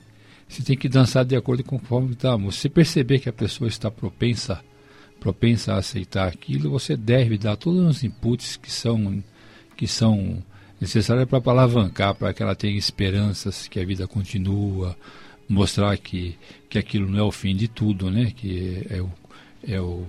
você 0.48 0.62
tem 0.62 0.76
que 0.76 0.88
dançar 0.88 1.24
de 1.24 1.36
acordo 1.36 1.64
com 1.64 1.78
conforme 1.78 2.12
está. 2.12 2.36
Você 2.36 2.68
perceber 2.68 3.18
que 3.18 3.28
a 3.28 3.32
pessoa 3.32 3.68
está 3.68 3.90
propensa, 3.90 4.62
propensa 5.18 5.74
a 5.74 5.78
aceitar 5.78 6.28
aquilo, 6.28 6.70
você 6.70 6.96
deve 6.96 7.38
dar 7.38 7.56
todos 7.56 7.80
os 7.88 8.04
inputs 8.04 8.56
que 8.56 8.70
são, 8.70 9.22
que 9.76 9.86
são 9.86 10.42
necessários 10.80 11.28
para 11.28 11.40
alavancar, 11.50 12.14
para 12.14 12.32
que 12.32 12.42
ela 12.42 12.54
tenha 12.54 12.76
esperanças, 12.76 13.68
que 13.68 13.80
a 13.80 13.84
vida 13.84 14.06
continua, 14.06 14.96
mostrar 15.48 15.96
que, 15.98 16.36
que 16.68 16.78
aquilo 16.78 17.08
não 17.08 17.18
é 17.18 17.22
o 17.22 17.32
fim 17.32 17.54
de 17.54 17.68
tudo, 17.68 18.10
né? 18.10 18.32
Que 18.36 18.86
é 18.90 19.00
o, 19.00 19.10
é 19.66 19.80
o 19.80 20.04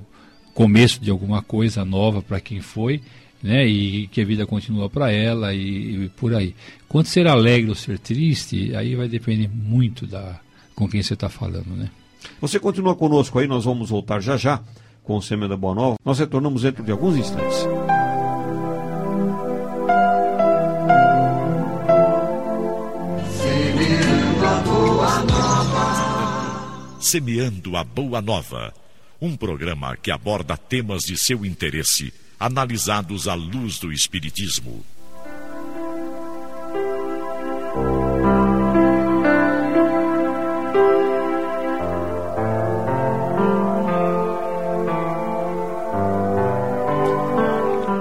começo 0.53 1.01
de 1.01 1.11
alguma 1.11 1.41
coisa 1.41 1.83
nova 1.83 2.21
para 2.21 2.39
quem 2.39 2.61
foi, 2.61 3.01
né? 3.41 3.65
E 3.65 4.07
que 4.07 4.21
a 4.21 4.25
vida 4.25 4.45
continua 4.45 4.89
para 4.89 5.11
ela 5.11 5.53
e, 5.53 6.05
e 6.05 6.09
por 6.09 6.33
aí. 6.33 6.55
Quanto 6.87 7.09
ser 7.09 7.27
alegre 7.27 7.69
ou 7.69 7.75
ser 7.75 7.99
triste, 7.99 8.75
aí 8.75 8.95
vai 8.95 9.07
depender 9.07 9.49
muito 9.49 10.05
da 10.05 10.39
com 10.73 10.89
quem 10.89 11.01
você 11.01 11.13
está 11.13 11.29
falando, 11.29 11.69
né? 11.69 11.89
Você 12.41 12.59
continua 12.59 12.95
conosco 12.95 13.39
aí, 13.39 13.47
nós 13.47 13.63
vamos 13.63 13.89
voltar 13.89 14.19
já 14.19 14.35
já 14.35 14.61
com 15.03 15.15
o 15.15 15.21
Semana 15.21 15.55
Boa 15.55 15.75
Nova. 15.75 15.95
Nós 16.03 16.19
retornamos 16.19 16.63
dentro 16.63 16.83
de 16.83 16.91
alguns 16.91 17.15
instantes. 17.15 17.65
Semeando 27.05 27.77
a 27.77 27.83
Boa 27.83 28.19
Nova. 28.19 28.73
Um 29.21 29.37
programa 29.37 29.95
que 29.95 30.09
aborda 30.09 30.57
temas 30.57 31.03
de 31.03 31.15
seu 31.15 31.45
interesse, 31.45 32.11
analisados 32.39 33.27
à 33.27 33.35
luz 33.35 33.77
do 33.77 33.93
Espiritismo. 33.93 34.83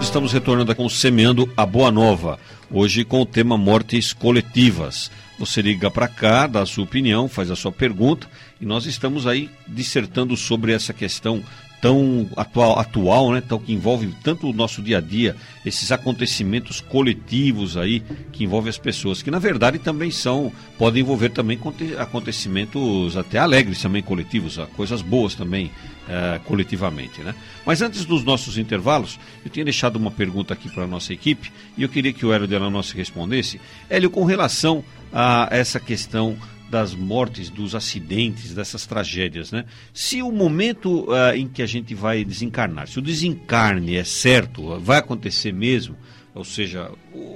Estamos 0.00 0.32
retornando 0.32 0.74
com 0.74 0.88
Semeando 0.88 1.52
a 1.54 1.66
Boa 1.66 1.90
Nova, 1.90 2.40
hoje 2.70 3.04
com 3.04 3.20
o 3.20 3.26
tema 3.26 3.58
Mortes 3.58 4.14
Coletivas. 4.14 5.10
Você 5.38 5.60
liga 5.60 5.90
para 5.90 6.06
cá, 6.06 6.46
dá 6.46 6.62
a 6.62 6.66
sua 6.66 6.84
opinião, 6.84 7.28
faz 7.28 7.50
a 7.50 7.56
sua 7.56 7.72
pergunta 7.72 8.28
e 8.60 8.64
nós 8.64 8.86
estamos 8.86 9.26
aí 9.26 9.50
dissertando 9.66 10.36
sobre 10.36 10.72
essa 10.72 10.92
questão 10.92 11.42
tão 11.84 12.26
atual, 12.34 12.78
atual 12.78 13.32
né, 13.32 13.42
tão, 13.46 13.58
que 13.58 13.70
envolve 13.70 14.08
tanto 14.22 14.48
o 14.48 14.54
nosso 14.54 14.80
dia 14.80 14.96
a 14.96 15.00
dia, 15.02 15.36
esses 15.66 15.92
acontecimentos 15.92 16.80
coletivos 16.80 17.76
aí 17.76 18.02
que 18.32 18.42
envolvem 18.42 18.70
as 18.70 18.78
pessoas, 18.78 19.20
que 19.20 19.30
na 19.30 19.38
verdade 19.38 19.78
também 19.78 20.10
são, 20.10 20.50
podem 20.78 21.02
envolver 21.02 21.28
também 21.28 21.58
conte- 21.58 21.94
acontecimentos 21.98 23.18
até 23.18 23.36
alegres 23.36 23.82
também 23.82 24.02
coletivos, 24.02 24.58
coisas 24.74 25.02
boas 25.02 25.34
também 25.34 25.70
eh, 26.08 26.40
coletivamente, 26.46 27.20
né? 27.20 27.34
Mas 27.66 27.82
antes 27.82 28.06
dos 28.06 28.24
nossos 28.24 28.56
intervalos, 28.56 29.20
eu 29.44 29.50
tinha 29.50 29.62
deixado 29.62 29.96
uma 29.96 30.10
pergunta 30.10 30.54
aqui 30.54 30.70
para 30.70 30.84
a 30.84 30.88
nossa 30.88 31.12
equipe 31.12 31.52
e 31.76 31.82
eu 31.82 31.88
queria 31.90 32.14
que 32.14 32.24
o 32.24 32.32
Hélio 32.32 32.48
Delanossi 32.48 32.96
respondesse. 32.96 33.60
Hélio, 33.90 34.08
com 34.08 34.24
relação 34.24 34.82
a 35.12 35.48
essa 35.50 35.78
questão 35.78 36.34
das 36.74 36.92
mortes, 36.92 37.50
dos 37.50 37.72
acidentes, 37.72 38.52
dessas 38.52 38.84
tragédias, 38.84 39.52
né? 39.52 39.64
Se 39.92 40.20
o 40.20 40.32
momento 40.32 41.06
ah, 41.12 41.36
em 41.36 41.46
que 41.46 41.62
a 41.62 41.66
gente 41.66 41.94
vai 41.94 42.24
desencarnar, 42.24 42.88
se 42.88 42.98
o 42.98 43.02
desencarne 43.02 43.94
é 43.94 44.02
certo, 44.02 44.80
vai 44.80 44.98
acontecer 44.98 45.52
mesmo, 45.52 45.96
ou 46.34 46.44
seja, 46.44 46.90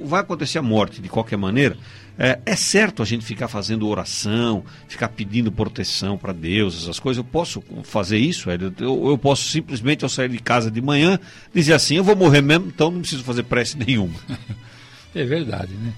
vai 0.05 0.23
acontecer 0.23 0.59
a 0.59 0.63
morte 0.63 1.01
de 1.01 1.09
qualquer 1.09 1.37
maneira, 1.37 1.77
é, 2.19 2.41
é 2.45 2.57
certo 2.57 3.01
a 3.01 3.07
gente 3.07 3.25
ficar 3.25 3.47
fazendo 3.47 3.87
oração, 3.87 4.65
ficar 4.89 5.11
pedindo 5.11 5.53
proteção 5.53 6.19
para 6.19 6.33
Deus, 6.33 6.83
essas 6.83 6.99
coisas. 6.99 7.19
Eu 7.19 7.25
posso 7.25 7.63
fazer 7.85 8.19
isso? 8.19 8.51
Eu, 8.51 9.11
eu 9.11 9.17
posso 9.17 9.45
simplesmente, 9.45 10.03
ao 10.03 10.09
sair 10.09 10.31
de 10.31 10.41
casa 10.41 10.69
de 10.69 10.83
manhã, 10.83 11.17
dizer 11.55 11.75
assim: 11.75 11.95
eu 11.95 12.03
vou 12.03 12.17
morrer 12.17 12.41
mesmo, 12.41 12.67
então 12.67 12.91
não 12.91 13.03
preciso 13.03 13.23
fazer 13.23 13.45
prece 13.45 13.79
nenhuma. 13.79 14.19
É 15.15 15.25
verdade, 15.25 15.73
né? 15.73 15.95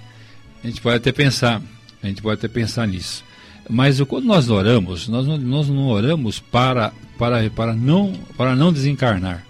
A 0.62 0.68
gente 0.68 0.80
pode 0.80 0.96
até 0.96 1.10
pensar, 1.10 1.60
a 2.00 2.06
gente 2.06 2.22
pode 2.22 2.38
até 2.38 2.46
pensar 2.46 2.86
nisso. 2.86 3.24
Mas 3.70 4.00
quando 4.02 4.24
nós 4.24 4.50
oramos, 4.50 5.08
nós 5.08 5.26
não, 5.26 5.38
nós 5.38 5.68
não 5.68 5.88
oramos 5.88 6.40
para, 6.40 6.92
para, 7.18 7.48
para, 7.50 7.72
não, 7.74 8.12
para 8.36 8.56
não 8.56 8.72
desencarnar. 8.72 9.46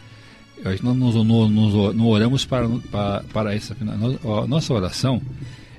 Nós 0.63 0.81
não, 0.83 0.95
não, 0.95 1.49
não- 1.95 2.07
oramos 2.07 2.45
para, 2.45 2.69
para, 2.91 3.25
para 3.33 3.55
essa 3.55 3.75
a 3.81 4.47
Nossa 4.47 4.75
oração, 4.75 5.23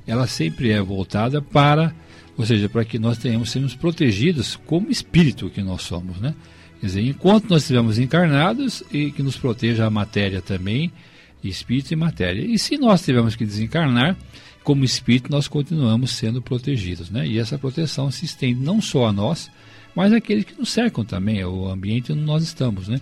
ela 0.07 0.25
sempre 0.25 0.71
é 0.71 0.81
voltada 0.81 1.39
para, 1.41 1.93
ou 2.35 2.45
seja, 2.45 2.67
para 2.67 2.83
que 2.83 2.97
nós 2.97 3.19
tenhamos, 3.19 3.51
sermos 3.51 3.75
protegidos 3.75 4.59
como 4.65 4.89
espírito 4.89 5.49
que 5.51 5.61
nós 5.61 5.83
somos, 5.83 6.17
né? 6.19 6.33
Quer 6.79 6.87
dizer, 6.87 7.01
enquanto 7.05 7.47
nós 7.47 7.61
estivermos 7.61 7.99
encarnados 7.99 8.83
e 8.91 9.11
que 9.11 9.21
nos 9.21 9.37
proteja 9.37 9.85
a 9.85 9.89
matéria 9.91 10.41
também, 10.41 10.91
espírito 11.43 11.91
e 11.91 11.95
matéria. 11.95 12.41
E 12.43 12.57
se 12.57 12.75
nós 12.77 13.03
tivermos 13.03 13.35
que 13.35 13.45
desencarnar, 13.45 14.17
como 14.63 14.83
espírito 14.83 15.31
nós 15.31 15.47
continuamos 15.47 16.11
sendo 16.11 16.41
protegidos, 16.41 17.09
né? 17.09 17.27
E 17.27 17.39
essa 17.39 17.57
proteção 17.57 18.11
se 18.11 18.25
estende 18.25 18.59
não 18.59 18.81
só 18.81 19.07
a 19.07 19.13
nós, 19.13 19.49
mas 19.95 20.13
àqueles 20.13 20.45
que 20.45 20.57
nos 20.57 20.69
cercam 20.69 21.03
também, 21.03 21.43
o 21.43 21.67
ambiente 21.67 22.11
onde 22.11 22.21
nós 22.21 22.43
estamos, 22.43 22.87
né? 22.87 23.01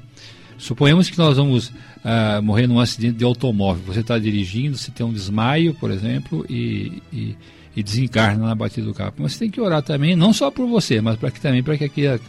Suponhamos 0.58 1.10
que 1.10 1.18
nós 1.18 1.38
vamos 1.38 1.72
ah, 2.04 2.42
morrer 2.42 2.68
num 2.68 2.80
acidente 2.80 3.18
de 3.18 3.24
automóvel. 3.24 3.84
Você 3.88 4.02
está 4.02 4.20
dirigindo, 4.20 4.78
você 4.78 4.92
tem 4.92 5.06
um 5.06 5.14
desmaio, 5.14 5.74
por 5.74 5.90
exemplo, 5.90 6.46
e, 6.50 7.02
e, 7.14 7.36
e 7.76 7.82
desencarna 7.82 8.48
na 8.48 8.56
batida 8.56 8.86
do 8.86 8.94
carro. 8.94 9.14
Mas 9.18 9.34
você 9.34 9.40
tem 9.40 9.50
que 9.50 9.62
orar 9.62 9.82
também, 9.82 10.18
não 10.18 10.34
só 10.34 10.52
por 10.52 10.68
você, 10.68 11.00
mas 11.00 11.16
para 11.18 11.32
que 11.32 11.40
também 11.40 11.64
para 11.64 11.78
que 11.78 11.86
aquele, 11.86 12.20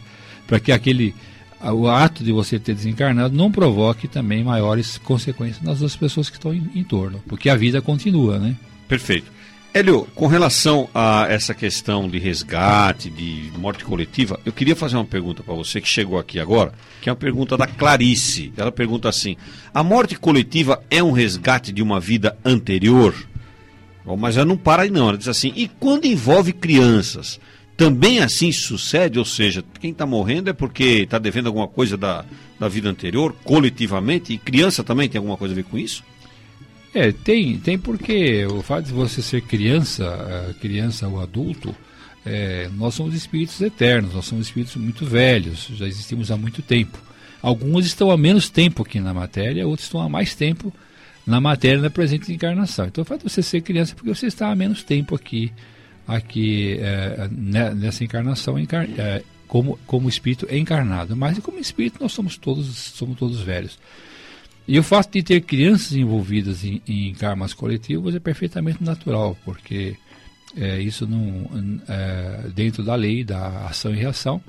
para 0.46 0.60
que 0.60 0.70
aquele 0.70 1.14
ah, 1.60 1.72
o 1.72 1.88
ato 1.88 2.22
de 2.22 2.30
você 2.30 2.58
ter 2.58 2.74
desencarnado 2.74 3.36
não 3.36 3.50
provoque 3.50 4.06
também 4.06 4.44
maiores 4.44 4.96
consequências 4.98 5.62
nas 5.62 5.82
outras 5.82 5.96
pessoas 5.96 6.30
que 6.30 6.36
estão 6.36 6.54
em, 6.54 6.70
em 6.74 6.84
torno, 6.84 7.20
porque 7.26 7.50
a 7.50 7.56
vida 7.56 7.82
continua, 7.82 8.38
né? 8.38 8.56
Perfeito. 8.90 9.30
Hélio, 9.72 10.04
com 10.16 10.26
relação 10.26 10.88
a 10.92 11.24
essa 11.28 11.54
questão 11.54 12.08
de 12.08 12.18
resgate, 12.18 13.08
de 13.08 13.52
morte 13.56 13.84
coletiva, 13.84 14.40
eu 14.44 14.52
queria 14.52 14.74
fazer 14.74 14.96
uma 14.96 15.04
pergunta 15.04 15.44
para 15.44 15.54
você 15.54 15.80
que 15.80 15.86
chegou 15.86 16.18
aqui 16.18 16.40
agora, 16.40 16.72
que 17.00 17.08
é 17.08 17.12
uma 17.12 17.16
pergunta 17.16 17.56
da 17.56 17.68
Clarice. 17.68 18.52
Ela 18.56 18.72
pergunta 18.72 19.08
assim: 19.08 19.36
a 19.72 19.84
morte 19.84 20.16
coletiva 20.16 20.82
é 20.90 21.00
um 21.00 21.12
resgate 21.12 21.70
de 21.70 21.80
uma 21.80 22.00
vida 22.00 22.36
anterior? 22.44 23.14
Bom, 24.04 24.16
mas 24.16 24.36
ela 24.36 24.44
não 24.44 24.56
para 24.56 24.82
aí 24.82 24.90
não. 24.90 25.10
Ela 25.10 25.18
diz 25.18 25.28
assim: 25.28 25.52
e 25.54 25.68
quando 25.68 26.04
envolve 26.04 26.52
crianças? 26.52 27.38
Também 27.76 28.18
assim 28.18 28.50
sucede? 28.50 29.20
Ou 29.20 29.24
seja, 29.24 29.64
quem 29.78 29.92
está 29.92 30.04
morrendo 30.04 30.50
é 30.50 30.52
porque 30.52 31.02
está 31.04 31.16
devendo 31.16 31.46
alguma 31.46 31.68
coisa 31.68 31.96
da, 31.96 32.24
da 32.58 32.66
vida 32.66 32.90
anterior, 32.90 33.36
coletivamente? 33.44 34.32
E 34.32 34.38
criança 34.38 34.82
também 34.82 35.08
tem 35.08 35.20
alguma 35.20 35.36
coisa 35.36 35.54
a 35.54 35.56
ver 35.56 35.62
com 35.62 35.78
isso? 35.78 36.02
É, 36.92 37.12
tem, 37.12 37.58
tem 37.58 37.78
porque 37.78 38.44
o 38.46 38.62
fato 38.62 38.86
de 38.86 38.92
você 38.92 39.22
ser 39.22 39.42
criança, 39.42 40.04
eh, 40.04 40.54
criança 40.60 41.06
ou 41.06 41.20
adulto, 41.20 41.74
eh, 42.26 42.68
nós 42.74 42.94
somos 42.94 43.14
espíritos 43.14 43.60
eternos, 43.60 44.12
nós 44.12 44.24
somos 44.24 44.48
espíritos 44.48 44.74
muito 44.74 45.06
velhos, 45.06 45.68
já 45.72 45.86
existimos 45.86 46.32
há 46.32 46.36
muito 46.36 46.62
tempo. 46.62 46.98
Alguns 47.40 47.86
estão 47.86 48.10
há 48.10 48.16
menos 48.16 48.50
tempo 48.50 48.82
aqui 48.82 48.98
na 48.98 49.14
matéria, 49.14 49.66
outros 49.68 49.86
estão 49.86 50.00
há 50.00 50.08
mais 50.08 50.34
tempo 50.34 50.72
na 51.24 51.40
matéria 51.40 51.80
da 51.80 51.90
presente 51.90 52.32
encarnação. 52.32 52.86
Então, 52.86 53.02
o 53.02 53.04
fato 53.04 53.24
de 53.24 53.30
você 53.30 53.42
ser 53.42 53.60
criança 53.60 53.92
é 53.92 53.94
porque 53.94 54.12
você 54.12 54.26
está 54.26 54.50
há 54.50 54.54
menos 54.56 54.82
tempo 54.82 55.14
aqui, 55.14 55.52
aqui 56.06 56.76
é, 56.80 57.28
nessa 57.74 58.02
encarnação 58.02 58.58
encar 58.58 58.84
é, 58.98 59.22
como, 59.46 59.78
como 59.86 60.08
espírito 60.08 60.46
encarnado. 60.52 61.16
Mas 61.16 61.38
como 61.38 61.58
espírito 61.58 61.98
nós 62.00 62.12
somos 62.12 62.36
todos, 62.36 62.66
somos 62.66 63.16
todos 63.16 63.40
velhos. 63.40 63.78
E 64.66 64.78
o 64.78 64.82
fato 64.82 65.12
de 65.12 65.22
ter 65.22 65.40
crianças 65.40 65.92
envolvidas 65.92 66.64
em, 66.64 66.80
em 66.86 67.12
karmas 67.14 67.52
coletivos 67.52 68.14
é 68.14 68.20
perfeitamente 68.20 68.82
natural, 68.82 69.36
porque 69.44 69.96
é, 70.56 70.80
isso 70.80 71.06
não, 71.06 71.80
é, 71.88 72.48
dentro 72.54 72.82
da 72.82 72.94
lei 72.94 73.24
da 73.24 73.66
ação 73.66 73.92
e 73.92 73.96
reação, 73.96 74.40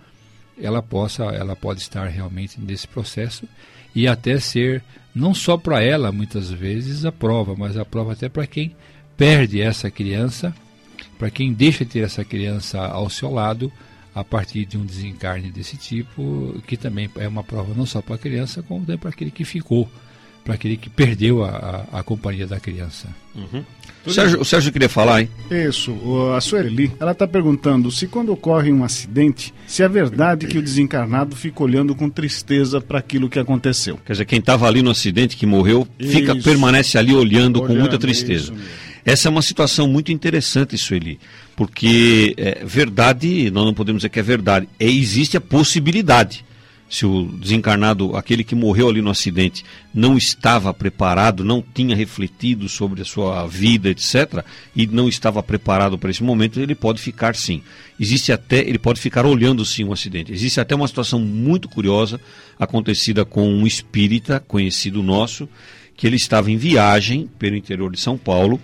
ela 0.59 0.82
possa, 0.82 1.24
ela 1.24 1.55
pode 1.55 1.82
estar 1.82 2.07
realmente 2.07 2.59
nesse 2.59 2.88
processo 2.88 3.47
e 3.95 4.07
até 4.07 4.39
ser 4.39 4.84
não 5.14 5.34
só 5.34 5.57
para 5.57 5.82
ela 5.82 6.12
muitas 6.12 6.49
vezes 6.49 7.03
a 7.05 7.12
prova, 7.12 7.55
mas 7.57 7.78
a 7.78 7.84
prova 7.84 8.14
até 8.14 8.30
para 8.30 8.47
quem 8.47 8.76
perde 9.18 9.62
essa 9.62 9.91
criança, 9.91 10.53
para 11.18 11.30
quem 11.30 11.53
deixa 11.53 11.84
de 11.84 11.91
ter 11.91 11.99
essa 11.99 12.24
criança 12.24 12.80
ao 12.80 13.09
seu 13.09 13.32
lado 13.32 13.72
a 14.14 14.24
partir 14.24 14.66
de 14.66 14.78
um 14.78 14.86
desencarne 14.86 15.49
desse 15.49 15.78
tipo, 15.78 16.62
que 16.68 16.76
também 16.76 17.09
é 17.16 17.28
uma 17.28 17.43
prova 17.43 17.74
não 17.76 17.86
só 17.86 18.01
para 18.01 18.16
a 18.16 18.18
criança, 18.18 18.62
como 18.62 18.82
também 18.82 18.97
para 18.97 19.09
aquele 19.09 19.32
que 19.32 19.45
ficou, 19.45 19.89
para 20.43 20.55
aquele 20.55 20.76
que 20.76 20.89
perdeu 20.89 21.43
a, 21.43 21.86
a, 21.91 21.99
a 21.99 22.03
companhia 22.03 22.45
da 22.45 22.59
criança. 22.59 23.07
Uhum. 23.36 23.64
O 24.05 24.09
Sérgio, 24.09 24.41
o 24.41 24.45
Sérgio 24.45 24.72
queria 24.72 24.89
falar, 24.89 25.22
hein? 25.22 25.30
Isso. 25.49 25.95
A 26.36 26.41
Sueli, 26.41 26.91
ela 26.99 27.12
está 27.12 27.28
perguntando 27.28 27.91
se 27.91 28.07
quando 28.07 28.34
ocorre 28.34 28.72
um 28.72 28.84
acidente, 28.84 29.53
se 29.68 29.84
é 29.84 29.88
verdade 29.88 30.47
que 30.47 30.57
o 30.57 30.62
desencarnado 30.62 31.36
fica 31.36 31.64
olhando 31.64 31.93
com 31.93 32.09
tristeza 32.09 32.82
para 32.82 32.97
aquilo 32.97 33.30
que 33.30 33.38
aconteceu. 33.38 33.99
Quer 34.03 34.14
dizer, 34.14 34.26
quem 34.26 34.39
estava 34.39 34.68
ali 34.68 34.82
no 34.82 34.89
acidente, 34.89 35.38
que 35.38 35.45
morreu, 35.45 35.88
fica, 35.99 36.36
permanece 36.36 36.97
ali 36.97 37.14
olhando, 37.14 37.59
olhando 37.59 37.68
com 37.68 37.76
muita 37.76 37.99
tristeza. 37.99 38.53
Essa 39.06 39.28
é 39.28 39.32
uma 39.32 39.41
situação 39.41 39.88
muito 39.88 40.12
interessante, 40.12 40.78
Sueli, 40.78 41.20
porque 41.56 42.34
é 42.38 42.64
verdade, 42.64 43.49
nós 43.52 43.66
não 43.66 43.74
podemos 43.74 43.99
dizer 43.99 44.10
que 44.10 44.20
é 44.20 44.24
verdade, 44.24 44.68
é, 44.80 44.86
existe 44.86 45.38
a 45.38 45.41
possibilidade 45.41 46.45
se 46.91 47.06
o 47.06 47.24
desencarnado, 47.24 48.18
aquele 48.18 48.43
que 48.43 48.54
morreu 48.54 48.89
ali 48.89 49.02
no 49.02 49.10
acidente, 49.10 49.64
não 49.93 50.18
estava 50.18 50.74
preparado, 50.74 51.41
não 51.41 51.64
tinha 51.74 51.95
refletido 51.95 52.68
sobre 52.68 53.02
a 53.02 53.06
sua 53.06 53.47
vida, 53.47 53.89
etc., 53.89 54.43
e 54.76 54.86
não 54.86 55.08
estava 55.08 55.41
preparado 55.41 55.97
para 55.97 56.12
esse 56.12 56.22
momento, 56.22 56.60
ele 56.60 56.76
pode 56.76 57.02
ficar 57.02 57.34
sim. 57.34 57.64
Existe 57.97 58.34
até, 58.34 58.60
ele 58.60 58.78
pode 58.78 58.99
ficar 58.99 59.26
olhando 59.26 59.64
sim 59.64 59.86
o 59.86 59.93
acidente. 59.93 60.34
Existe 60.34 60.60
até 60.60 60.76
uma 60.76 60.88
situação 60.88 61.18
muito 61.18 61.70
curiosa 61.70 62.20
acontecida 62.60 63.24
com 63.24 63.47
um 63.49 63.66
espírita 63.66 64.41
conhecido 64.45 65.02
nosso, 65.02 65.47
que 65.95 66.07
ele 66.07 66.15
estava 66.15 66.51
em 66.51 66.57
viagem 66.57 67.29
pelo 67.37 67.55
interior 67.55 67.91
de 67.91 67.99
São 67.99 68.17
Paulo 68.17 68.59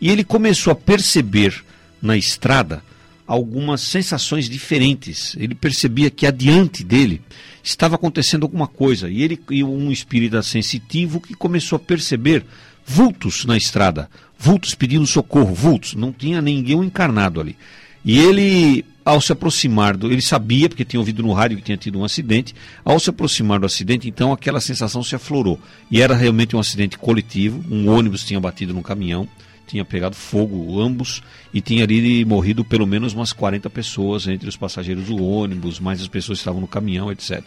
e 0.00 0.10
ele 0.10 0.24
começou 0.24 0.72
a 0.72 0.76
perceber 0.76 1.62
na 2.00 2.16
estrada 2.16 2.82
algumas 3.26 3.82
sensações 3.82 4.48
diferentes. 4.48 5.36
Ele 5.38 5.54
percebia 5.54 6.10
que 6.10 6.26
adiante 6.26 6.82
dele 6.82 7.20
estava 7.62 7.94
acontecendo 7.94 8.42
alguma 8.44 8.66
coisa. 8.66 9.08
E 9.08 9.22
ele 9.22 9.38
e 9.50 9.62
um 9.62 9.92
espírita 9.92 10.42
sensitivo 10.42 11.20
que 11.20 11.34
começou 11.34 11.76
a 11.76 11.80
perceber 11.80 12.44
vultos 12.84 13.44
na 13.44 13.56
estrada, 13.56 14.10
vultos 14.38 14.74
pedindo 14.74 15.06
socorro, 15.06 15.54
vultos, 15.54 15.94
não 15.94 16.12
tinha 16.12 16.40
ninguém 16.40 16.78
encarnado 16.78 17.40
ali. 17.40 17.56
E 18.04 18.18
ele, 18.18 18.84
ao 19.10 19.20
se 19.20 19.32
aproximar 19.32 19.96
do. 19.96 20.10
Ele 20.10 20.22
sabia, 20.22 20.68
porque 20.68 20.84
tinha 20.84 21.00
ouvido 21.00 21.22
no 21.22 21.32
rádio 21.32 21.56
que 21.56 21.62
tinha 21.62 21.76
tido 21.76 21.98
um 21.98 22.04
acidente. 22.04 22.54
Ao 22.84 22.98
se 22.98 23.10
aproximar 23.10 23.60
do 23.60 23.66
acidente, 23.66 24.08
então 24.08 24.32
aquela 24.32 24.60
sensação 24.60 25.02
se 25.02 25.14
aflorou. 25.14 25.58
E 25.90 26.00
era 26.00 26.14
realmente 26.14 26.56
um 26.56 26.60
acidente 26.60 26.96
coletivo. 26.96 27.64
Um 27.70 27.88
ônibus 27.88 28.24
tinha 28.24 28.40
batido 28.40 28.72
no 28.72 28.82
caminhão 28.82 29.28
tinha 29.70 29.84
pegado 29.84 30.16
fogo 30.16 30.80
ambos 30.80 31.22
e 31.54 31.60
tinha 31.60 31.84
ali 31.84 32.24
morrido 32.24 32.64
pelo 32.64 32.84
menos 32.84 33.14
umas 33.14 33.32
40 33.32 33.70
pessoas 33.70 34.26
entre 34.26 34.48
os 34.48 34.56
passageiros 34.56 35.06
do 35.06 35.22
ônibus, 35.22 35.78
mais 35.78 36.00
as 36.00 36.08
pessoas 36.08 36.38
que 36.38 36.40
estavam 36.40 36.60
no 36.60 36.66
caminhão, 36.66 37.12
etc. 37.12 37.40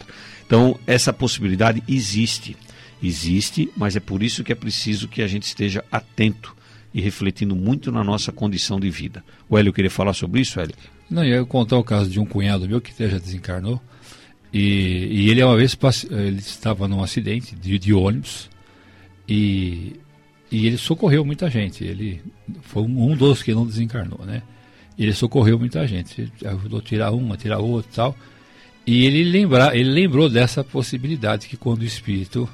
Então, 0.46 0.78
essa 0.86 1.12
possibilidade 1.12 1.82
existe. 1.86 2.56
Existe, 3.02 3.70
mas 3.76 3.94
é 3.94 4.00
por 4.00 4.22
isso 4.22 4.42
que 4.42 4.52
é 4.52 4.54
preciso 4.54 5.06
que 5.06 5.20
a 5.20 5.26
gente 5.26 5.42
esteja 5.42 5.84
atento 5.92 6.56
e 6.94 7.00
refletindo 7.02 7.54
muito 7.54 7.92
na 7.92 8.02
nossa 8.02 8.32
condição 8.32 8.80
de 8.80 8.88
vida. 8.88 9.22
O 9.46 9.58
Hélio 9.58 9.72
queria 9.72 9.90
falar 9.90 10.14
sobre 10.14 10.40
isso, 10.40 10.58
Hélio? 10.58 10.74
Não, 11.10 11.24
eu 11.24 11.40
ia 11.40 11.44
contar 11.44 11.78
o 11.78 11.84
caso 11.84 12.10
de 12.10 12.18
um 12.18 12.26
cunhado 12.26 12.68
meu 12.68 12.80
que 12.80 12.92
já 12.96 13.18
desencarnou. 13.18 13.80
E, 14.52 15.08
e 15.10 15.30
ele 15.30 15.42
uma 15.42 15.56
vez 15.56 15.76
ele 16.10 16.38
estava 16.38 16.86
num 16.86 17.02
acidente 17.02 17.56
de, 17.56 17.78
de 17.78 17.92
ônibus 17.92 18.48
e 19.28 19.96
e 20.54 20.68
ele 20.68 20.78
socorreu 20.78 21.24
muita 21.24 21.50
gente. 21.50 21.82
Ele 21.82 22.22
foi 22.62 22.84
um 22.84 23.16
dos 23.16 23.42
que 23.42 23.52
não 23.52 23.66
desencarnou, 23.66 24.24
né? 24.24 24.40
Ele 24.96 25.12
socorreu 25.12 25.58
muita 25.58 25.84
gente. 25.84 26.32
Ajudou 26.44 26.78
a 26.78 26.82
tirar 26.82 27.10
uma, 27.10 27.36
tirar 27.36 27.58
outra 27.58 27.90
e 27.90 27.94
tal. 27.94 28.16
E 28.86 29.04
ele, 29.04 29.24
lembra, 29.24 29.76
ele 29.76 29.90
lembrou 29.90 30.28
dessa 30.28 30.62
possibilidade 30.62 31.48
que 31.48 31.56
quando 31.56 31.80
o 31.80 31.84
espírito 31.84 32.48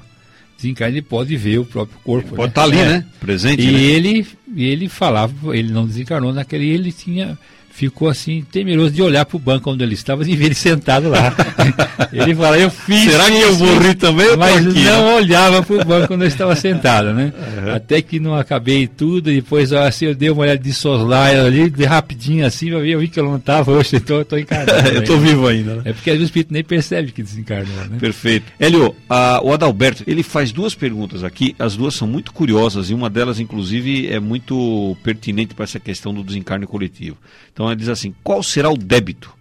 desencarna, 0.57 0.97
ele 0.97 1.03
pode 1.03 1.37
ver 1.37 1.59
o 1.59 1.65
próprio 1.65 1.99
corpo. 1.99 2.29
Ele 2.29 2.35
pode 2.37 2.49
estar 2.49 2.67
né? 2.67 2.75
tá 2.75 2.81
ali, 2.81 2.89
é. 2.89 2.97
né? 2.97 3.05
Presente. 3.19 3.61
E 3.61 3.71
né? 3.71 3.79
ele, 3.79 4.27
ele 4.55 4.89
falava, 4.89 5.55
ele 5.55 5.71
não 5.71 5.85
desencarnou 5.85 6.33
naquele, 6.33 6.69
ele 6.69 6.91
tinha 6.91 7.37
ficou 7.71 8.09
assim 8.09 8.45
temeroso 8.51 8.91
de 8.91 9.01
olhar 9.01 9.25
para 9.25 9.37
o 9.37 9.39
banco 9.39 9.71
onde 9.71 9.83
ele 9.83 9.93
estava 9.93 10.27
e 10.27 10.35
ver 10.35 10.47
ele 10.47 10.55
sentado 10.55 11.09
lá. 11.09 11.33
ele 12.11 12.35
fala, 12.35 12.57
eu 12.57 12.69
fiz. 12.69 13.11
Será 13.11 13.25
que 13.25 13.39
eu 13.39 13.57
morri 13.57 13.95
também? 13.95 14.37
Mas 14.37 14.67
aqui, 14.67 14.83
não 14.83 15.05
né? 15.05 15.15
olhava 15.15 15.63
para 15.63 15.75
o 15.75 15.85
banco 15.85 16.13
onde 16.13 16.25
eu 16.25 16.27
estava 16.27 16.55
sentado, 16.55 17.13
né? 17.13 17.33
Uhum. 17.35 17.75
Até 17.75 18.01
que 18.01 18.19
não 18.19 18.35
acabei 18.35 18.87
tudo, 18.87 19.31
depois 19.31 19.71
assim, 19.73 20.05
eu 20.05 20.15
dei 20.15 20.29
uma 20.29 20.41
olhada 20.43 20.59
de 20.59 20.73
soslaio 20.73 21.45
ali, 21.45 21.69
de 21.69 21.85
rapidinho 21.85 22.45
assim, 22.45 22.69
eu 22.69 22.99
vi 22.99 23.07
que 23.07 23.19
eu 23.19 23.23
não 23.23 23.37
estava, 23.37 23.71
hoje 23.71 23.95
estou, 23.95 24.21
estou 24.21 24.37
encarnado. 24.37 24.87
eu 24.93 25.01
estou 25.01 25.17
vivo 25.17 25.47
ainda. 25.47 25.75
Né? 25.75 25.81
É 25.85 25.93
porque 25.93 26.09
às 26.09 26.17
vezes 26.17 26.29
o 26.29 26.29
espírito 26.29 26.53
nem 26.53 26.63
percebe 26.63 27.11
que 27.11 27.23
desencarnou, 27.23 27.75
né? 27.89 27.97
Perfeito. 27.99 28.51
Hélio, 28.59 28.95
a, 29.09 29.41
o 29.43 29.53
Adalberto, 29.53 30.03
ele 30.05 30.23
faz 30.23 30.51
duas 30.51 30.75
perguntas 30.75 31.23
aqui, 31.23 31.55
as 31.57 31.75
duas 31.75 31.95
são 31.95 32.07
muito 32.07 32.33
curiosas 32.33 32.89
e 32.89 32.93
uma 32.93 33.09
delas, 33.09 33.39
inclusive, 33.39 34.07
é 34.07 34.19
muito 34.19 34.95
pertinente 35.03 35.55
para 35.55 35.63
essa 35.63 35.79
questão 35.79 36.13
do 36.13 36.23
desencarne 36.23 36.65
coletivo. 36.65 37.17
Então 37.53 37.60
ela 37.65 37.75
diz 37.75 37.89
assim: 37.89 38.13
qual 38.23 38.41
será 38.41 38.69
o 38.69 38.77
débito 38.77 39.33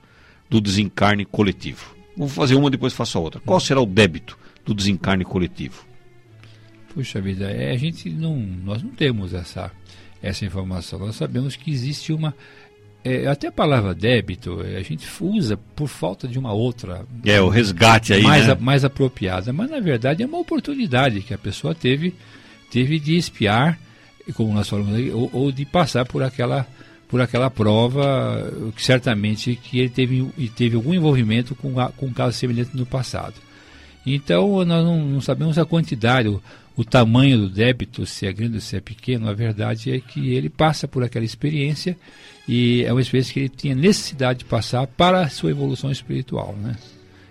do 0.48 0.60
desencarne 0.60 1.24
coletivo? 1.24 1.94
Vou 2.16 2.28
fazer 2.28 2.54
uma, 2.54 2.70
depois 2.70 2.92
faço 2.92 3.18
a 3.18 3.20
outra. 3.20 3.40
Qual 3.40 3.58
será 3.60 3.80
o 3.80 3.86
débito 3.86 4.38
do 4.64 4.74
desencarne 4.74 5.24
coletivo? 5.24 5.84
Puxa 6.92 7.20
vida, 7.20 7.50
é, 7.50 7.70
a 7.70 7.76
gente 7.76 8.10
não, 8.10 8.36
nós 8.36 8.82
não 8.82 8.90
temos 8.90 9.32
essa, 9.32 9.70
essa 10.20 10.44
informação. 10.44 10.98
Nós 10.98 11.16
sabemos 11.16 11.56
que 11.56 11.70
existe 11.70 12.12
uma. 12.12 12.34
É, 13.02 13.26
até 13.28 13.46
a 13.46 13.52
palavra 13.52 13.94
débito 13.94 14.60
é, 14.62 14.76
a 14.76 14.82
gente 14.82 15.08
usa 15.20 15.56
por 15.56 15.88
falta 15.88 16.28
de 16.28 16.38
uma 16.38 16.52
outra. 16.52 17.06
É, 17.24 17.40
o 17.40 17.48
resgate 17.48 18.12
aí. 18.12 18.22
Mais, 18.22 18.46
né? 18.46 18.52
a, 18.52 18.56
mais 18.56 18.84
apropriada. 18.84 19.52
Mas 19.52 19.70
na 19.70 19.80
verdade 19.80 20.22
é 20.22 20.26
uma 20.26 20.38
oportunidade 20.38 21.22
que 21.22 21.32
a 21.32 21.38
pessoa 21.38 21.74
teve, 21.74 22.14
teve 22.70 22.98
de 22.98 23.16
espiar, 23.16 23.78
como 24.34 24.52
nós 24.52 24.68
falamos 24.68 24.94
aí, 24.94 25.10
ou, 25.10 25.30
ou 25.32 25.52
de 25.52 25.64
passar 25.64 26.04
por 26.04 26.22
aquela 26.22 26.66
por 27.11 27.20
aquela 27.20 27.50
prova, 27.50 28.52
que 28.76 28.84
certamente 28.84 29.56
que 29.56 29.80
ele 29.80 29.88
teve, 29.88 30.24
teve 30.54 30.76
algum 30.76 30.94
envolvimento 30.94 31.56
com, 31.56 31.80
a, 31.80 31.88
com 31.90 32.06
um 32.06 32.12
caso 32.12 32.36
semelhante 32.36 32.70
no 32.76 32.86
passado. 32.86 33.34
Então, 34.06 34.64
nós 34.64 34.84
não, 34.84 35.04
não 35.04 35.20
sabemos 35.20 35.58
a 35.58 35.64
quantidade, 35.64 36.28
o, 36.28 36.40
o, 36.76 36.84
tamanho 36.84 37.36
do 37.36 37.50
débito, 37.50 38.06
se 38.06 38.26
é 38.26 38.32
grande 38.32 38.54
ou 38.54 38.61
se 38.61 38.76
é 38.76 38.80
pequeno, 38.80 39.28
a 39.28 39.32
verdade 39.32 39.92
é 39.92 39.98
que 39.98 40.32
ele 40.32 40.48
passa 40.48 40.86
por 40.86 41.02
aquela 41.02 41.24
experiência 41.24 41.98
e 42.48 42.84
é 42.84 42.92
uma 42.92 43.00
experiência 43.00 43.34
que 43.34 43.40
ele 43.40 43.48
tinha 43.48 43.74
necessidade 43.74 44.40
de 44.40 44.44
passar 44.44 44.86
para 44.86 45.22
a 45.22 45.28
sua 45.28 45.50
evolução 45.50 45.90
espiritual. 45.90 46.56
Né? 46.62 46.76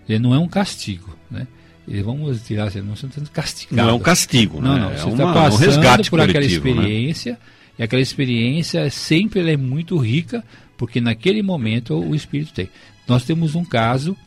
Ele 0.09 0.19
não 0.19 0.35
é 0.35 0.39
um 0.39 0.47
castigo, 0.47 1.15
né? 1.31 1.47
E 1.87 2.01
vamos 2.03 2.43
tirar, 2.43 2.71
não 2.83 2.93
está 2.93 3.07
sendo 3.09 3.31
castigado. 3.31 3.81
Não 3.81 3.89
é 3.89 3.93
um 3.93 3.99
castigo, 3.99 4.61
não, 4.61 4.75
né? 4.75 4.79
não. 4.81 4.91
É 4.91 4.97
você 4.97 5.09
está 5.09 5.33
passando 5.33 5.53
um 5.53 5.57
resgate 5.57 6.09
por 6.11 6.21
aquela 6.21 6.45
né? 6.45 6.45
experiência. 6.45 7.31
Né? 7.31 7.37
E 7.79 7.83
aquela 7.83 8.01
experiência 8.01 8.89
sempre 8.89 9.49
é 9.49 9.55
muito 9.55 9.97
rica, 9.97 10.43
porque 10.77 10.99
naquele 10.99 11.41
momento 11.41 11.97
o 11.97 12.13
espírito 12.13 12.53
tem. 12.53 12.69
Nós 13.07 13.23
temos 13.23 13.55
um 13.55 13.63
caso 13.63 14.17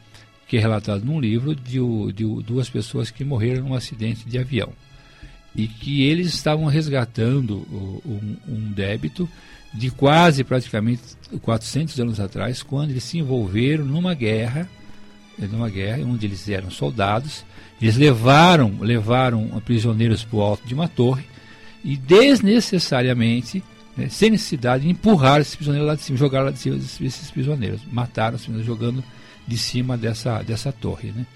que 0.48 0.57
é 0.57 0.61
relatado 0.61 1.05
num 1.05 1.20
livro 1.20 1.55
de, 1.55 1.78
de 2.14 2.24
duas 2.42 2.70
pessoas 2.70 3.11
que 3.11 3.22
morreram 3.22 3.68
num 3.68 3.74
acidente 3.74 4.26
de 4.26 4.38
avião. 4.38 4.70
E 5.55 5.68
que 5.68 6.03
eles 6.03 6.28
estavam 6.28 6.64
resgatando 6.64 7.59
um, 8.07 8.36
um 8.48 8.72
débito 8.72 9.28
de 9.74 9.90
quase 9.90 10.42
praticamente 10.44 11.03
400 11.42 12.00
anos 12.00 12.20
atrás, 12.20 12.62
quando 12.62 12.90
eles 12.90 13.05
se 13.05 13.18
envolveram 13.18 13.84
numa 13.84 14.14
guerra, 14.14 14.66
numa 15.38 15.68
guerra 15.68 16.03
onde 16.07 16.24
eles 16.24 16.48
eram 16.48 16.70
soldados, 16.70 17.44
eles 17.80 17.98
levaram, 17.98 18.78
levaram 18.80 19.61
prisioneiros 19.62 20.24
para 20.24 20.36
o 20.36 20.42
alto 20.42 20.66
de 20.66 20.72
uma 20.72 20.88
torre 20.88 21.32
e 21.85 21.97
desnecessariamente, 21.97 23.62
né, 23.97 24.09
sem 24.09 24.30
necessidade, 24.30 24.89
empurrar 24.89 25.41
esses 25.41 25.55
prisioneiros 25.55 25.89
lá 25.89 25.95
de 25.95 26.03
cima, 26.03 26.18
jogar 26.18 26.43
lá 26.43 26.51
de 26.51 26.59
cima 26.59 26.76
esses 26.76 27.30
prisioneiros. 27.30 27.80
Mataram 27.91 28.37
os 28.37 28.43
prisioneiros 28.43 28.66
jogando 28.66 29.05
de 29.47 29.59
cima 29.59 29.97
dessa, 29.97 30.43
dessa 30.43 30.72
torre. 30.72 31.12
Né? 31.12 31.26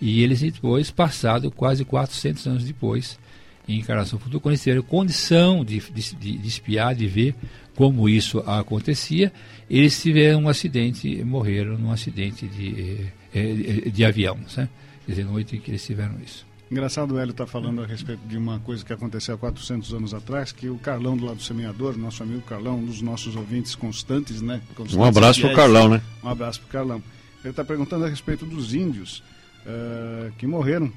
E 0.00 0.22
eles 0.22 0.40
depois, 0.40 0.90
passado 0.90 1.50
quase 1.50 1.84
400 1.84 2.46
anos 2.46 2.64
depois, 2.64 3.18
em 3.66 3.78
encarnação 3.78 4.18
futura, 4.18 4.56
tiveram 4.56 4.82
condição 4.82 5.64
de, 5.64 5.80
de, 5.80 6.14
de, 6.14 6.46
espiar, 6.48 6.94
de 6.94 7.06
ver 7.06 7.34
como 7.74 8.08
isso 8.08 8.38
acontecia, 8.40 9.32
eles 9.68 10.00
tiveram 10.00 10.42
um 10.42 10.48
acidente, 10.48 11.24
morreram 11.24 11.78
num 11.78 11.90
acidente 11.90 12.46
de, 12.46 13.10
de, 13.32 13.90
de 13.90 14.04
avião, 14.04 14.36
né? 14.56 14.68
Quer 15.04 15.12
dizer, 15.12 15.24
noite 15.24 15.56
em 15.56 15.60
que 15.60 15.70
eles 15.70 15.84
tiveram 15.84 16.14
isso. 16.24 16.46
Engraçado 16.70 17.14
o 17.14 17.18
Hélio 17.18 17.32
está 17.32 17.46
falando 17.46 17.82
a 17.82 17.86
respeito 17.86 18.26
de 18.26 18.36
uma 18.38 18.58
coisa 18.60 18.84
que 18.84 18.92
aconteceu 18.92 19.34
há 19.34 19.38
400 19.38 19.92
anos 19.92 20.14
atrás, 20.14 20.50
que 20.50 20.68
o 20.68 20.78
Carlão 20.78 21.16
do 21.16 21.26
lado 21.26 21.36
do 21.36 21.42
semeador, 21.42 21.96
nosso 21.96 22.22
amigo 22.22 22.40
Carlão, 22.42 22.78
um 22.78 22.86
dos 22.86 23.02
nossos 23.02 23.36
ouvintes 23.36 23.74
constantes, 23.74 24.40
né? 24.40 24.62
Constantes 24.68 24.94
um 24.94 25.04
abraço 25.04 25.40
para 25.42 25.52
o 25.52 25.54
Carlão, 25.54 25.88
né? 25.88 26.02
Um 26.22 26.28
abraço 26.28 26.60
para 26.60 26.68
o 26.68 26.70
Carlão. 26.70 27.02
Ele 27.42 27.50
está 27.50 27.64
perguntando 27.64 28.06
a 28.06 28.08
respeito 28.08 28.46
dos 28.46 28.72
índios 28.72 29.22
uh, 29.66 30.32
que 30.38 30.46
morreram, 30.46 30.90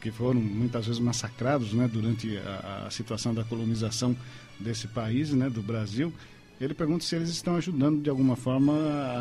que 0.00 0.10
foram 0.10 0.40
muitas 0.40 0.86
vezes 0.86 1.00
massacrados, 1.00 1.72
né? 1.72 1.88
Durante 1.90 2.36
a, 2.38 2.86
a 2.88 2.90
situação 2.90 3.32
da 3.32 3.44
colonização 3.44 4.16
desse 4.58 4.88
país, 4.88 5.32
né? 5.32 5.48
Do 5.48 5.62
Brasil. 5.62 6.12
Ele 6.60 6.74
pergunta 6.74 7.04
se 7.04 7.14
eles 7.14 7.28
estão 7.30 7.56
ajudando 7.56 8.02
de 8.02 8.10
alguma 8.10 8.36
forma 8.36 8.74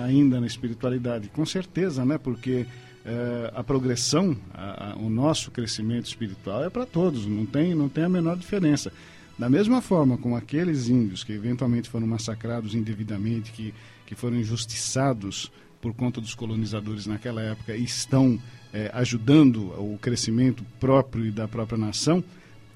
ainda 0.04 0.40
na 0.40 0.48
espiritualidade. 0.48 1.30
Com 1.30 1.46
certeza, 1.46 2.04
né? 2.04 2.18
Porque 2.18 2.66
é, 3.06 3.52
a 3.56 3.64
progressão, 3.64 4.38
a, 4.54 4.92
a, 4.92 4.96
o 4.96 5.10
nosso 5.10 5.52
crescimento 5.52 6.06
espiritual 6.06 6.64
é 6.64 6.70
para 6.70 6.86
todos, 6.86 7.26
não 7.26 7.46
tem, 7.46 7.74
não 7.74 7.90
tem 7.90 8.04
a 8.04 8.10
menor 8.10 8.38
diferença. 8.38 8.92
Da 9.38 9.50
mesma 9.50 9.82
forma 9.82 10.18
como 10.18 10.36
aqueles 10.36 10.88
índios 10.88 11.24
que 11.24 11.34
eventualmente 11.34 11.90
foram 11.90 12.06
massacrados 12.06 12.76
indevidamente, 12.76 13.52
que, 13.52 13.74
que 14.06 14.14
foram 14.14 14.38
injustiçados 14.38 15.52
por 15.82 15.94
conta 15.94 16.22
dos 16.22 16.36
colonizadores 16.36 17.08
naquela 17.08 17.42
época 17.42 17.76
e 17.76 17.84
estão 17.84 18.40
é, 18.72 18.92
ajudando 18.94 19.72
o 19.80 19.98
crescimento 20.00 20.64
próprio 20.80 21.26
e 21.26 21.32
da 21.32 21.48
própria 21.48 21.78
nação, 21.78 22.24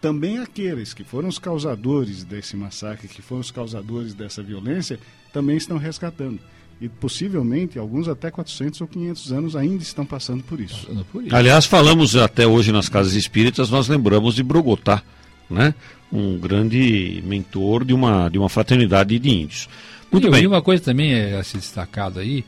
também 0.02 0.40
aqueles 0.40 0.94
que 0.94 1.04
foram 1.04 1.30
os 1.30 1.38
causadores 1.38 2.24
desse 2.24 2.58
massacre, 2.58 3.08
que 3.08 3.22
foram 3.22 3.42
os 3.42 3.52
causadores 3.52 4.14
dessa 4.14 4.42
violência, 4.42 5.00
também 5.32 5.58
estão 5.58 5.78
resgatando 5.78 6.40
e 6.80 6.90
possivelmente 6.90 7.80
alguns 7.80 8.08
até 8.08 8.30
400 8.30 8.82
ou 8.82 8.88
500 8.88 9.32
anos 9.32 9.56
ainda 9.56 9.82
estão 9.82 10.06
passando 10.06 10.44
por 10.44 10.60
isso. 10.60 10.88
Aliás, 11.32 11.66
falamos 11.66 12.16
até 12.16 12.46
hoje 12.46 12.72
nas 12.72 12.90
casas 12.90 13.14
espíritas, 13.14 13.70
nós 13.70 13.88
lembramos 13.88 14.36
de 14.36 14.44
Brogotá, 14.44 15.02
né? 15.50 15.74
Um 16.12 16.38
grande 16.38 17.24
mentor 17.26 17.84
de 17.86 17.94
uma 17.94 18.30
de 18.30 18.38
uma 18.38 18.50
fraternidade 18.50 19.18
de 19.18 19.30
índios. 19.30 19.70
Muito 20.12 20.28
e, 20.28 20.32
bem. 20.32 20.44
E 20.44 20.48
uma 20.48 20.62
coisa 20.62 20.84
também 20.84 21.14
é 21.14 21.38
a 21.38 21.44
ser 21.44 21.58
destacado 21.58 22.20
aí 22.20 22.44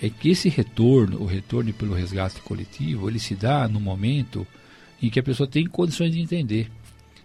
é 0.00 0.10
que 0.10 0.30
esse 0.30 0.48
retorno, 0.48 1.22
o 1.22 1.26
retorno 1.26 1.72
pelo 1.72 1.94
resgate 1.94 2.40
coletivo, 2.40 3.08
ele 3.08 3.18
se 3.18 3.34
dá 3.34 3.66
no 3.66 3.80
momento 3.80 4.46
em 5.02 5.08
que 5.08 5.18
a 5.18 5.22
pessoa 5.22 5.46
tem 5.46 5.66
condições 5.66 6.12
de 6.12 6.20
entender. 6.20 6.68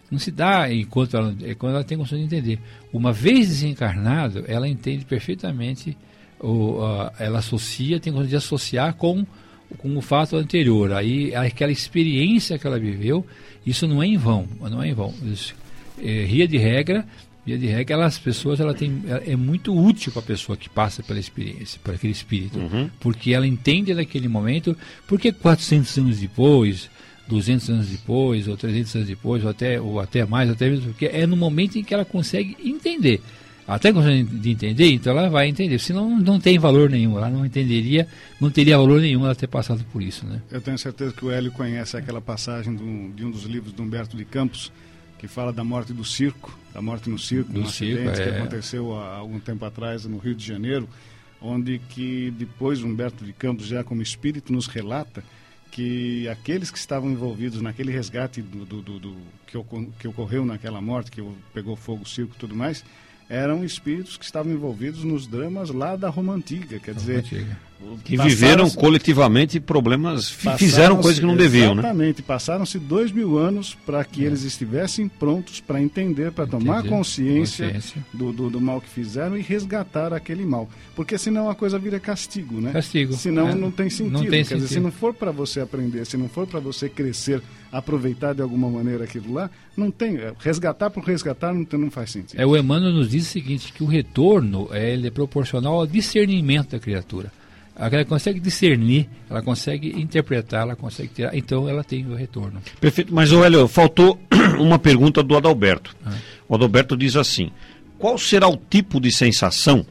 Não 0.10 0.20
se 0.20 0.32
dá 0.32 0.72
enquanto 0.74 1.16
ela, 1.16 1.36
é 1.44 1.56
quando 1.56 1.76
ela 1.76 1.84
tem 1.84 1.98
condições 1.98 2.20
de 2.20 2.26
entender. 2.26 2.60
Uma 2.92 3.14
vez 3.14 3.48
desencarnado, 3.48 4.44
ela 4.48 4.68
entende 4.68 5.06
perfeitamente 5.06 5.98
o, 6.42 6.80
uh, 6.80 7.12
ela 7.20 7.40
associa, 7.40 8.00
tem 8.00 8.12
como 8.12 8.26
de 8.26 8.36
associar 8.36 8.94
com, 8.96 9.26
com 9.78 9.96
o 9.96 10.02
fato 10.02 10.36
anterior. 10.36 10.94
Aí 10.94 11.34
aquela 11.36 11.72
experiência 11.72 12.58
que 12.58 12.66
ela 12.66 12.80
viveu, 12.80 13.26
isso 13.66 13.88
não 13.88 14.02
é 14.02 14.08
em 14.08 14.18
vão, 14.18 14.48
não 14.60 14.82
é 14.82 14.90
em 14.90 14.94
vão. 14.94 15.14
Isso, 15.24 15.56
é, 16.02 16.26
ria 16.26 16.48
de 16.48 16.58
regra, 16.58 17.06
via 17.46 17.58
de 17.58 17.68
regra, 17.68 18.06
as 18.06 18.18
pessoas 18.18 18.60
ela 18.60 18.74
tem, 18.74 19.04
é 19.26 19.36
muito 19.36 19.76
útil 19.76 20.12
para 20.12 20.22
a 20.22 20.26
pessoa 20.26 20.58
que 20.58 20.70
passa 20.70 21.04
pela 21.04 21.20
experiência, 21.20 21.80
para 21.84 21.94
aquele 21.94 22.14
espírito, 22.14 22.60
uhum. 22.60 22.90
porque 23.00 23.34
ela 23.34 23.48
entende 23.48 23.94
naquele 23.94 24.28
momento, 24.28 24.76
porque 25.08 25.32
400 25.32 25.98
anos 25.98 26.20
depois, 26.20 26.90
200 27.28 27.70
anos 27.70 27.88
depois, 27.88 28.48
ou 28.48 28.58
300 28.58 28.96
anos 28.96 29.08
depois, 29.08 29.44
ou 29.44 29.50
até, 29.50 29.80
ou 29.80 30.00
até 30.00 30.26
mais, 30.26 30.50
até 30.50 30.70
mesmo, 30.70 30.88
porque 30.88 31.06
é 31.06 31.26
no 31.26 31.38
momento 31.38 31.78
em 31.78 31.84
que 31.84 31.94
ela 31.94 32.06
consegue 32.06 32.58
entender 32.64 33.22
até 33.68 33.92
gostando 33.92 34.24
de 34.24 34.50
entender, 34.50 34.92
então 34.92 35.18
ela 35.18 35.30
vai 35.30 35.48
entender. 35.48 35.80
Senão 35.80 36.20
não 36.20 36.40
tem 36.40 36.58
valor 36.58 36.90
nenhum, 36.90 37.18
ela 37.18 37.30
não 37.30 37.46
entenderia, 37.46 38.08
não 38.40 38.50
teria 38.50 38.78
valor 38.78 39.02
nenhum 39.02 39.26
ela 39.26 39.36
ter 39.36 39.48
passado 39.48 39.86
por 39.92 40.02
isso. 40.02 40.26
Né? 40.26 40.42
Eu 40.52 40.62
tenho 40.62 40.78
certeza 40.78 41.14
que 41.14 41.24
o 41.24 41.32
Hélio 41.32 41.52
conhece 41.52 41.96
aquela 41.96 42.22
passagem 42.22 42.76
do, 42.76 43.14
de 43.14 43.26
um 43.26 43.32
dos 43.32 43.44
livros 43.44 43.74
de 43.74 43.82
Humberto 43.82 44.18
de 44.18 44.26
Campos, 44.26 44.72
que 45.18 45.28
fala 45.28 45.54
da 45.54 45.64
morte 45.64 45.94
do 45.94 46.04
circo, 46.04 46.58
da 46.74 46.82
morte 46.82 47.10
no 47.10 47.20
circo, 47.20 47.54
do 47.54 47.62
um 47.62 47.66
circo, 47.68 48.10
acidente 48.10 48.22
é... 48.22 48.32
que 48.32 48.40
aconteceu 48.40 48.98
há 48.98 49.16
algum 49.18 49.40
tempo 49.40 49.64
atrás 49.64 50.06
no 50.06 50.18
Rio 50.18 50.34
de 50.34 50.46
Janeiro, 50.46 50.90
onde 51.40 51.80
que 51.90 52.32
depois 52.32 52.82
Humberto 52.82 53.24
de 53.24 53.34
Campos, 53.34 53.68
já 53.68 53.84
como 53.84 54.02
espírito, 54.02 54.52
nos 54.52 54.68
relata 54.68 55.24
que 55.72 56.28
aqueles 56.28 56.70
que 56.70 56.78
estavam 56.78 57.10
envolvidos 57.10 57.62
naquele 57.62 57.92
resgate 57.92 58.42
do, 58.42 58.66
do, 58.66 58.82
do, 58.82 59.00
do 59.00 59.18
que, 59.48 59.58
que, 60.00 60.08
ocorreu 60.08 60.46
naquela 60.46 60.82
morte, 60.82 61.10
que 61.10 61.24
pegou 61.54 61.76
fogo 61.76 62.04
o 62.04 62.06
circo 62.06 62.34
e 62.36 62.38
tudo 62.38 62.54
mais, 62.54 62.84
eram 63.32 63.64
espíritos 63.64 64.18
que 64.18 64.26
estavam 64.26 64.52
envolvidos 64.52 65.06
nos 65.06 65.26
dramas 65.26 65.70
lá 65.70 65.96
da 65.96 66.10
Roma 66.10 66.34
Antiga, 66.34 66.78
quer 66.80 66.94
dizer, 66.94 67.20
Antiga. 67.20 67.58
Que 68.04 68.18
viveram 68.18 68.70
coletivamente 68.70 69.60
problemas, 69.60 70.30
fizeram 70.30 70.98
coisas 70.98 71.20
que 71.20 71.26
não 71.26 71.36
deviam, 71.36 71.76
né? 71.76 71.82
Exatamente, 71.82 72.22
passaram-se 72.22 72.80
dois 72.80 73.12
mil 73.12 73.38
anos 73.38 73.76
para 73.86 74.04
que 74.04 74.24
é. 74.24 74.28
eles 74.28 74.44
estivessem 74.44 75.08
prontos 75.08 75.60
para 75.60 75.82
entender, 75.82 76.32
para 76.32 76.48
tomar 76.48 76.84
consciência, 76.84 77.68
consciência. 77.68 78.06
Do, 78.14 78.32
do, 78.32 78.50
do, 78.50 78.62
mal 78.62 78.82
que 78.82 78.90
fizeram 78.90 79.38
e 79.38 79.42
resgatar 79.42 80.14
aquele 80.14 80.46
mal, 80.46 80.70
porque 80.96 81.18
senão 81.18 81.50
a 81.50 81.56
coisa 81.56 81.78
vira 81.78 82.00
castigo, 82.00 82.60
né? 82.60 82.72
Castigo. 82.72 83.14
Senão 83.14 83.50
é. 83.50 83.56
não 83.56 83.72
tem 83.72 83.90
sentido, 83.90 84.14
não 84.14 84.22
tem 84.22 84.30
quer 84.30 84.46
sentido. 84.46 84.64
dizer, 84.64 84.74
se 84.76 84.80
não 84.80 84.92
for 84.92 85.14
para 85.14 85.32
você 85.32 85.60
aprender, 85.60 86.06
se 86.06 86.18
não 86.18 86.30
for 86.30 86.48
para 86.48 86.60
você 86.60 86.90
crescer 86.90 87.42
aproveitar 87.72 88.34
de 88.34 88.42
alguma 88.42 88.70
maneira 88.70 89.06
aquilo 89.06 89.34
lá, 89.34 89.50
não 89.76 89.90
tem. 89.90 90.18
É, 90.18 90.34
resgatar 90.40 90.90
por 90.90 91.04
resgatar 91.04 91.54
não, 91.54 91.66
não 91.80 91.90
faz 91.90 92.12
sentido. 92.12 92.40
É, 92.40 92.46
o 92.46 92.56
Emmanuel 92.58 92.92
nos 92.92 93.10
diz 93.10 93.28
o 93.28 93.30
seguinte, 93.30 93.72
que 93.72 93.84
o 93.84 93.88
retorno 93.88 94.68
é, 94.72 94.94
ele 94.94 95.08
é 95.08 95.12
proporcional 95.12 95.76
ao 95.76 95.88
discernimento 95.88 96.72
da 96.72 96.80
criatura. 96.80 97.32
Ela 97.76 98.06
consegue 98.06 98.40
discernir, 98.40 99.10
ela 99.30 99.42
consegue 99.42 100.00
interpretar, 100.00 100.62
ela 100.62 100.76
consegue 100.76 101.10
tirar, 101.10 101.36
então 101.36 101.68
ela 101.68 101.84
tem 101.84 102.06
o 102.06 102.16
retorno. 102.16 102.62
Perfeito, 102.80 103.14
mas 103.14 103.32
olha, 103.32 103.68
faltou 103.68 104.20
uma 104.60 104.78
pergunta 104.78 105.24
do 105.24 105.36
Adalberto. 105.36 105.96
Ah. 106.06 106.14
O 106.48 106.56
Adalberto 106.56 106.96
diz 106.98 107.16
assim: 107.16 107.50
qual 107.98 108.18
será 108.18 108.48
o 108.48 108.58
tipo 108.58 109.00
de 109.00 109.12
sensação 109.12 109.86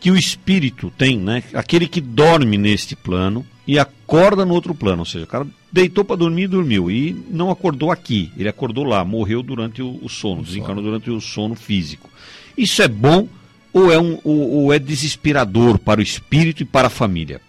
que 0.00 0.10
o 0.10 0.16
espírito 0.16 0.92
tem, 0.96 1.18
né? 1.18 1.44
Aquele 1.54 1.86
que 1.86 2.00
dorme 2.00 2.58
neste 2.58 2.96
plano 2.96 3.46
e 3.66 3.78
acorda 3.78 4.44
no 4.44 4.54
outro 4.54 4.74
plano, 4.74 5.00
ou 5.00 5.06
seja, 5.06 5.24
o 5.24 5.28
cara 5.28 5.46
deitou 5.70 6.04
para 6.04 6.16
dormir 6.16 6.42
e 6.42 6.48
dormiu 6.48 6.90
e 6.90 7.24
não 7.30 7.50
acordou 7.50 7.90
aqui, 7.90 8.32
ele 8.36 8.48
acordou 8.48 8.84
lá, 8.84 9.04
morreu 9.04 9.42
durante 9.42 9.80
o, 9.80 9.98
o 10.02 10.08
sono, 10.08 10.40
o 10.40 10.44
desencarnou 10.44 10.82
sono. 10.82 10.98
durante 10.98 11.10
o 11.10 11.20
sono 11.20 11.54
físico. 11.54 12.10
Isso 12.56 12.82
é 12.82 12.88
bom 12.88 13.28
ou 13.72 13.92
é, 13.92 13.98
um, 13.98 14.18
ou, 14.22 14.50
ou 14.50 14.72
é 14.72 14.78
desesperador 14.78 15.78
para 15.78 16.00
o 16.00 16.02
espírito 16.02 16.62
e 16.62 16.66
para 16.66 16.88
a 16.88 16.90
família? 16.90 17.40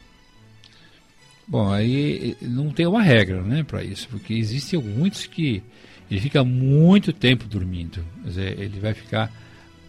Bom, 1.48 1.72
aí 1.72 2.38
não 2.42 2.70
tem 2.72 2.88
uma 2.88 3.02
regra, 3.02 3.42
né, 3.42 3.64
para 3.64 3.84
isso, 3.84 4.08
porque 4.10 4.34
existem 4.34 4.80
muitos 4.80 5.26
que 5.26 5.62
ele 6.10 6.22
fica 6.22 6.44
muito 6.44 7.12
tempo 7.12 7.46
dormindo, 7.46 8.04
dizer, 8.24 8.60
ele 8.60 8.80
vai 8.80 8.94
ficar 8.94 9.32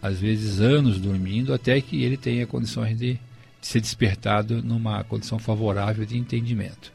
às 0.01 0.19
vezes 0.19 0.59
anos 0.59 0.99
dormindo 0.99 1.53
até 1.53 1.79
que 1.81 2.03
ele 2.03 2.17
tenha 2.17 2.45
condições 2.45 2.97
de, 2.97 3.13
de 3.13 3.19
ser 3.61 3.79
despertado 3.79 4.61
numa 4.61 5.03
condição 5.03 5.39
favorável 5.39 6.05
de 6.05 6.17
entendimento 6.17 6.91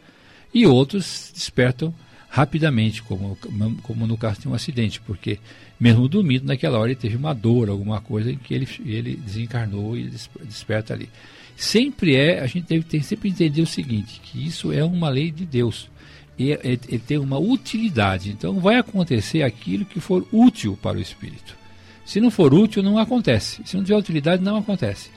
e 0.53 0.67
outros 0.67 1.33
despertam 1.35 1.95
rapidamente, 2.31 3.03
como, 3.03 3.37
como 3.83 4.07
no 4.07 4.17
caso 4.17 4.43
de 4.43 4.49
um 4.49 4.55
acidente, 4.55 5.01
porque 5.01 5.41
mesmo 5.79 6.09
dormindo, 6.09 6.47
naquela 6.47 6.79
hora 6.79 6.93
ele 6.93 7.01
teve 7.01 7.17
uma 7.17 7.35
dor, 7.35 7.69
alguma 7.69 8.01
coisa 8.01 8.31
em 8.31 8.37
que 8.37 8.55
ele, 8.55 8.69
ele 8.87 9.17
desencarnou 9.17 9.97
e 9.97 10.09
desperta 10.45 10.95
ali. 10.95 11.11
Sempre 11.57 12.15
é, 12.15 12.41
a 12.41 12.47
gente 12.47 12.69
deve 12.69 12.85
ter, 12.85 13.03
sempre 13.03 13.29
entender 13.29 13.61
o 13.61 13.67
seguinte, 13.67 14.21
que 14.23 14.47
isso 14.47 14.73
é 14.73 14.85
uma 14.85 15.09
lei 15.09 15.33
de 15.33 15.45
Deus. 15.45 15.91
E, 16.39 16.53
e, 16.53 16.81
e 16.89 16.99
tem 16.99 17.19
uma 17.19 17.39
utilidade. 17.39 18.31
Então 18.31 18.61
vai 18.61 18.77
acontecer 18.77 19.43
aquilo 19.43 19.85
que 19.85 20.01
for 20.01 20.27
útil 20.33 20.79
para 20.81 20.97
o 20.97 21.01
espírito. 21.01 21.57
Se 22.07 22.21
não 22.21 22.31
for 22.31 22.55
útil, 22.55 22.83
não 22.83 22.97
acontece. 22.97 23.61
Se 23.65 23.77
não 23.77 23.85
tiver 23.85 23.99
utilidade, 23.99 24.43
não 24.43 24.57
acontece. 24.57 25.11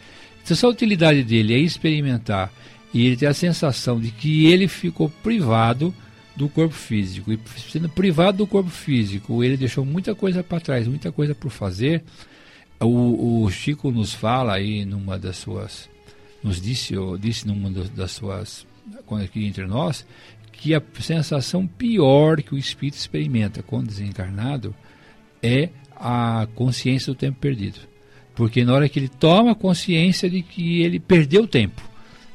Então, 0.43 0.57
se 0.57 0.65
a 0.65 0.69
utilidade 0.69 1.23
dele 1.23 1.53
é 1.53 1.59
experimentar 1.59 2.51
e 2.93 3.05
ele 3.05 3.15
tem 3.15 3.27
a 3.27 3.33
sensação 3.33 3.99
de 3.99 4.11
que 4.11 4.47
ele 4.47 4.67
ficou 4.67 5.09
privado 5.09 5.93
do 6.35 6.49
corpo 6.49 6.73
físico. 6.73 7.31
E 7.31 7.39
sendo 7.71 7.89
privado 7.89 8.39
do 8.39 8.47
corpo 8.47 8.69
físico, 8.69 9.43
ele 9.43 9.57
deixou 9.57 9.85
muita 9.85 10.15
coisa 10.15 10.43
para 10.43 10.59
trás, 10.59 10.87
muita 10.87 11.11
coisa 11.11 11.35
por 11.35 11.51
fazer. 11.51 12.03
O, 12.79 13.43
o, 13.43 13.51
Chico 13.51 13.91
nos 13.91 14.13
fala 14.13 14.53
aí 14.53 14.85
numa 14.85 15.17
das 15.17 15.37
suas. 15.37 15.89
Nos 16.43 16.59
disse, 16.61 16.93
disse 17.19 17.47
numa 17.47 17.69
das 17.69 18.11
suas. 18.11 18.65
aqui 19.23 19.45
entre 19.45 19.65
nós, 19.65 20.05
que 20.51 20.73
a 20.73 20.81
sensação 20.99 21.67
pior 21.67 22.41
que 22.41 22.53
o 22.53 22.57
espírito 22.57 22.97
experimenta 22.97 23.63
quando 23.63 23.87
desencarnado 23.87 24.75
é 25.41 25.69
a 25.95 26.47
consciência 26.55 27.13
do 27.13 27.17
tempo 27.17 27.39
perdido. 27.39 27.79
Porque 28.35 28.63
na 28.63 28.73
hora 28.73 28.89
que 28.89 28.99
ele 28.99 29.07
toma 29.07 29.53
consciência 29.53 30.29
de 30.29 30.41
que 30.41 30.81
ele 30.81 30.99
perdeu 30.99 31.47
tempo, 31.47 31.81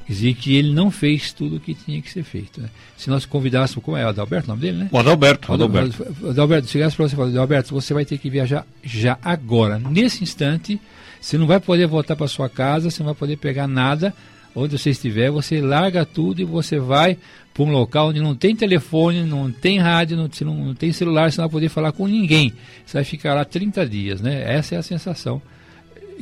Quer 0.09 0.13
dizer 0.13 0.33
que 0.33 0.55
ele 0.55 0.73
não 0.73 0.89
fez 0.89 1.31
tudo 1.31 1.57
o 1.57 1.59
que 1.59 1.75
tinha 1.75 2.01
que 2.01 2.11
ser 2.11 2.23
feito. 2.23 2.59
Né? 2.59 2.67
Se 2.97 3.11
nós 3.11 3.27
convidássemos, 3.27 3.85
como 3.85 3.95
é 3.95 4.03
o 4.03 4.09
Adalberto 4.09 4.47
o 4.47 4.49
nome 4.49 4.61
dele, 4.63 4.77
né? 4.77 4.89
O 4.91 4.97
Adalberto. 4.97 5.51
O 5.51 5.53
Adalberto. 5.53 6.03
Adalberto, 6.27 6.67
chegasse 6.67 6.95
para 6.95 7.07
você 7.07 7.13
e 7.13 7.15
falasse, 7.15 7.35
Adalberto, 7.35 7.75
você 7.75 7.93
vai 7.93 8.03
ter 8.03 8.17
que 8.17 8.27
viajar 8.27 8.65
já 8.83 9.19
agora, 9.23 9.77
nesse 9.77 10.23
instante, 10.23 10.81
você 11.21 11.37
não 11.37 11.45
vai 11.45 11.59
poder 11.59 11.85
voltar 11.85 12.15
para 12.15 12.27
sua 12.27 12.49
casa, 12.49 12.89
você 12.89 13.03
não 13.03 13.05
vai 13.05 13.13
poder 13.13 13.37
pegar 13.37 13.67
nada, 13.67 14.11
onde 14.55 14.79
você 14.79 14.89
estiver, 14.89 15.29
você 15.29 15.61
larga 15.61 16.03
tudo 16.03 16.41
e 16.41 16.43
você 16.43 16.79
vai 16.79 17.15
para 17.53 17.63
um 17.63 17.71
local 17.71 18.07
onde 18.09 18.19
não 18.19 18.33
tem 18.33 18.55
telefone, 18.55 19.23
não 19.23 19.51
tem 19.51 19.77
rádio, 19.77 20.17
não, 20.17 20.27
não, 20.41 20.65
não 20.65 20.73
tem 20.73 20.91
celular, 20.91 21.31
você 21.31 21.39
não 21.39 21.47
vai 21.47 21.51
poder 21.51 21.69
falar 21.69 21.91
com 21.91 22.07
ninguém. 22.07 22.51
Você 22.83 22.97
vai 22.97 23.03
ficar 23.03 23.35
lá 23.35 23.45
30 23.45 23.85
dias, 23.87 24.21
né? 24.21 24.41
Essa 24.55 24.73
é 24.73 24.77
a 24.79 24.81
sensação 24.81 25.39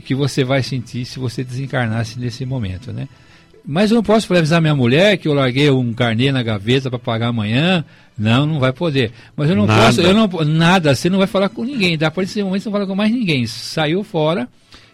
que 0.04 0.14
você 0.14 0.44
vai 0.44 0.62
sentir 0.62 1.06
se 1.06 1.20
você 1.20 1.42
desencarnasse 1.42 2.20
nesse 2.20 2.46
momento, 2.46 2.92
né? 2.92 3.08
Mas 3.70 3.92
eu 3.92 3.96
não 3.96 4.04
posso 4.04 4.34
avisar 4.34 4.62
minha 4.62 4.74
mulher 4.74 5.18
que 5.18 5.28
eu 5.28 5.34
larguei 5.34 5.70
um 5.70 5.94
carnê 5.94 6.32
na 6.32 6.42
gaveta 6.42 6.90
para 6.90 6.98
pagar 6.98 7.28
amanhã. 7.28 7.84
Não, 8.18 8.46
não 8.46 8.60
vai 8.62 8.72
poder. 8.72 9.12
Mas 9.36 9.50
eu 9.50 9.58
não 9.58 9.66
nada. 9.66 9.86
posso, 9.88 10.02
eu 10.02 10.14
não 10.14 10.28
nada, 10.46 10.96
você 10.96 11.10
não 11.10 11.18
vai 11.18 11.28
falar 11.28 11.50
com 11.50 11.66
ninguém. 11.66 11.98
Da 11.98 12.10
partir 12.10 12.30
desse 12.30 12.44
momento 12.44 12.64
você 12.64 12.70
não 12.70 12.74
fala 12.74 12.88
com 12.88 12.96
mais 12.96 13.12
ninguém. 13.12 13.46
Saiu 13.46 14.06
fora 14.06 14.48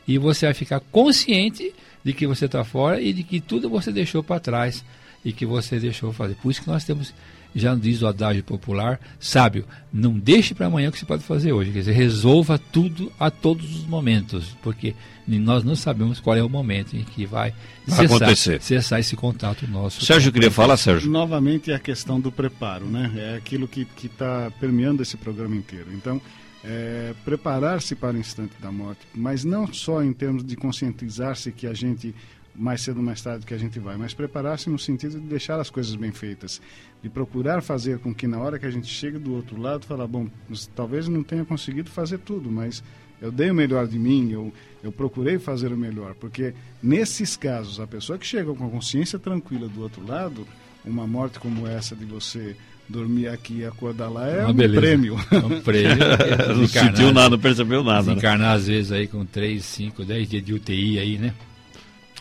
e 0.07 0.17
você 0.17 0.47
vai 0.47 0.55
ficar 0.55 0.79
consciente 0.79 1.71
de 2.03 2.13
que 2.13 2.25
você 2.25 2.45
está 2.45 2.63
fora 2.63 2.99
e 2.99 3.13
de 3.13 3.21
que 3.21 3.39
tudo 3.39 3.69
você 3.69 3.91
deixou 3.91 4.23
para 4.23 4.39
trás 4.39 4.83
e 5.23 5.31
que 5.31 5.45
você 5.45 5.79
deixou 5.79 6.11
fazer. 6.11 6.33
Por 6.41 6.49
isso 6.49 6.63
que 6.63 6.67
nós 6.67 6.83
temos 6.83 7.13
já 7.55 7.75
diz 7.75 8.01
o 8.01 8.07
adágio 8.07 8.43
popular, 8.43 8.99
sábio, 9.19 9.65
não 9.91 10.17
deixe 10.17 10.53
para 10.53 10.65
amanhã 10.65 10.89
o 10.89 10.91
que 10.91 10.99
você 10.99 11.05
pode 11.05 11.23
fazer 11.23 11.53
hoje. 11.53 11.71
Quer 11.71 11.79
dizer, 11.79 11.91
resolva 11.93 12.57
tudo 12.57 13.11
a 13.19 13.29
todos 13.29 13.75
os 13.75 13.85
momentos, 13.85 14.55
porque 14.61 14.95
nós 15.27 15.63
não 15.63 15.75
sabemos 15.75 16.19
qual 16.19 16.35
é 16.35 16.43
o 16.43 16.49
momento 16.49 16.95
em 16.95 17.03
que 17.03 17.25
vai, 17.25 17.53
vai 17.87 18.07
cessar, 18.07 18.17
acontecer. 18.17 18.61
cessar 18.61 18.99
esse 18.99 19.15
contato 19.15 19.67
nosso. 19.67 20.03
Sérgio 20.03 20.31
queria 20.31 20.51
falar, 20.51 20.77
Sérgio. 20.77 21.09
Novamente 21.09 21.71
a 21.71 21.79
questão 21.79 22.19
do 22.19 22.31
preparo, 22.31 22.85
né? 22.85 23.11
É 23.15 23.37
aquilo 23.37 23.67
que 23.67 23.87
está 24.03 24.51
permeando 24.59 25.01
esse 25.01 25.15
programa 25.15 25.55
inteiro. 25.55 25.87
Então, 25.93 26.21
é, 26.63 27.13
preparar-se 27.25 27.93
para 27.95 28.15
o 28.15 28.19
instante 28.19 28.53
da 28.61 28.71
morte, 28.71 29.01
mas 29.13 29.43
não 29.43 29.71
só 29.71 30.01
em 30.01 30.13
termos 30.13 30.43
de 30.43 30.55
conscientizar-se 30.55 31.51
que 31.51 31.67
a 31.67 31.73
gente 31.73 32.15
mais 32.55 32.81
cedo 32.81 32.97
ou 32.97 33.03
mais 33.03 33.21
tarde 33.21 33.45
que 33.45 33.53
a 33.53 33.57
gente 33.57 33.79
vai, 33.79 33.97
mas 33.97 34.13
preparar-se 34.13 34.69
no 34.69 34.77
sentido 34.77 35.19
de 35.19 35.27
deixar 35.27 35.59
as 35.59 35.69
coisas 35.69 35.95
bem 35.95 36.11
feitas, 36.11 36.61
de 37.01 37.09
procurar 37.09 37.61
fazer 37.61 37.99
com 37.99 38.13
que 38.13 38.27
na 38.27 38.39
hora 38.39 38.59
que 38.59 38.65
a 38.65 38.71
gente 38.71 38.87
chega 38.87 39.17
do 39.17 39.33
outro 39.33 39.59
lado, 39.59 39.85
falar, 39.85 40.07
bom, 40.07 40.27
talvez 40.75 41.07
não 41.07 41.23
tenha 41.23 41.43
conseguido 41.43 41.89
fazer 41.89 42.19
tudo, 42.19 42.51
mas 42.51 42.83
eu 43.21 43.31
dei 43.31 43.49
o 43.49 43.55
melhor 43.55 43.87
de 43.87 43.97
mim, 43.97 44.31
eu, 44.31 44.53
eu 44.83 44.91
procurei 44.91 45.39
fazer 45.39 45.71
o 45.71 45.77
melhor, 45.77 46.13
porque 46.13 46.53
nesses 46.81 47.35
casos, 47.35 47.79
a 47.79 47.87
pessoa 47.87 48.19
que 48.19 48.25
chega 48.25 48.53
com 48.53 48.67
a 48.67 48.69
consciência 48.69 49.17
tranquila 49.17 49.67
do 49.67 49.81
outro 49.81 50.05
lado, 50.05 50.47
uma 50.85 51.07
morte 51.07 51.39
como 51.39 51.65
essa 51.65 51.95
de 51.95 52.05
você 52.05 52.55
dormir 52.87 53.29
aqui 53.29 53.59
e 53.59 53.65
acordar 53.65 54.09
lá 54.09 54.27
é 54.27 54.45
um 54.45 54.53
prêmio. 54.53 55.17
É 55.31 55.37
um 55.37 55.61
prêmio. 55.61 55.95
não 56.55 56.67
sentiu 56.67 57.13
nada, 57.13 57.29
não 57.29 57.39
percebeu 57.39 57.83
nada. 57.83 58.11
Né? 58.11 58.17
Encarnar 58.17 58.49
né? 58.49 58.55
às 58.55 58.67
vezes 58.67 58.91
aí 58.91 59.07
com 59.07 59.25
3, 59.25 59.63
5, 59.63 60.03
10 60.03 60.29
dias 60.29 60.43
de 60.43 60.53
UTI 60.53 60.99
aí, 60.99 61.17
né? 61.17 61.33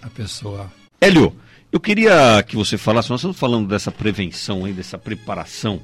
A 0.03 0.09
pessoa. 0.11 0.71
Hélio, 1.01 1.35
eu 1.71 1.81
queria 1.81 2.43
que 2.43 2.57
você 2.57 2.77
falasse, 2.77 3.09
nós 3.09 3.21
estamos 3.21 3.39
falando 3.39 3.69
dessa 3.69 3.91
prevenção 3.91 4.65
aí, 4.65 4.73
dessa 4.73 4.99
preparação. 4.99 5.81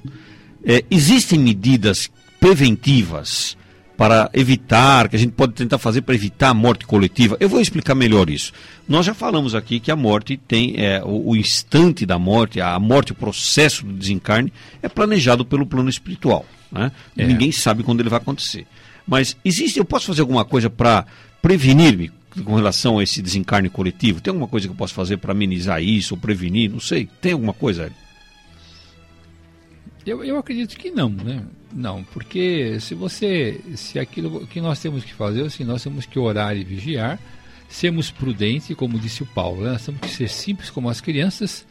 É, 0.65 0.85
existem 0.91 1.39
medidas 1.39 2.11
preventivas 2.39 3.57
para 3.97 4.31
evitar, 4.33 5.09
que 5.09 5.17
a 5.17 5.19
gente 5.19 5.33
pode 5.33 5.55
tentar 5.55 5.77
fazer 5.79 6.03
para 6.03 6.15
evitar 6.15 6.51
a 6.51 6.55
morte 6.55 6.87
coletiva? 6.87 7.37
Eu 7.41 7.49
vou 7.49 7.61
explicar 7.61 7.97
melhor 7.97 8.31
isso. 8.31 8.53
Nós 8.89 9.05
já 9.05 9.13
falamos 9.13 9.57
aqui 9.57 9.81
que 9.81 9.91
a 9.91 9.97
morte 9.97 10.37
tem, 10.37 10.75
é, 10.77 11.03
o, 11.03 11.31
o 11.31 11.37
instante 11.37 12.07
da 12.07 12.17
morte, 12.17 12.61
a 12.61 12.79
morte, 12.79 13.11
o 13.11 13.15
processo 13.15 13.85
do 13.85 13.93
desencarne, 13.93 14.53
é 14.81 14.89
planejado 14.89 15.45
pelo 15.45 15.67
plano 15.67 15.89
espiritual. 15.89 16.47
Né? 16.71 16.93
É. 17.17 17.27
Ninguém 17.27 17.51
sabe 17.51 17.83
quando 17.83 18.01
ele 18.01 18.09
vai 18.09 18.19
acontecer. 18.19 18.67
Mas 19.05 19.37
existe, 19.45 19.79
eu 19.79 19.85
posso 19.85 20.07
fazer 20.07 20.21
alguma 20.21 20.45
coisa 20.45 20.71
para 20.71 21.05
prevenir-me 21.43 22.13
com 22.45 22.55
relação 22.55 22.99
a 22.99 23.03
esse 23.03 23.23
desencarne 23.23 23.69
coletivo? 23.69 24.21
Tem 24.21 24.31
alguma 24.31 24.49
coisa 24.49 24.67
que 24.67 24.73
eu 24.73 24.77
posso 24.77 24.95
fazer 24.95 25.19
para 25.19 25.33
amenizar 25.33 25.83
isso 25.83 26.15
ou 26.15 26.21
prevenir? 26.21 26.71
Não 26.71 26.81
sei. 26.81 27.09
Tem 27.21 27.33
alguma 27.33 27.53
coisa? 27.53 27.93
Eu, 30.07 30.25
eu 30.25 30.39
acredito 30.39 30.77
que 30.77 30.91
não, 30.91 31.11
né? 31.11 31.43
Não, 31.73 32.03
porque 32.05 32.79
se 32.81 32.95
você, 32.95 33.61
se 33.75 33.99
aquilo 33.99 34.47
que 34.47 34.61
nós 34.61 34.81
temos 34.81 35.05
que 35.05 35.13
fazer, 35.13 35.45
assim, 35.45 35.65
nós 35.65 35.83
temos 35.83 36.07
que 36.07 36.19
orar 36.19 36.57
e 36.57 36.65
vigiar, 36.65 37.19
sermos 37.69 38.11
prudentes, 38.11 38.75
como 38.75 38.99
disse 38.99 39.23
o 39.23 39.27
Paulo, 39.27 39.65
né? 39.65 39.73
nós 39.73 39.85
temos 39.85 40.01
que 40.01 40.09
ser 40.09 40.29
simples 40.29 40.71
como 40.71 40.89
as 40.89 41.01
crianças 41.01 41.67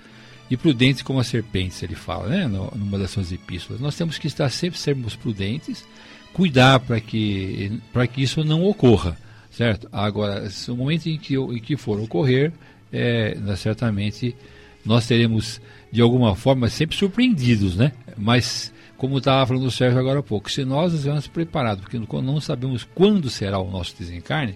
e 0.49 0.55
prudentes 0.55 1.01
como 1.01 1.19
as 1.19 1.27
serpentes, 1.27 1.81
ele 1.83 1.95
fala, 1.95 2.27
né? 2.29 2.47
Numa 2.47 2.97
das 2.97 3.11
suas 3.11 3.31
epístolas. 3.31 3.81
Nós 3.81 3.95
temos 3.95 4.17
que 4.17 4.27
estar 4.27 4.49
sempre 4.49 4.79
sermos 4.79 5.15
prudentes, 5.15 5.83
cuidar 6.31 6.79
para 6.79 7.01
que, 7.01 7.81
que 8.13 8.21
isso 8.21 8.43
não 8.43 8.63
ocorra. 8.63 9.17
Certo? 9.57 9.89
Agora, 9.91 10.47
no 10.67 10.75
momento 10.75 11.07
em 11.09 11.17
que, 11.17 11.35
em 11.35 11.57
que 11.57 11.75
for 11.75 11.99
ocorrer, 11.99 12.53
é, 12.93 13.35
certamente 13.55 14.35
nós 14.85 15.07
teremos, 15.07 15.59
de 15.91 15.99
alguma 15.99 16.35
forma, 16.35 16.69
sempre 16.69 16.95
surpreendidos, 16.95 17.75
né? 17.75 17.91
Mas, 18.15 18.71
como 18.97 19.17
estava 19.17 19.47
falando 19.47 19.65
o 19.65 19.71
Sérgio 19.71 19.97
agora 19.97 20.19
há 20.19 20.23
pouco, 20.23 20.51
se 20.51 20.63
nós 20.63 20.93
estivermos 20.93 21.25
preparados, 21.25 21.83
porque 21.83 21.97
não 21.97 22.39
sabemos 22.39 22.87
quando 22.93 23.31
será 23.31 23.57
o 23.57 23.71
nosso 23.71 23.95
desencarne, 23.97 24.55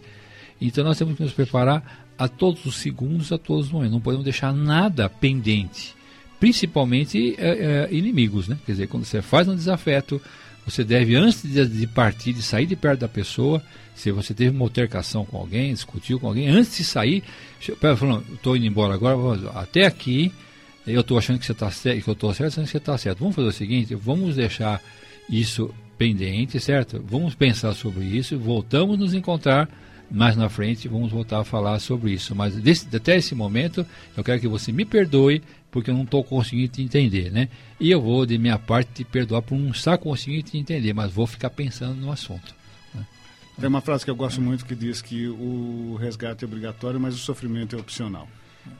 então 0.61 0.83
nós 0.83 0.99
temos 0.99 1.17
que 1.17 1.23
nos 1.23 1.33
preparar 1.33 2.05
a 2.15 2.27
todos 2.27 2.63
os 2.67 2.75
segundos, 2.75 3.31
a 3.31 3.39
todos 3.39 3.65
os 3.65 3.71
momentos. 3.71 3.93
Não 3.93 4.01
podemos 4.01 4.23
deixar 4.23 4.53
nada 4.53 5.09
pendente, 5.09 5.95
principalmente 6.39 7.33
é, 7.39 7.87
é, 7.89 7.89
inimigos, 7.91 8.47
né? 8.47 8.55
Quer 8.67 8.73
dizer, 8.73 8.87
quando 8.87 9.05
você 9.05 9.19
faz 9.19 9.47
um 9.47 9.55
desafeto, 9.55 10.21
você 10.65 10.83
deve, 10.83 11.15
antes 11.15 11.43
de, 11.43 11.87
partir, 11.87 12.33
de 12.33 12.41
sair 12.41 12.65
de 12.65 12.75
perto 12.75 13.01
da 13.01 13.07
pessoa, 13.07 13.61
se 13.95 14.11
você 14.11 14.33
teve 14.33 14.55
uma 14.55 14.65
altercação 14.65 15.25
com 15.25 15.37
alguém, 15.37 15.73
discutiu 15.73 16.19
com 16.19 16.27
alguém, 16.27 16.47
antes 16.47 16.77
de 16.77 16.83
sair, 16.83 17.23
falando, 17.97 18.25
estou 18.33 18.55
indo 18.55 18.65
embora 18.65 18.93
agora, 18.93 19.49
até 19.55 19.85
aqui, 19.85 20.31
eu 20.85 21.01
estou 21.01 21.17
achando 21.17 21.39
que 21.39 21.45
você 21.45 21.51
está 21.51 21.69
certo, 21.69 22.03
que 22.03 22.09
eu 22.09 22.13
estou 22.13 22.33
certo, 22.33 22.53
achando 22.53 22.65
que 22.65 22.71
você 22.71 22.77
está 22.77 22.97
certo. 22.97 23.19
Vamos 23.19 23.35
fazer 23.35 23.47
o 23.47 23.51
seguinte, 23.51 23.95
vamos 23.95 24.35
deixar 24.35 24.81
isso 25.29 25.73
pendente, 25.97 26.59
certo? 26.59 27.03
Vamos 27.07 27.35
pensar 27.35 27.73
sobre 27.73 28.03
isso, 28.05 28.37
voltamos 28.37 28.97
nos 28.97 29.13
encontrar 29.13 29.69
mais 30.09 30.35
na 30.35 30.49
frente, 30.49 30.87
vamos 30.87 31.11
voltar 31.11 31.39
a 31.39 31.43
falar 31.43 31.79
sobre 31.79 32.11
isso. 32.11 32.35
Mas 32.35 32.55
desse, 32.55 32.87
até 32.95 33.15
esse 33.15 33.33
momento, 33.33 33.85
eu 34.17 34.23
quero 34.23 34.41
que 34.41 34.47
você 34.47 34.71
me 34.71 34.83
perdoe, 34.83 35.41
porque 35.71 35.89
eu 35.89 35.95
não 35.95 36.03
estou 36.03 36.23
conseguindo 36.23 36.67
te 36.67 36.81
entender, 36.81 37.31
né? 37.31 37.47
E 37.79 37.89
eu 37.89 38.01
vou, 38.01 38.25
de 38.25 38.37
minha 38.37 38.59
parte, 38.59 38.91
te 38.93 39.03
perdoar 39.03 39.41
por 39.41 39.57
não 39.57 39.71
estar 39.71 39.97
conseguindo 39.97 40.43
te 40.43 40.57
entender, 40.57 40.93
mas 40.93 41.11
vou 41.11 41.25
ficar 41.25 41.49
pensando 41.49 41.95
no 41.95 42.11
assunto. 42.11 42.53
Tem 43.59 43.67
uma 43.67 43.81
frase 43.81 44.03
que 44.03 44.11
eu 44.11 44.15
gosto 44.15 44.41
muito 44.41 44.65
que 44.65 44.75
diz 44.75 45.01
que 45.01 45.27
o 45.27 45.95
resgate 45.99 46.43
é 46.43 46.47
obrigatório, 46.47 46.99
mas 46.99 47.13
o 47.13 47.19
sofrimento 47.19 47.75
é 47.75 47.79
opcional. 47.79 48.27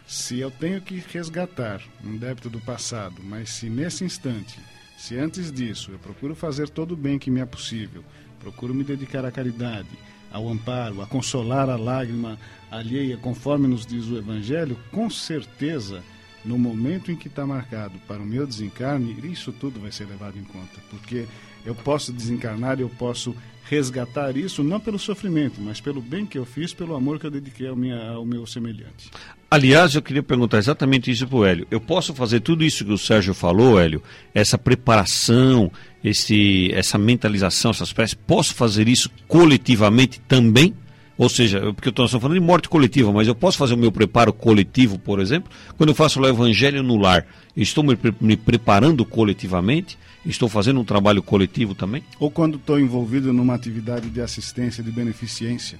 Se 0.08 0.40
eu 0.40 0.50
tenho 0.50 0.82
que 0.82 1.04
resgatar 1.12 1.82
um 2.04 2.18
débito 2.18 2.50
do 2.50 2.60
passado, 2.60 3.22
mas 3.24 3.50
se 3.50 3.70
nesse 3.70 4.04
instante, 4.04 4.60
se 4.98 5.18
antes 5.18 5.52
disso 5.52 5.92
eu 5.92 6.00
procuro 6.00 6.36
fazer 6.36 6.70
todo 6.70 6.94
o 6.94 6.98
bem 6.98 7.20
que 7.20 7.32
me 7.32 7.40
é 7.40 7.46
possível, 7.46 8.04
procuro 8.40 8.74
me 8.74 8.84
dedicar 8.84 9.26
à 9.26 9.32
caridade, 9.32 9.90
ao 10.32 10.50
amparo, 10.50 11.02
a 11.02 11.08
consolar 11.08 11.70
a 11.70 11.76
lágrima 11.76 12.40
alheia, 12.70 13.18
conforme 13.18 13.68
nos 13.68 13.86
diz 13.86 14.06
o 14.06 14.18
Evangelho, 14.18 14.78
com 14.92 15.10
certeza, 15.10 16.02
no 16.44 16.58
momento 16.58 17.12
em 17.12 17.16
que 17.16 17.28
está 17.28 17.46
marcado 17.46 17.94
para 18.08 18.22
o 18.22 18.26
meu 18.26 18.46
desencarne, 18.48 19.16
isso 19.32 19.52
tudo 19.52 19.80
vai 19.80 19.92
ser 19.92 20.06
levado 20.06 20.38
em 20.38 20.44
conta, 20.44 20.80
porque 20.90 21.26
eu 21.66 21.76
posso 21.76 22.12
desencarnar, 22.12 22.80
eu 22.80 22.90
posso 22.90 23.36
resgatar 23.72 24.36
isso 24.36 24.64
não 24.64 24.80
pelo 24.80 25.00
sofrimento, 25.00 25.62
mas 25.62 25.80
pelo 25.80 26.02
bem 26.02 26.26
que 26.26 26.38
eu 26.38 26.46
fiz, 26.46 26.74
pelo 26.74 26.96
amor 26.96 27.20
que 27.20 27.26
eu 27.26 27.32
dediquei 27.32 27.68
ao, 27.68 27.76
minha, 27.76 28.10
ao 28.10 28.26
meu 28.26 28.46
semelhante. 28.46 29.10
Aliás, 29.50 29.96
eu 29.96 30.02
queria 30.02 30.24
perguntar 30.24 30.58
exatamente 30.58 31.12
isso 31.12 31.28
para 31.28 31.38
o 31.38 31.46
Hélio. 31.46 31.68
Eu 31.72 31.80
posso 31.80 32.14
fazer 32.14 32.40
tudo 32.40 32.64
isso 32.64 32.84
que 32.84 32.92
o 32.92 32.98
Sérgio 32.98 33.34
falou, 33.34 33.80
Hélio? 33.80 34.02
Essa 34.34 34.58
preparação, 34.58 35.72
esse, 36.04 36.70
essa 36.74 36.98
mentalização, 36.98 37.72
essas 37.72 37.94
peças, 37.94 38.14
posso 38.14 38.54
fazer 38.54 38.90
isso 38.90 39.10
coletivamente 39.28 40.20
também? 40.22 40.74
Ou 41.22 41.30
seja, 41.30 41.72
porque 41.74 41.88
eu 41.88 41.92
estou 41.92 42.08
falando 42.08 42.34
de 42.34 42.44
morte 42.44 42.68
coletiva, 42.68 43.12
mas 43.12 43.28
eu 43.28 43.36
posso 43.36 43.56
fazer 43.56 43.76
o 43.76 43.78
meu 43.78 43.92
preparo 43.92 44.34
coletivo, 44.34 44.98
por 44.98 45.20
exemplo, 45.20 45.52
quando 45.78 45.90
eu 45.90 45.94
faço 45.94 46.20
o 46.20 46.28
evangelho 46.28 46.82
no 46.82 46.98
lar. 46.98 47.28
Estou 47.56 47.84
me, 47.84 47.96
me 48.20 48.36
preparando 48.36 49.06
coletivamente? 49.06 50.00
Estou 50.26 50.50
fazendo 50.50 50.80
um 50.80 50.84
trabalho 50.84 51.22
coletivo 51.22 51.76
também? 51.76 52.04
Ou 52.20 52.32
quando 52.32 52.56
estou 52.58 52.80
envolvido 52.80 53.32
numa 53.32 53.54
atividade 53.54 54.10
de 54.10 54.20
assistência, 54.20 54.84
de 54.84 54.90
beneficência? 54.90 55.78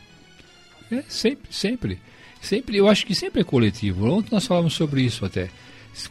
É, 0.92 1.04
sempre, 1.08 1.52
sempre. 1.52 2.00
Sempre, 2.40 2.78
eu 2.78 2.88
acho 2.88 3.04
que 3.04 3.16
sempre 3.16 3.42
é 3.42 3.44
coletivo. 3.44 4.06
Ontem 4.12 4.30
nós 4.34 4.46
falamos 4.46 4.76
sobre 4.76 5.02
isso 5.02 5.26
até. 5.26 5.50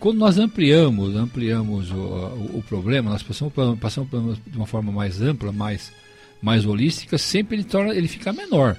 Quando 0.01 0.19
nós 0.19 0.39
ampliamos, 0.39 1.15
ampliamos 1.15 1.93
o, 1.93 1.95
o, 1.95 2.59
o 2.59 2.65
problema, 2.69 3.13
nós 3.13 3.23
passamos, 3.23 3.53
passamos 3.79 4.41
de 4.45 4.57
uma 4.57 4.67
forma 4.67 4.91
mais 4.91 5.23
ampla, 5.23 5.53
mais, 5.53 5.93
mais 6.43 6.67
holística, 6.67 7.17
sempre 7.17 7.59
ele, 7.59 7.65
torna, 7.65 7.95
ele 7.95 8.09
fica 8.09 8.33
menor. 8.33 8.77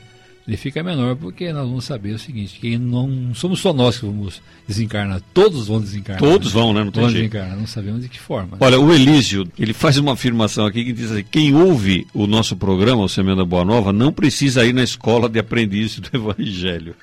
Ele 0.48 0.58
fica 0.58 0.82
menor 0.84 1.16
porque 1.16 1.52
nós 1.54 1.68
vamos 1.68 1.86
saber 1.86 2.14
o 2.14 2.20
seguinte, 2.20 2.60
que 2.60 2.78
não 2.78 3.34
somos 3.34 3.60
só 3.60 3.72
nós 3.74 3.98
que 4.00 4.06
vamos 4.06 4.42
desencarnar, 4.68 5.22
todos 5.34 5.68
vão 5.68 5.80
desencarnar. 5.80 6.20
Todos 6.22 6.52
vão, 6.52 6.74
né? 6.74 6.84
Não 6.84 6.92
tem 6.92 7.02
vão 7.04 7.12
jeito. 7.12 7.30
desencarnar, 7.32 7.58
não 7.60 7.68
sabemos 7.68 8.02
de 8.02 8.10
que 8.10 8.20
forma. 8.20 8.52
né? 8.52 8.58
Olha, 8.60 8.80
o 8.80 8.92
Elísio, 8.94 9.48
ele 9.58 9.74
faz 9.74 9.98
uma 9.98 10.14
afirmação 10.14 10.66
aqui 10.66 10.84
que 10.84 10.94
diz 10.94 11.12
assim, 11.12 11.24
quem 11.30 11.54
ouve 11.56 12.08
o 12.14 12.26
nosso 12.28 12.56
programa, 12.56 13.04
o 13.04 13.10
Semana 13.10 13.46
Boa 13.46 13.64
Nova, 13.66 13.94
não 13.94 14.12
precisa 14.12 14.66
ir 14.66 14.74
na 14.74 14.84
escola 14.84 15.30
de 15.30 15.40
aprendiz 15.40 16.00
do 16.00 16.10
Evangelho. 16.16 16.96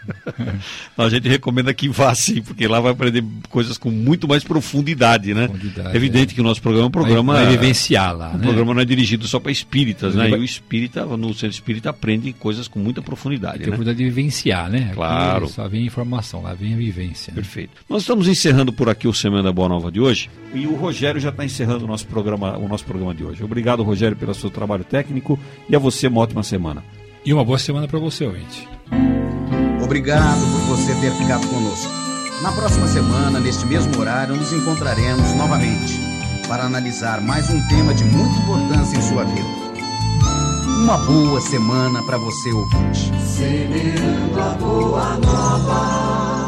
a 0.97 1.09
gente 1.09 1.29
recomenda 1.29 1.73
que 1.73 1.89
vá 1.89 2.15
sim, 2.15 2.43
porque 2.43 2.67
lá 2.67 2.81
vai 2.81 2.93
aprender 2.93 3.25
coisas 3.49 3.79
com 3.79 3.91
muito 3.91 4.27
mais 4.27 4.43
profundidade, 4.45 5.33
né? 5.35 5.47
Profundidade, 5.49 5.89
é 5.93 5.97
evidente 5.97 6.33
é. 6.33 6.35
que 6.35 6.41
o 6.41 6.45
nosso 6.45 6.61
programa 6.61 6.87
é 6.87 6.89
um 6.89 6.91
programa... 6.91 7.33
vai, 7.35 7.45
vai 7.45 7.53
vivenciar 7.57 8.17
lá, 8.17 8.31
O 8.31 8.39
né? 8.39 8.43
programa 8.43 8.75
não 8.75 8.81
é 8.81 8.85
dirigido 8.85 9.27
só 9.27 9.39
para 9.39 9.53
espíritas, 9.53 10.15
né? 10.15 10.29
Vai- 10.29 10.39
E 10.39 10.43
o 10.43 10.45
espírita, 10.45 11.05
no 11.05 11.33
centro 11.35 11.51
espírita, 11.51 11.91
aprende 11.91 12.33
coisas 12.33 12.67
com 12.69 12.79
muita 12.79 13.01
profundidade, 13.03 13.28
Tem 13.59 13.67
a 13.67 13.71
né? 13.71 13.77
oportunidade 13.77 13.99
de 13.99 14.05
vivenciar, 14.05 14.71
né? 14.71 14.85
Aqui 14.87 14.95
Claro. 14.95 15.49
Só 15.49 15.69
vem 15.69 15.85
informação, 15.85 16.43
lá 16.43 16.55
vem 16.55 16.75
a 16.75 16.77
vivência. 16.77 17.33
né? 17.33 17.37
Perfeito. 17.37 17.73
Nós 17.89 18.03
estamos 18.03 18.29
encerrando 18.29 18.73
por 18.73 18.89
aqui 18.89 19.07
o 19.07 19.13
Semana 19.13 19.43
da 19.43 19.53
Boa 19.53 19.69
Nova 19.69 19.91
de 19.91 20.01
hoje. 20.01 20.31
E 20.55 20.67
o 20.67 20.75
Rogério 20.75 21.21
já 21.21 21.29
está 21.29 21.45
encerrando 21.45 21.85
o 21.85 21.89
nosso 21.89 22.07
programa, 22.07 22.57
o 22.57 22.69
nosso 22.69 22.85
programa 22.85 23.15
de 23.15 23.25
hoje. 23.25 23.43
Obrigado, 23.45 23.83
Rogério, 23.83 24.17
pelo 24.17 24.35
seu 24.35 24.51
trabalho 24.51 24.85
técnico 24.85 25.39
e 25.69 25.77
a 25.77 25.79
você 25.79 26.07
uma 26.09 26.21
ótima 26.21 26.43
semana. 26.43 26.83
E 27.25 27.33
uma 27.33 27.45
boa 27.45 27.59
semana 27.59 27.87
para 27.87 27.99
você, 27.99 28.25
ouvinte. 28.25 28.69
Obrigado 29.83 30.41
por 30.41 30.77
você 30.77 30.95
ter 31.01 31.13
ficado 31.13 31.47
conosco. 31.49 31.91
Na 32.43 32.53
próxima 32.53 32.87
semana, 32.87 33.41
neste 33.41 33.67
mesmo 33.67 33.99
horário, 33.99 34.37
nos 34.37 34.53
encontraremos 34.53 35.35
novamente 35.35 35.99
para 36.47 36.65
analisar 36.65 37.21
mais 37.21 37.51
um 37.51 37.61
tema 37.69 37.93
de 37.93 38.05
muita 38.05 38.39
importância 38.39 38.97
em 38.97 39.03
sua 39.03 39.25
vida. 39.25 39.68
Uma 40.79 40.97
boa 40.97 41.41
semana 41.41 42.05
para 42.05 42.17
você, 42.17 42.53
ouvinte. 42.53 43.11
Semeando 43.21 44.41
a 44.41 44.51
boa 44.55 45.19
nova. 45.19 46.48